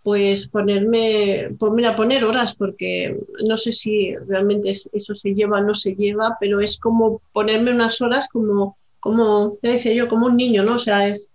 Pues 0.01 0.47
ponerme, 0.47 1.51
pues 1.59 1.71
mira, 1.71 1.95
poner 1.95 2.23
horas, 2.23 2.55
porque 2.55 3.15
no 3.47 3.57
sé 3.57 3.73
si 3.73 4.15
realmente 4.27 4.71
eso 4.71 5.13
se 5.13 5.35
lleva 5.35 5.59
o 5.59 5.63
no 5.63 5.75
se 5.75 5.93
lleva, 5.93 6.37
pero 6.39 6.59
es 6.61 6.79
como 6.79 7.21
ponerme 7.31 7.75
unas 7.75 8.01
horas 8.01 8.27
como, 8.27 8.75
como, 8.99 9.59
ya 9.61 9.69
decía 9.69 9.93
yo, 9.93 10.07
como 10.07 10.25
un 10.25 10.35
niño, 10.35 10.63
¿no? 10.63 10.75
O 10.75 10.79
sea, 10.79 11.07
es, 11.07 11.29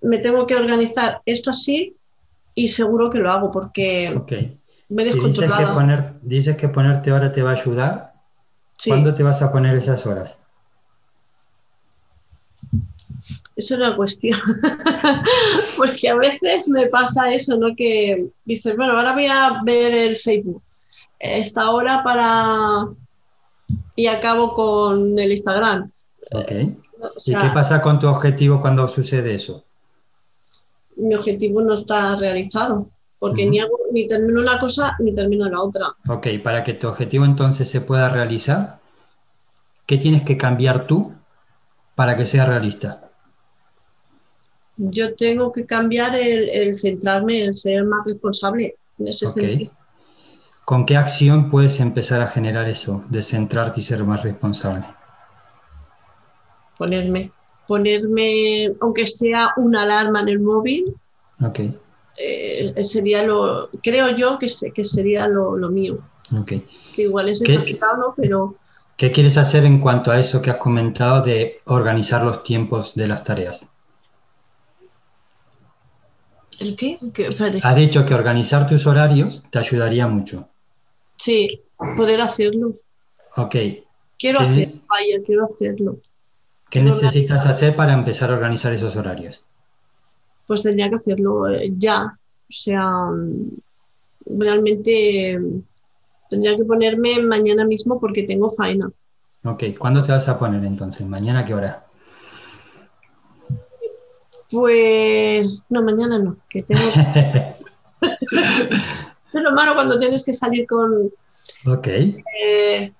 me 0.00 0.18
tengo 0.20 0.46
que 0.46 0.56
organizar 0.56 1.20
esto 1.26 1.50
así 1.50 1.96
y 2.54 2.68
seguro 2.68 3.10
que 3.10 3.18
lo 3.18 3.30
hago, 3.30 3.52
porque 3.52 4.08
me 4.88 5.04
Dices 5.04 5.38
que, 5.38 5.66
poner, 5.66 6.14
dices 6.22 6.56
que 6.56 6.68
ponerte 6.68 7.12
hora 7.12 7.32
te 7.32 7.42
va 7.42 7.50
a 7.50 7.54
ayudar. 7.54 8.14
¿Cuándo 8.86 9.14
te 9.14 9.22
vas 9.22 9.40
a 9.40 9.50
poner 9.52 9.76
esas 9.76 10.04
horas? 10.06 10.38
Esa 13.56 13.74
es 13.74 13.80
la 13.80 13.96
cuestión. 13.96 14.38
Porque 15.76 16.08
a 16.08 16.16
veces 16.16 16.68
me 16.68 16.86
pasa 16.88 17.28
eso, 17.28 17.56
¿no? 17.56 17.74
Que 17.76 18.26
dices, 18.44 18.76
bueno, 18.76 18.92
ahora 18.92 19.12
voy 19.12 19.26
a 19.26 19.60
ver 19.64 19.94
el 19.94 20.16
Facebook. 20.16 20.62
Esta 21.18 21.70
hora 21.70 22.02
para. 22.02 22.88
Y 23.96 24.06
acabo 24.06 24.54
con 24.54 25.18
el 25.18 25.30
Instagram. 25.30 25.90
Ok. 26.32 26.50
¿Y 27.26 27.34
qué 27.34 27.50
pasa 27.54 27.80
con 27.80 28.00
tu 28.00 28.08
objetivo 28.08 28.60
cuando 28.60 28.88
sucede 28.88 29.34
eso? 29.34 29.64
Mi 30.96 31.14
objetivo 31.14 31.62
no 31.62 31.74
está 31.74 32.16
realizado 32.16 32.88
porque 33.24 33.46
ni, 33.46 33.58
ni 33.90 34.06
termino 34.06 34.42
una 34.42 34.58
cosa 34.58 34.96
ni 34.98 35.14
termino 35.14 35.48
la 35.48 35.62
otra. 35.62 35.94
Ok, 36.08 36.26
para 36.42 36.62
que 36.62 36.74
tu 36.74 36.88
objetivo 36.88 37.24
entonces 37.24 37.70
se 37.70 37.80
pueda 37.80 38.10
realizar, 38.10 38.80
¿qué 39.86 39.96
tienes 39.96 40.24
que 40.24 40.36
cambiar 40.36 40.86
tú 40.86 41.14
para 41.94 42.18
que 42.18 42.26
sea 42.26 42.44
realista? 42.44 43.08
Yo 44.76 45.14
tengo 45.14 45.50
que 45.52 45.64
cambiar 45.64 46.14
el, 46.16 46.76
centrarme 46.76 47.44
en 47.44 47.54
ser 47.54 47.84
más 47.84 48.04
responsable 48.04 48.76
en 48.98 49.08
ese 49.08 49.26
sentido. 49.26 49.72
¿Con 50.66 50.84
qué 50.84 50.98
acción 50.98 51.50
puedes 51.50 51.80
empezar 51.80 52.20
a 52.20 52.26
generar 52.26 52.68
eso, 52.68 53.04
de 53.08 53.22
centrarte 53.22 53.80
y 53.80 53.84
ser 53.84 54.04
más 54.04 54.22
responsable? 54.22 54.84
Ponerme, 56.76 57.30
ponerme, 57.66 58.70
aunque 58.82 59.06
sea 59.06 59.54
una 59.56 59.84
alarma 59.84 60.20
en 60.20 60.28
el 60.28 60.40
móvil. 60.40 60.94
Ok 61.42 61.60
eh, 62.16 62.72
sería 62.84 63.22
lo, 63.22 63.70
creo 63.82 64.16
yo 64.16 64.38
que, 64.38 64.48
que 64.72 64.84
sería 64.84 65.26
lo, 65.26 65.56
mío. 65.68 65.98
Que 66.46 67.02
igual 67.02 67.28
es 67.28 67.40
desaplicado, 67.40 68.14
pero... 68.16 68.56
¿Qué 68.96 69.10
quieres 69.10 69.36
hacer 69.36 69.64
en 69.64 69.80
cuanto 69.80 70.12
a 70.12 70.20
eso 70.20 70.40
que 70.40 70.50
has 70.50 70.58
comentado 70.58 71.22
de 71.22 71.60
organizar 71.64 72.24
los 72.24 72.44
tiempos 72.44 72.94
de 72.94 73.08
las 73.08 73.24
tareas? 73.24 73.66
¿El 76.60 76.76
qué? 76.76 76.98
Has 77.62 77.76
dicho 77.76 78.06
que 78.06 78.14
organizar 78.14 78.68
tus 78.68 78.86
horarios 78.86 79.42
te 79.50 79.58
ayudaría 79.58 80.06
mucho. 80.06 80.48
Sí, 81.16 81.48
poder 81.96 82.20
hacerlo. 82.20 82.72
Ok. 83.36 83.56
Quiero 84.18 84.40
hacerlo, 84.40 84.80
vaya, 84.88 85.16
quiero 85.24 85.44
hacerlo. 85.44 85.98
¿Qué 86.70 86.82
necesitas 86.82 87.46
hacer 87.46 87.76
para 87.76 87.94
empezar 87.94 88.30
a 88.30 88.34
organizar 88.34 88.72
esos 88.72 88.96
horarios? 88.96 89.43
Pues 90.46 90.62
tendría 90.62 90.88
que 90.88 90.96
hacerlo 90.96 91.48
eh, 91.48 91.72
ya. 91.74 92.04
O 92.04 92.52
sea, 92.52 93.08
realmente 94.26 95.40
tendría 96.28 96.56
que 96.56 96.64
ponerme 96.64 97.20
mañana 97.20 97.64
mismo 97.64 98.00
porque 98.00 98.24
tengo 98.24 98.50
faena. 98.50 98.90
Ok, 99.44 99.64
¿cuándo 99.78 100.02
te 100.02 100.12
vas 100.12 100.28
a 100.28 100.38
poner 100.38 100.64
entonces? 100.64 101.06
¿Mañana 101.06 101.40
a 101.40 101.44
qué 101.44 101.54
hora? 101.54 101.86
Pues 104.50 105.46
no, 105.68 105.82
mañana 105.82 106.18
no, 106.18 106.36
que 106.48 106.62
tengo... 106.62 106.82
es 108.00 109.42
lo 109.42 109.52
malo 109.52 109.74
cuando 109.74 109.98
tienes 109.98 110.24
que 110.24 110.32
salir 110.32 110.66
con... 110.66 111.10
Ok. 111.66 111.88
Eh, 111.88 112.92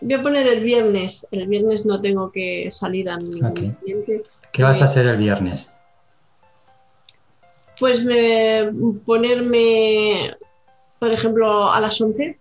voy 0.00 0.14
a 0.14 0.22
poner 0.22 0.46
el 0.48 0.62
viernes. 0.62 1.26
El 1.30 1.46
viernes 1.46 1.86
no 1.86 2.00
tengo 2.00 2.32
que 2.32 2.68
salir 2.72 3.08
a 3.10 3.16
ningún 3.16 3.52
cliente. 3.52 4.22
¿Qué 4.52 4.62
vas 4.62 4.82
a 4.82 4.86
hacer 4.86 5.06
el 5.06 5.18
viernes? 5.18 5.70
Pues 7.80 8.04
me, 8.04 8.70
ponerme, 9.06 10.36
por 10.98 11.10
ejemplo, 11.10 11.72
a 11.72 11.80
las 11.80 11.98
11. 12.00 12.38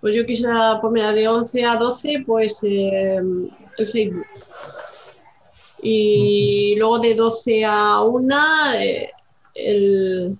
Pues 0.00 0.14
yo 0.14 0.26
quisiera 0.26 0.80
poner 0.80 1.14
de 1.14 1.28
11 1.28 1.64
a 1.64 1.76
12, 1.76 2.24
pues 2.26 2.58
eh, 2.64 3.16
el 3.16 3.86
Facebook. 3.86 4.26
Y 5.80 6.74
luego 6.76 6.98
de 6.98 7.14
12 7.14 7.64
a 7.64 8.02
1, 8.02 8.72
eh, 8.74 9.10
el, 9.54 10.38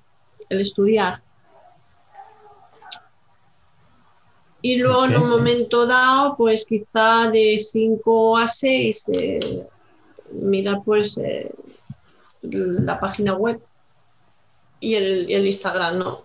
estudiar. 0.48 1.22
Y 4.62 4.78
luego 4.78 5.04
en 5.04 5.16
un 5.16 5.28
momento 5.28 5.86
dado, 5.86 6.36
pues 6.36 6.66
quizá 6.66 7.30
de 7.30 7.60
5 7.60 8.36
a 8.36 8.48
6, 8.48 9.10
eh, 9.12 9.66
mirar 10.32 10.82
pues 10.84 11.18
la 12.50 12.98
página 13.00 13.34
web 13.34 13.60
y 14.80 14.94
el, 14.94 15.46
Instagram, 15.46 15.98
no. 15.98 16.22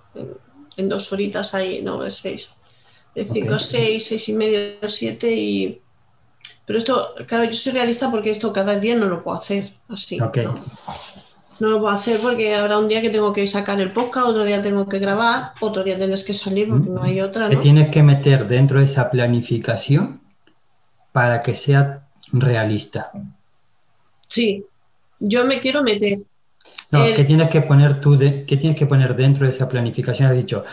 En, 0.78 0.90
dos 0.90 1.12
horitas 1.14 1.54
ahí, 1.54 1.82
no, 1.84 2.04
es 2.06 2.16
seis. 2.16 2.50
De 3.14 3.26
cinco 3.26 3.56
a 3.56 3.60
seis, 3.60 4.06
seis 4.08 4.30
y 4.30 4.34
medio, 4.34 4.90
siete 4.90 5.32
y... 5.32 5.82
Pero 6.66 6.80
esto, 6.80 7.16
claro, 7.28 7.44
yo 7.46 7.54
soy 7.54 7.74
realista 7.74 8.10
porque 8.10 8.32
esto 8.32 8.54
cada 8.54 8.80
día 8.80 8.96
no 8.96 9.08
lo 9.08 9.24
puedo 9.24 9.38
hacer 9.38 9.74
así. 9.90 10.18
¿no? 10.18 11.70
lo 11.70 11.80
puedo 11.80 11.94
hacer 11.94 12.20
porque 12.20 12.56
habrá 12.56 12.80
un 12.80 12.88
día 12.88 13.02
que 13.02 13.10
tengo 13.10 13.34
que 13.34 13.46
sacar 13.46 13.80
el 13.80 13.92
podcast, 13.92 14.28
otro 14.28 14.46
día 14.46 14.64
tengo 14.64 14.90
que 14.90 14.98
grabar, 14.98 15.54
otro 15.60 15.84
día 15.84 15.96
tienes 15.96 16.24
que 16.24 16.34
salir 16.34 16.70
porque 16.70 16.90
no 16.90 17.04
hay 17.04 17.22
otra. 17.22 17.50
¿no? 17.50 17.60
tienes 17.60 17.90
que 17.90 18.02
meter 18.02 18.48
dentro 18.48 18.80
de 18.80 18.86
esa 18.86 19.12
planificación 19.12 20.22
para 21.12 21.42
que 21.42 21.54
sea 21.54 22.08
realista? 22.32 23.12
Sí, 24.28 24.66
yo 25.22 25.46
me 25.46 25.60
quiero 25.60 25.84
meter. 25.84 26.18
No, 26.90 27.06
¿qué 27.16 27.24
tienes 27.24 27.50
que 27.50 27.62
poner 27.62 28.02
tú, 28.02 28.18
de, 28.18 28.46
qué 28.46 28.58
tienes 28.58 28.78
que 28.78 28.86
poner 28.86 29.16
dentro 29.16 29.46
de 29.46 29.54
esa 29.54 29.70
planificación? 29.70 30.28
Has 30.28 30.36
dicho, 30.36 30.66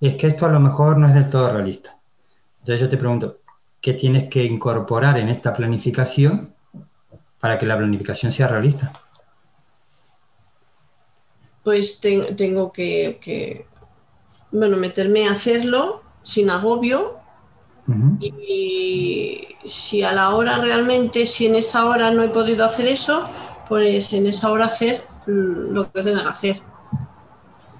es 0.00 0.14
que 0.14 0.28
esto 0.28 0.46
a 0.46 0.50
lo 0.50 0.60
mejor 0.60 0.96
no 0.96 1.06
es 1.06 1.14
del 1.14 1.28
todo 1.28 1.52
realista. 1.52 1.98
Entonces 2.60 2.80
yo 2.80 2.88
te 2.88 2.96
pregunto, 2.96 3.40
¿qué 3.80 3.92
tienes 3.92 4.28
que 4.28 4.42
incorporar 4.42 5.18
en 5.18 5.28
esta 5.28 5.52
planificación 5.52 6.54
para 7.40 7.58
que 7.58 7.66
la 7.66 7.76
planificación 7.76 8.32
sea 8.32 8.48
realista? 8.48 8.92
Pues 11.62 12.00
tengo 12.00 12.72
que, 12.72 13.66
bueno, 14.52 14.76
meterme 14.76 15.26
a 15.26 15.32
hacerlo 15.32 16.02
sin 16.22 16.48
agobio. 16.48 17.18
Y 18.20 19.46
si 19.68 20.02
a 20.02 20.12
la 20.12 20.34
hora 20.34 20.58
realmente, 20.58 21.26
si 21.26 21.46
en 21.46 21.56
esa 21.56 21.86
hora 21.86 22.10
no 22.10 22.22
he 22.22 22.28
podido 22.28 22.64
hacer 22.64 22.88
eso, 22.88 23.28
pues 23.68 24.12
en 24.12 24.26
esa 24.26 24.50
hora 24.50 24.66
hacer 24.66 25.02
lo 25.26 25.90
que 25.90 26.02
tenga 26.02 26.22
que 26.22 26.28
hacer. 26.28 26.60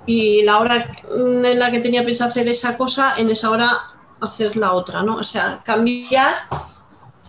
Y 0.06 0.42
la 0.44 0.58
hora 0.58 0.96
en 1.10 1.58
la 1.58 1.70
que 1.70 1.80
tenía 1.80 2.04
pensado 2.04 2.30
hacer 2.30 2.48
esa 2.48 2.76
cosa, 2.76 3.14
en 3.18 3.30
esa 3.30 3.50
hora 3.50 3.70
hacer 4.20 4.56
la 4.56 4.72
otra, 4.72 5.02
¿no? 5.02 5.16
O 5.16 5.24
sea, 5.24 5.60
cambiar 5.64 6.32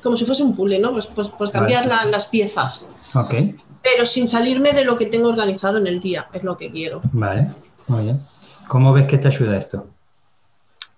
como 0.02 0.16
si 0.16 0.26
fuese 0.26 0.44
un 0.44 0.56
puzzle, 0.56 0.80
¿no? 0.80 0.92
Pues, 0.92 1.08
pues, 1.08 1.30
pues 1.30 1.50
cambiar 1.50 1.86
las 1.86 2.28
piezas. 2.28 2.86
Ok. 3.14 3.34
Pero 3.82 4.06
sin 4.06 4.28
salirme 4.28 4.74
de 4.74 4.86
lo 4.86 4.98
que 4.98 5.06
tengo 5.06 5.30
organizado 5.30 5.78
en 5.78 5.88
el 5.88 6.00
día, 6.00 6.28
es 6.34 6.44
lo 6.44 6.58
que 6.58 6.72
quiero. 6.72 7.02
Vale, 7.12 7.52
muy 7.88 8.04
bien. 8.04 8.22
¿Cómo 8.68 8.94
ves 8.94 9.06
que 9.08 9.18
te 9.18 9.28
ayuda 9.28 9.58
esto? 9.58 9.88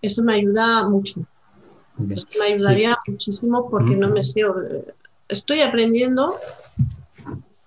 Esto 0.01 0.22
me 0.24 0.36
ayuda 0.36 0.88
mucho. 0.88 1.22
Esto 2.10 2.39
me 2.39 2.45
ayudaría 2.45 2.97
muchísimo 3.07 3.70
porque 3.70 3.95
no 3.95 4.10
me 4.10 4.24
sé. 4.24 4.43
Estoy 5.28 5.62
aprendiendo, 5.62 6.36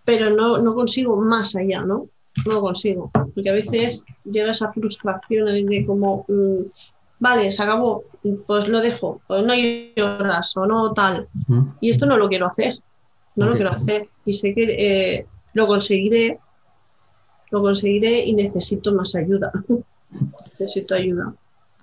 pero 0.04 0.30
no, 0.30 0.58
no 0.58 0.74
consigo 0.74 1.16
más 1.16 1.54
allá, 1.54 1.82
¿no? 1.82 2.08
No 2.44 2.52
lo 2.54 2.60
consigo. 2.60 3.10
Porque 3.12 3.50
a 3.50 3.54
veces 3.54 4.04
llega 4.24 4.50
esa 4.50 4.72
frustración 4.72 5.46
de 5.46 5.86
como, 5.86 6.24
mm, 6.28 6.70
vale, 7.18 7.52
se 7.52 7.62
acabó, 7.62 8.04
pues 8.46 8.68
lo 8.68 8.80
dejo, 8.80 9.20
pues 9.26 9.44
no 9.44 9.52
hay 9.52 9.92
horas 10.02 10.56
o 10.56 10.66
no 10.66 10.92
tal. 10.92 11.28
Y 11.80 11.90
esto 11.90 12.06
no 12.06 12.16
lo 12.16 12.28
quiero 12.28 12.46
hacer, 12.46 12.74
no 13.36 13.46
lo 13.46 13.54
quiero 13.54 13.70
hacer. 13.70 14.08
Y 14.24 14.32
sé 14.32 14.54
que 14.54 14.64
eh, 14.64 15.26
lo 15.54 15.66
conseguiré, 15.66 16.38
lo 17.50 17.60
conseguiré 17.60 18.24
y 18.24 18.34
necesito 18.34 18.92
más 18.92 19.14
ayuda. 19.14 19.52
necesito 20.58 20.94
ayuda. 20.94 21.34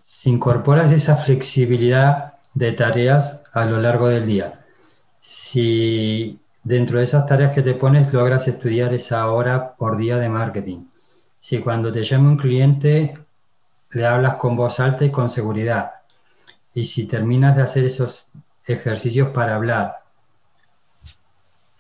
Si 0.02 0.30
incorporas 0.30 0.92
esa 0.92 1.16
flexibilidad 1.16 2.34
de 2.54 2.72
tareas 2.72 3.44
a 3.54 3.66
lo 3.66 3.80
largo 3.80 4.08
del 4.08 4.26
día, 4.26 4.66
si 5.22 6.40
dentro 6.64 6.98
de 6.98 7.04
esas 7.06 7.26
tareas 7.26 7.52
que 7.52 7.62
te 7.62 7.74
pones 7.74 8.14
logras 8.14 8.48
estudiar 8.48 8.94
esa 8.94 9.32
hora 9.32 9.76
por 9.76 9.98
día 9.98 10.18
de 10.18 10.30
marketing, 10.30 10.86
si 11.40 11.60
cuando 11.60 11.92
te 11.92 12.04
llama 12.04 12.30
un 12.30 12.38
cliente 12.38 13.18
le 13.92 14.06
hablas 14.06 14.36
con 14.36 14.56
voz 14.56 14.80
alta 14.80 15.06
y 15.06 15.12
con 15.12 15.30
seguridad. 15.30 15.92
Y 16.74 16.84
si 16.84 17.06
terminas 17.06 17.56
de 17.56 17.64
hacer 17.64 17.86
esos 17.86 18.28
ejercicios 18.66 19.30
para 19.30 19.56
hablar, 19.56 20.04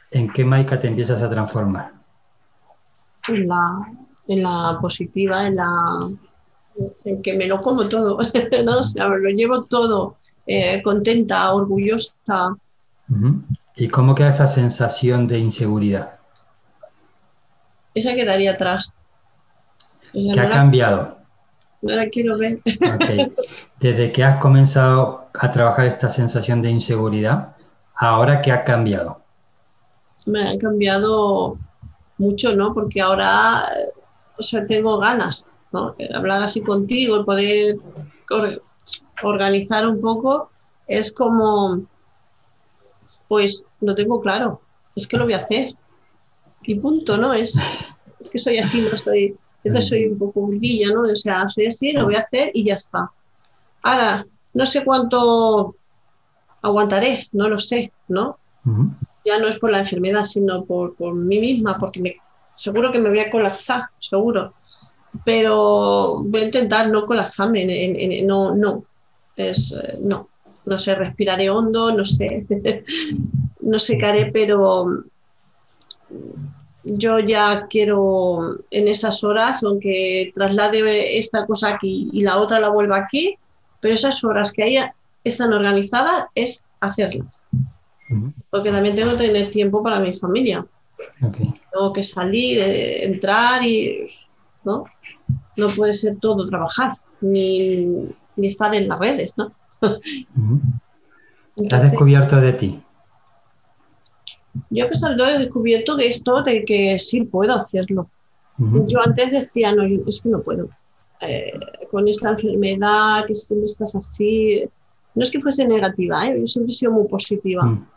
¿en 0.09 0.31
qué 0.31 0.43
Maika 0.43 0.79
te 0.79 0.87
empiezas 0.87 1.21
a 1.21 1.29
transformar? 1.29 1.93
En 3.27 3.45
la, 3.45 3.91
en 4.27 4.43
la 4.43 4.79
positiva, 4.81 5.45
en 5.45 5.55
la 5.55 6.09
en 7.03 7.21
que 7.21 7.33
me 7.35 7.47
lo 7.47 7.61
como 7.61 7.87
todo, 7.87 8.17
¿no? 8.65 8.79
O 8.79 9.17
lo 9.17 9.29
llevo 9.29 9.63
todo 9.65 10.17
eh, 10.45 10.81
contenta, 10.81 11.53
orgullosa. 11.53 12.55
¿Y 13.79 13.87
cómo 13.87 14.13
queda 14.13 14.29
esa 14.29 14.47
sensación 14.47 15.25
de 15.25 15.39
inseguridad? 15.39 16.19
Esa 17.93 18.13
quedaría 18.13 18.51
atrás. 18.51 18.93
¿Qué 20.11 20.39
ha 20.39 20.49
cambiado? 20.49 21.17
no 21.81 21.95
la 21.95 22.09
quiero 22.09 22.37
ver. 22.37 22.59
Desde 23.79 24.11
que 24.11 24.21
has 24.21 24.41
comenzado 24.41 25.29
a 25.33 25.51
trabajar 25.53 25.85
esta 25.85 26.09
sensación 26.09 26.61
de 26.61 26.71
inseguridad, 26.71 27.55
¿ahora 27.95 28.41
qué 28.41 28.51
ha 28.51 28.65
cambiado? 28.65 29.21
Me 30.25 30.49
ha 30.49 30.57
cambiado 30.57 31.57
mucho, 32.17 32.53
¿no? 32.57 32.73
Porque 32.73 32.99
ahora, 32.99 33.63
o 34.37 34.43
sea, 34.43 34.67
tengo 34.67 34.97
ganas, 34.97 35.47
¿no? 35.71 35.95
Hablar 36.13 36.43
así 36.43 36.59
contigo, 36.59 37.23
poder 37.23 37.77
organizar 39.23 39.87
un 39.87 40.01
poco, 40.01 40.51
es 40.85 41.13
como, 41.13 41.85
pues 43.29 43.65
lo 43.79 43.95
tengo 43.95 44.19
claro, 44.19 44.59
es 44.93 45.07
que 45.07 45.15
lo 45.15 45.23
voy 45.23 45.33
a 45.33 45.37
hacer. 45.37 45.73
Y 46.63 46.75
punto, 46.75 47.15
¿no? 47.15 47.33
Es, 47.33 47.57
es 48.19 48.29
que 48.29 48.37
soy 48.37 48.57
así, 48.57 48.81
no 48.81 48.89
estoy 48.89 49.37
entonces 49.63 49.89
soy 49.89 50.05
un 50.05 50.17
poco 50.17 50.41
burguilla, 50.41 50.87
¿no? 50.93 51.01
O 51.01 51.15
sea, 51.15 51.49
soy 51.49 51.67
así, 51.67 51.91
lo 51.91 52.05
voy 52.05 52.15
a 52.15 52.21
hacer 52.21 52.51
y 52.53 52.63
ya 52.63 52.75
está. 52.75 53.11
Ahora, 53.83 54.25
no 54.53 54.65
sé 54.65 54.83
cuánto 54.83 55.75
aguantaré, 56.61 57.27
no 57.33 57.49
lo 57.49 57.57
sé, 57.57 57.91
¿no? 58.07 58.37
Ya 59.25 59.39
no 59.39 59.47
es 59.47 59.59
por 59.59 59.71
la 59.71 59.79
enfermedad, 59.79 60.23
sino 60.23 60.63
por, 60.63 60.95
por 60.95 61.13
mí 61.13 61.39
misma, 61.39 61.77
porque 61.77 62.01
me, 62.01 62.15
seguro 62.55 62.91
que 62.91 62.99
me 62.99 63.09
voy 63.09 63.19
a 63.19 63.31
colapsar, 63.31 63.83
seguro. 63.99 64.53
Pero 65.25 66.21
voy 66.23 66.41
a 66.41 66.45
intentar 66.45 66.89
no 66.89 67.05
colapsarme, 67.05 68.23
no, 68.25 68.55
no. 68.55 68.85
Es, 69.35 69.71
eh, 69.71 69.97
no, 70.01 70.28
no 70.69 70.77
sé, 70.77 70.95
respiraré 70.95 71.49
hondo, 71.49 71.91
no 71.95 72.05
sé, 72.05 72.45
no 73.61 73.79
sé 73.79 73.97
qué 73.97 74.05
haré, 74.05 74.31
pero 74.31 75.03
yo 76.83 77.19
ya 77.19 77.67
quiero 77.69 78.57
en 78.71 78.87
esas 78.87 79.23
horas, 79.23 79.63
aunque 79.63 80.31
traslade 80.33 81.17
esta 81.17 81.45
cosa 81.45 81.75
aquí 81.75 82.09
y 82.13 82.21
la 82.21 82.37
otra 82.37 82.59
la 82.59 82.69
vuelva 82.69 82.97
aquí, 82.97 83.37
pero 83.81 83.93
esas 83.93 84.23
horas 84.23 84.51
que 84.51 84.63
haya 84.63 84.95
están 85.23 85.53
organizadas 85.53 86.25
es 86.35 86.63
hacerlas. 86.79 87.43
Porque 88.49 88.71
también 88.71 88.95
tengo 88.95 89.11
que 89.11 89.27
tener 89.27 89.49
tiempo 89.49 89.83
para 89.83 89.99
mi 89.99 90.13
familia. 90.13 90.65
Tengo 91.71 91.93
que 91.93 92.03
salir, 92.03 92.59
eh, 92.59 93.05
entrar 93.05 93.63
y 93.63 94.07
¿no? 94.63 94.85
no 95.57 95.67
puede 95.69 95.93
ser 95.93 96.17
todo 96.19 96.47
trabajar, 96.49 96.97
ni, 97.21 98.07
estar 98.37 98.73
en 98.73 98.87
las 98.87 98.99
redes, 98.99 99.33
¿no? 99.37 99.51
¿Qué 99.81 101.75
has 101.75 101.91
descubierto 101.91 102.39
de 102.39 102.53
ti? 102.53 102.81
Yo 104.69 104.85
a 104.85 104.89
pesar 104.89 105.11
de 105.11 105.17
todo 105.17 105.27
he 105.27 105.39
descubierto 105.39 105.95
de 105.95 106.07
esto 106.07 106.41
de 106.41 106.65
que 106.65 106.97
sí 106.99 107.23
puedo 107.23 107.53
hacerlo. 107.53 108.09
Yo 108.57 108.99
antes 109.01 109.31
decía, 109.31 109.73
no, 109.73 109.83
es 110.05 110.21
que 110.21 110.29
no 110.29 110.41
puedo. 110.41 110.67
Eh, 111.21 111.53
con 111.91 112.07
esta 112.07 112.31
enfermedad, 112.31 113.25
que 113.25 113.33
siempre 113.33 113.65
estás 113.65 113.95
así. 113.95 114.67
No 115.15 115.23
es 115.23 115.31
que 115.31 115.39
fuese 115.39 115.65
negativa, 115.65 116.27
¿eh? 116.27 116.39
yo 116.39 116.47
siempre 116.47 116.71
he 116.71 116.75
sido 116.75 116.91
muy 116.91 117.07
positiva. 117.07 117.63
Mm. 117.63 117.87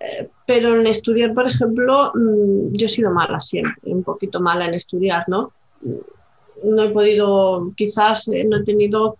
Eh, 0.00 0.28
pero 0.46 0.80
en 0.80 0.86
estudiar, 0.86 1.34
por 1.34 1.46
ejemplo, 1.46 2.12
mm, 2.14 2.72
yo 2.72 2.86
he 2.86 2.88
sido 2.88 3.10
mala 3.10 3.40
siempre, 3.40 3.92
un 3.92 4.02
poquito 4.02 4.40
mala 4.40 4.66
en 4.66 4.74
estudiar, 4.74 5.24
¿no? 5.28 5.52
No 6.64 6.82
he 6.82 6.90
podido, 6.90 7.72
quizás 7.76 8.28
no 8.28 8.56
he 8.56 8.64
tenido 8.64 9.18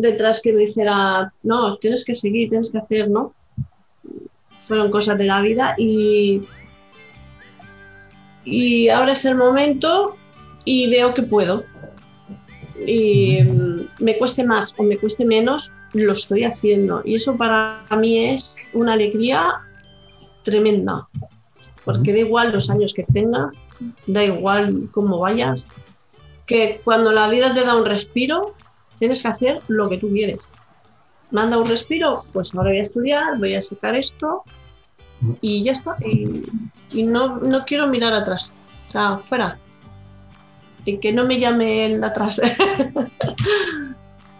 detrás 0.00 0.40
que 0.42 0.52
me 0.52 0.66
dijera, 0.66 1.32
no, 1.42 1.76
tienes 1.76 2.04
que 2.04 2.14
seguir, 2.14 2.48
tienes 2.48 2.70
que 2.70 2.78
hacer, 2.78 3.08
¿no? 3.08 3.34
fueron 4.66 4.90
cosas 4.90 5.16
de 5.18 5.24
la 5.24 5.40
vida 5.40 5.74
y, 5.78 6.40
y 8.44 8.88
ahora 8.88 9.12
es 9.12 9.24
el 9.24 9.36
momento 9.36 10.16
y 10.64 10.90
veo 10.90 11.14
que 11.14 11.22
puedo. 11.22 11.64
Y 12.86 13.38
me 14.00 14.18
cueste 14.18 14.44
más 14.44 14.74
o 14.76 14.82
me 14.82 14.98
cueste 14.98 15.24
menos, 15.24 15.74
lo 15.94 16.12
estoy 16.12 16.44
haciendo. 16.44 17.00
Y 17.04 17.14
eso 17.14 17.36
para 17.36 17.84
mí 17.98 18.26
es 18.26 18.56
una 18.74 18.92
alegría 18.92 19.54
tremenda. 20.42 21.08
Porque 21.84 22.12
da 22.12 22.18
igual 22.18 22.52
los 22.52 22.68
años 22.68 22.92
que 22.92 23.04
tengas, 23.04 23.56
da 24.06 24.24
igual 24.24 24.88
cómo 24.90 25.20
vayas, 25.20 25.68
que 26.44 26.80
cuando 26.84 27.12
la 27.12 27.28
vida 27.28 27.54
te 27.54 27.64
da 27.64 27.76
un 27.76 27.86
respiro, 27.86 28.54
tienes 28.98 29.22
que 29.22 29.28
hacer 29.28 29.60
lo 29.68 29.88
que 29.88 29.98
tú 29.98 30.08
quieres 30.10 30.38
manda 31.30 31.58
un 31.58 31.66
respiro, 31.66 32.22
pues 32.32 32.54
ahora 32.54 32.70
voy 32.70 32.78
a 32.78 32.82
estudiar, 32.82 33.38
voy 33.38 33.54
a 33.54 33.62
sacar 33.62 33.96
esto 33.96 34.44
y 35.40 35.64
ya 35.64 35.72
está. 35.72 35.96
Y, 36.04 37.02
no, 37.02 37.38
no, 37.38 37.64
quiero 37.64 37.86
mirar 37.88 38.14
atrás. 38.14 38.52
O 38.88 38.92
sea, 38.92 39.18
fuera. 39.18 39.58
Y 40.84 40.98
que 40.98 41.12
no 41.12 41.24
me 41.24 41.38
llame 41.38 41.86
el 41.86 42.00
de 42.00 42.06
atrás. 42.06 42.40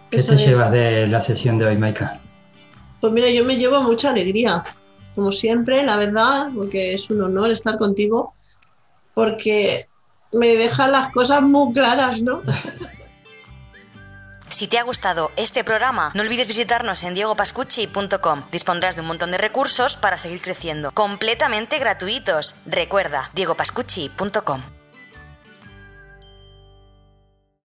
¿Qué 0.09 0.23
te 0.23 0.35
llevas 0.37 0.71
de 0.71 1.07
la 1.07 1.19
sesión 1.21 1.57
de 1.57 1.65
hoy, 1.65 1.75
Maika? 1.77 2.21
Pues 3.01 3.11
mira, 3.11 3.29
yo 3.29 3.43
me 3.43 3.57
llevo 3.57 3.81
mucha 3.81 4.11
alegría, 4.11 4.63
como 5.13 5.33
siempre, 5.33 5.83
la 5.83 5.97
verdad, 5.97 6.47
porque 6.55 6.93
es 6.93 7.09
un 7.09 7.21
honor 7.21 7.51
estar 7.51 7.77
contigo, 7.77 8.33
porque 9.13 9.89
me 10.31 10.55
dejan 10.55 10.93
las 10.93 11.11
cosas 11.11 11.41
muy 11.41 11.73
claras, 11.73 12.21
¿no? 12.21 12.41
Si 14.49 14.67
te 14.67 14.79
ha 14.79 14.83
gustado 14.83 15.31
este 15.35 15.63
programa, 15.63 16.11
no 16.13 16.21
olvides 16.21 16.47
visitarnos 16.47 17.03
en 17.03 17.13
diegopascucci.com. 17.13 18.43
Dispondrás 18.51 18.95
de 18.95 19.01
un 19.01 19.07
montón 19.07 19.31
de 19.31 19.37
recursos 19.37 19.97
para 19.97 20.17
seguir 20.17 20.41
creciendo, 20.41 20.91
completamente 20.91 21.79
gratuitos. 21.79 22.55
Recuerda, 22.65 23.29
diegopascucci.com. 23.33 24.76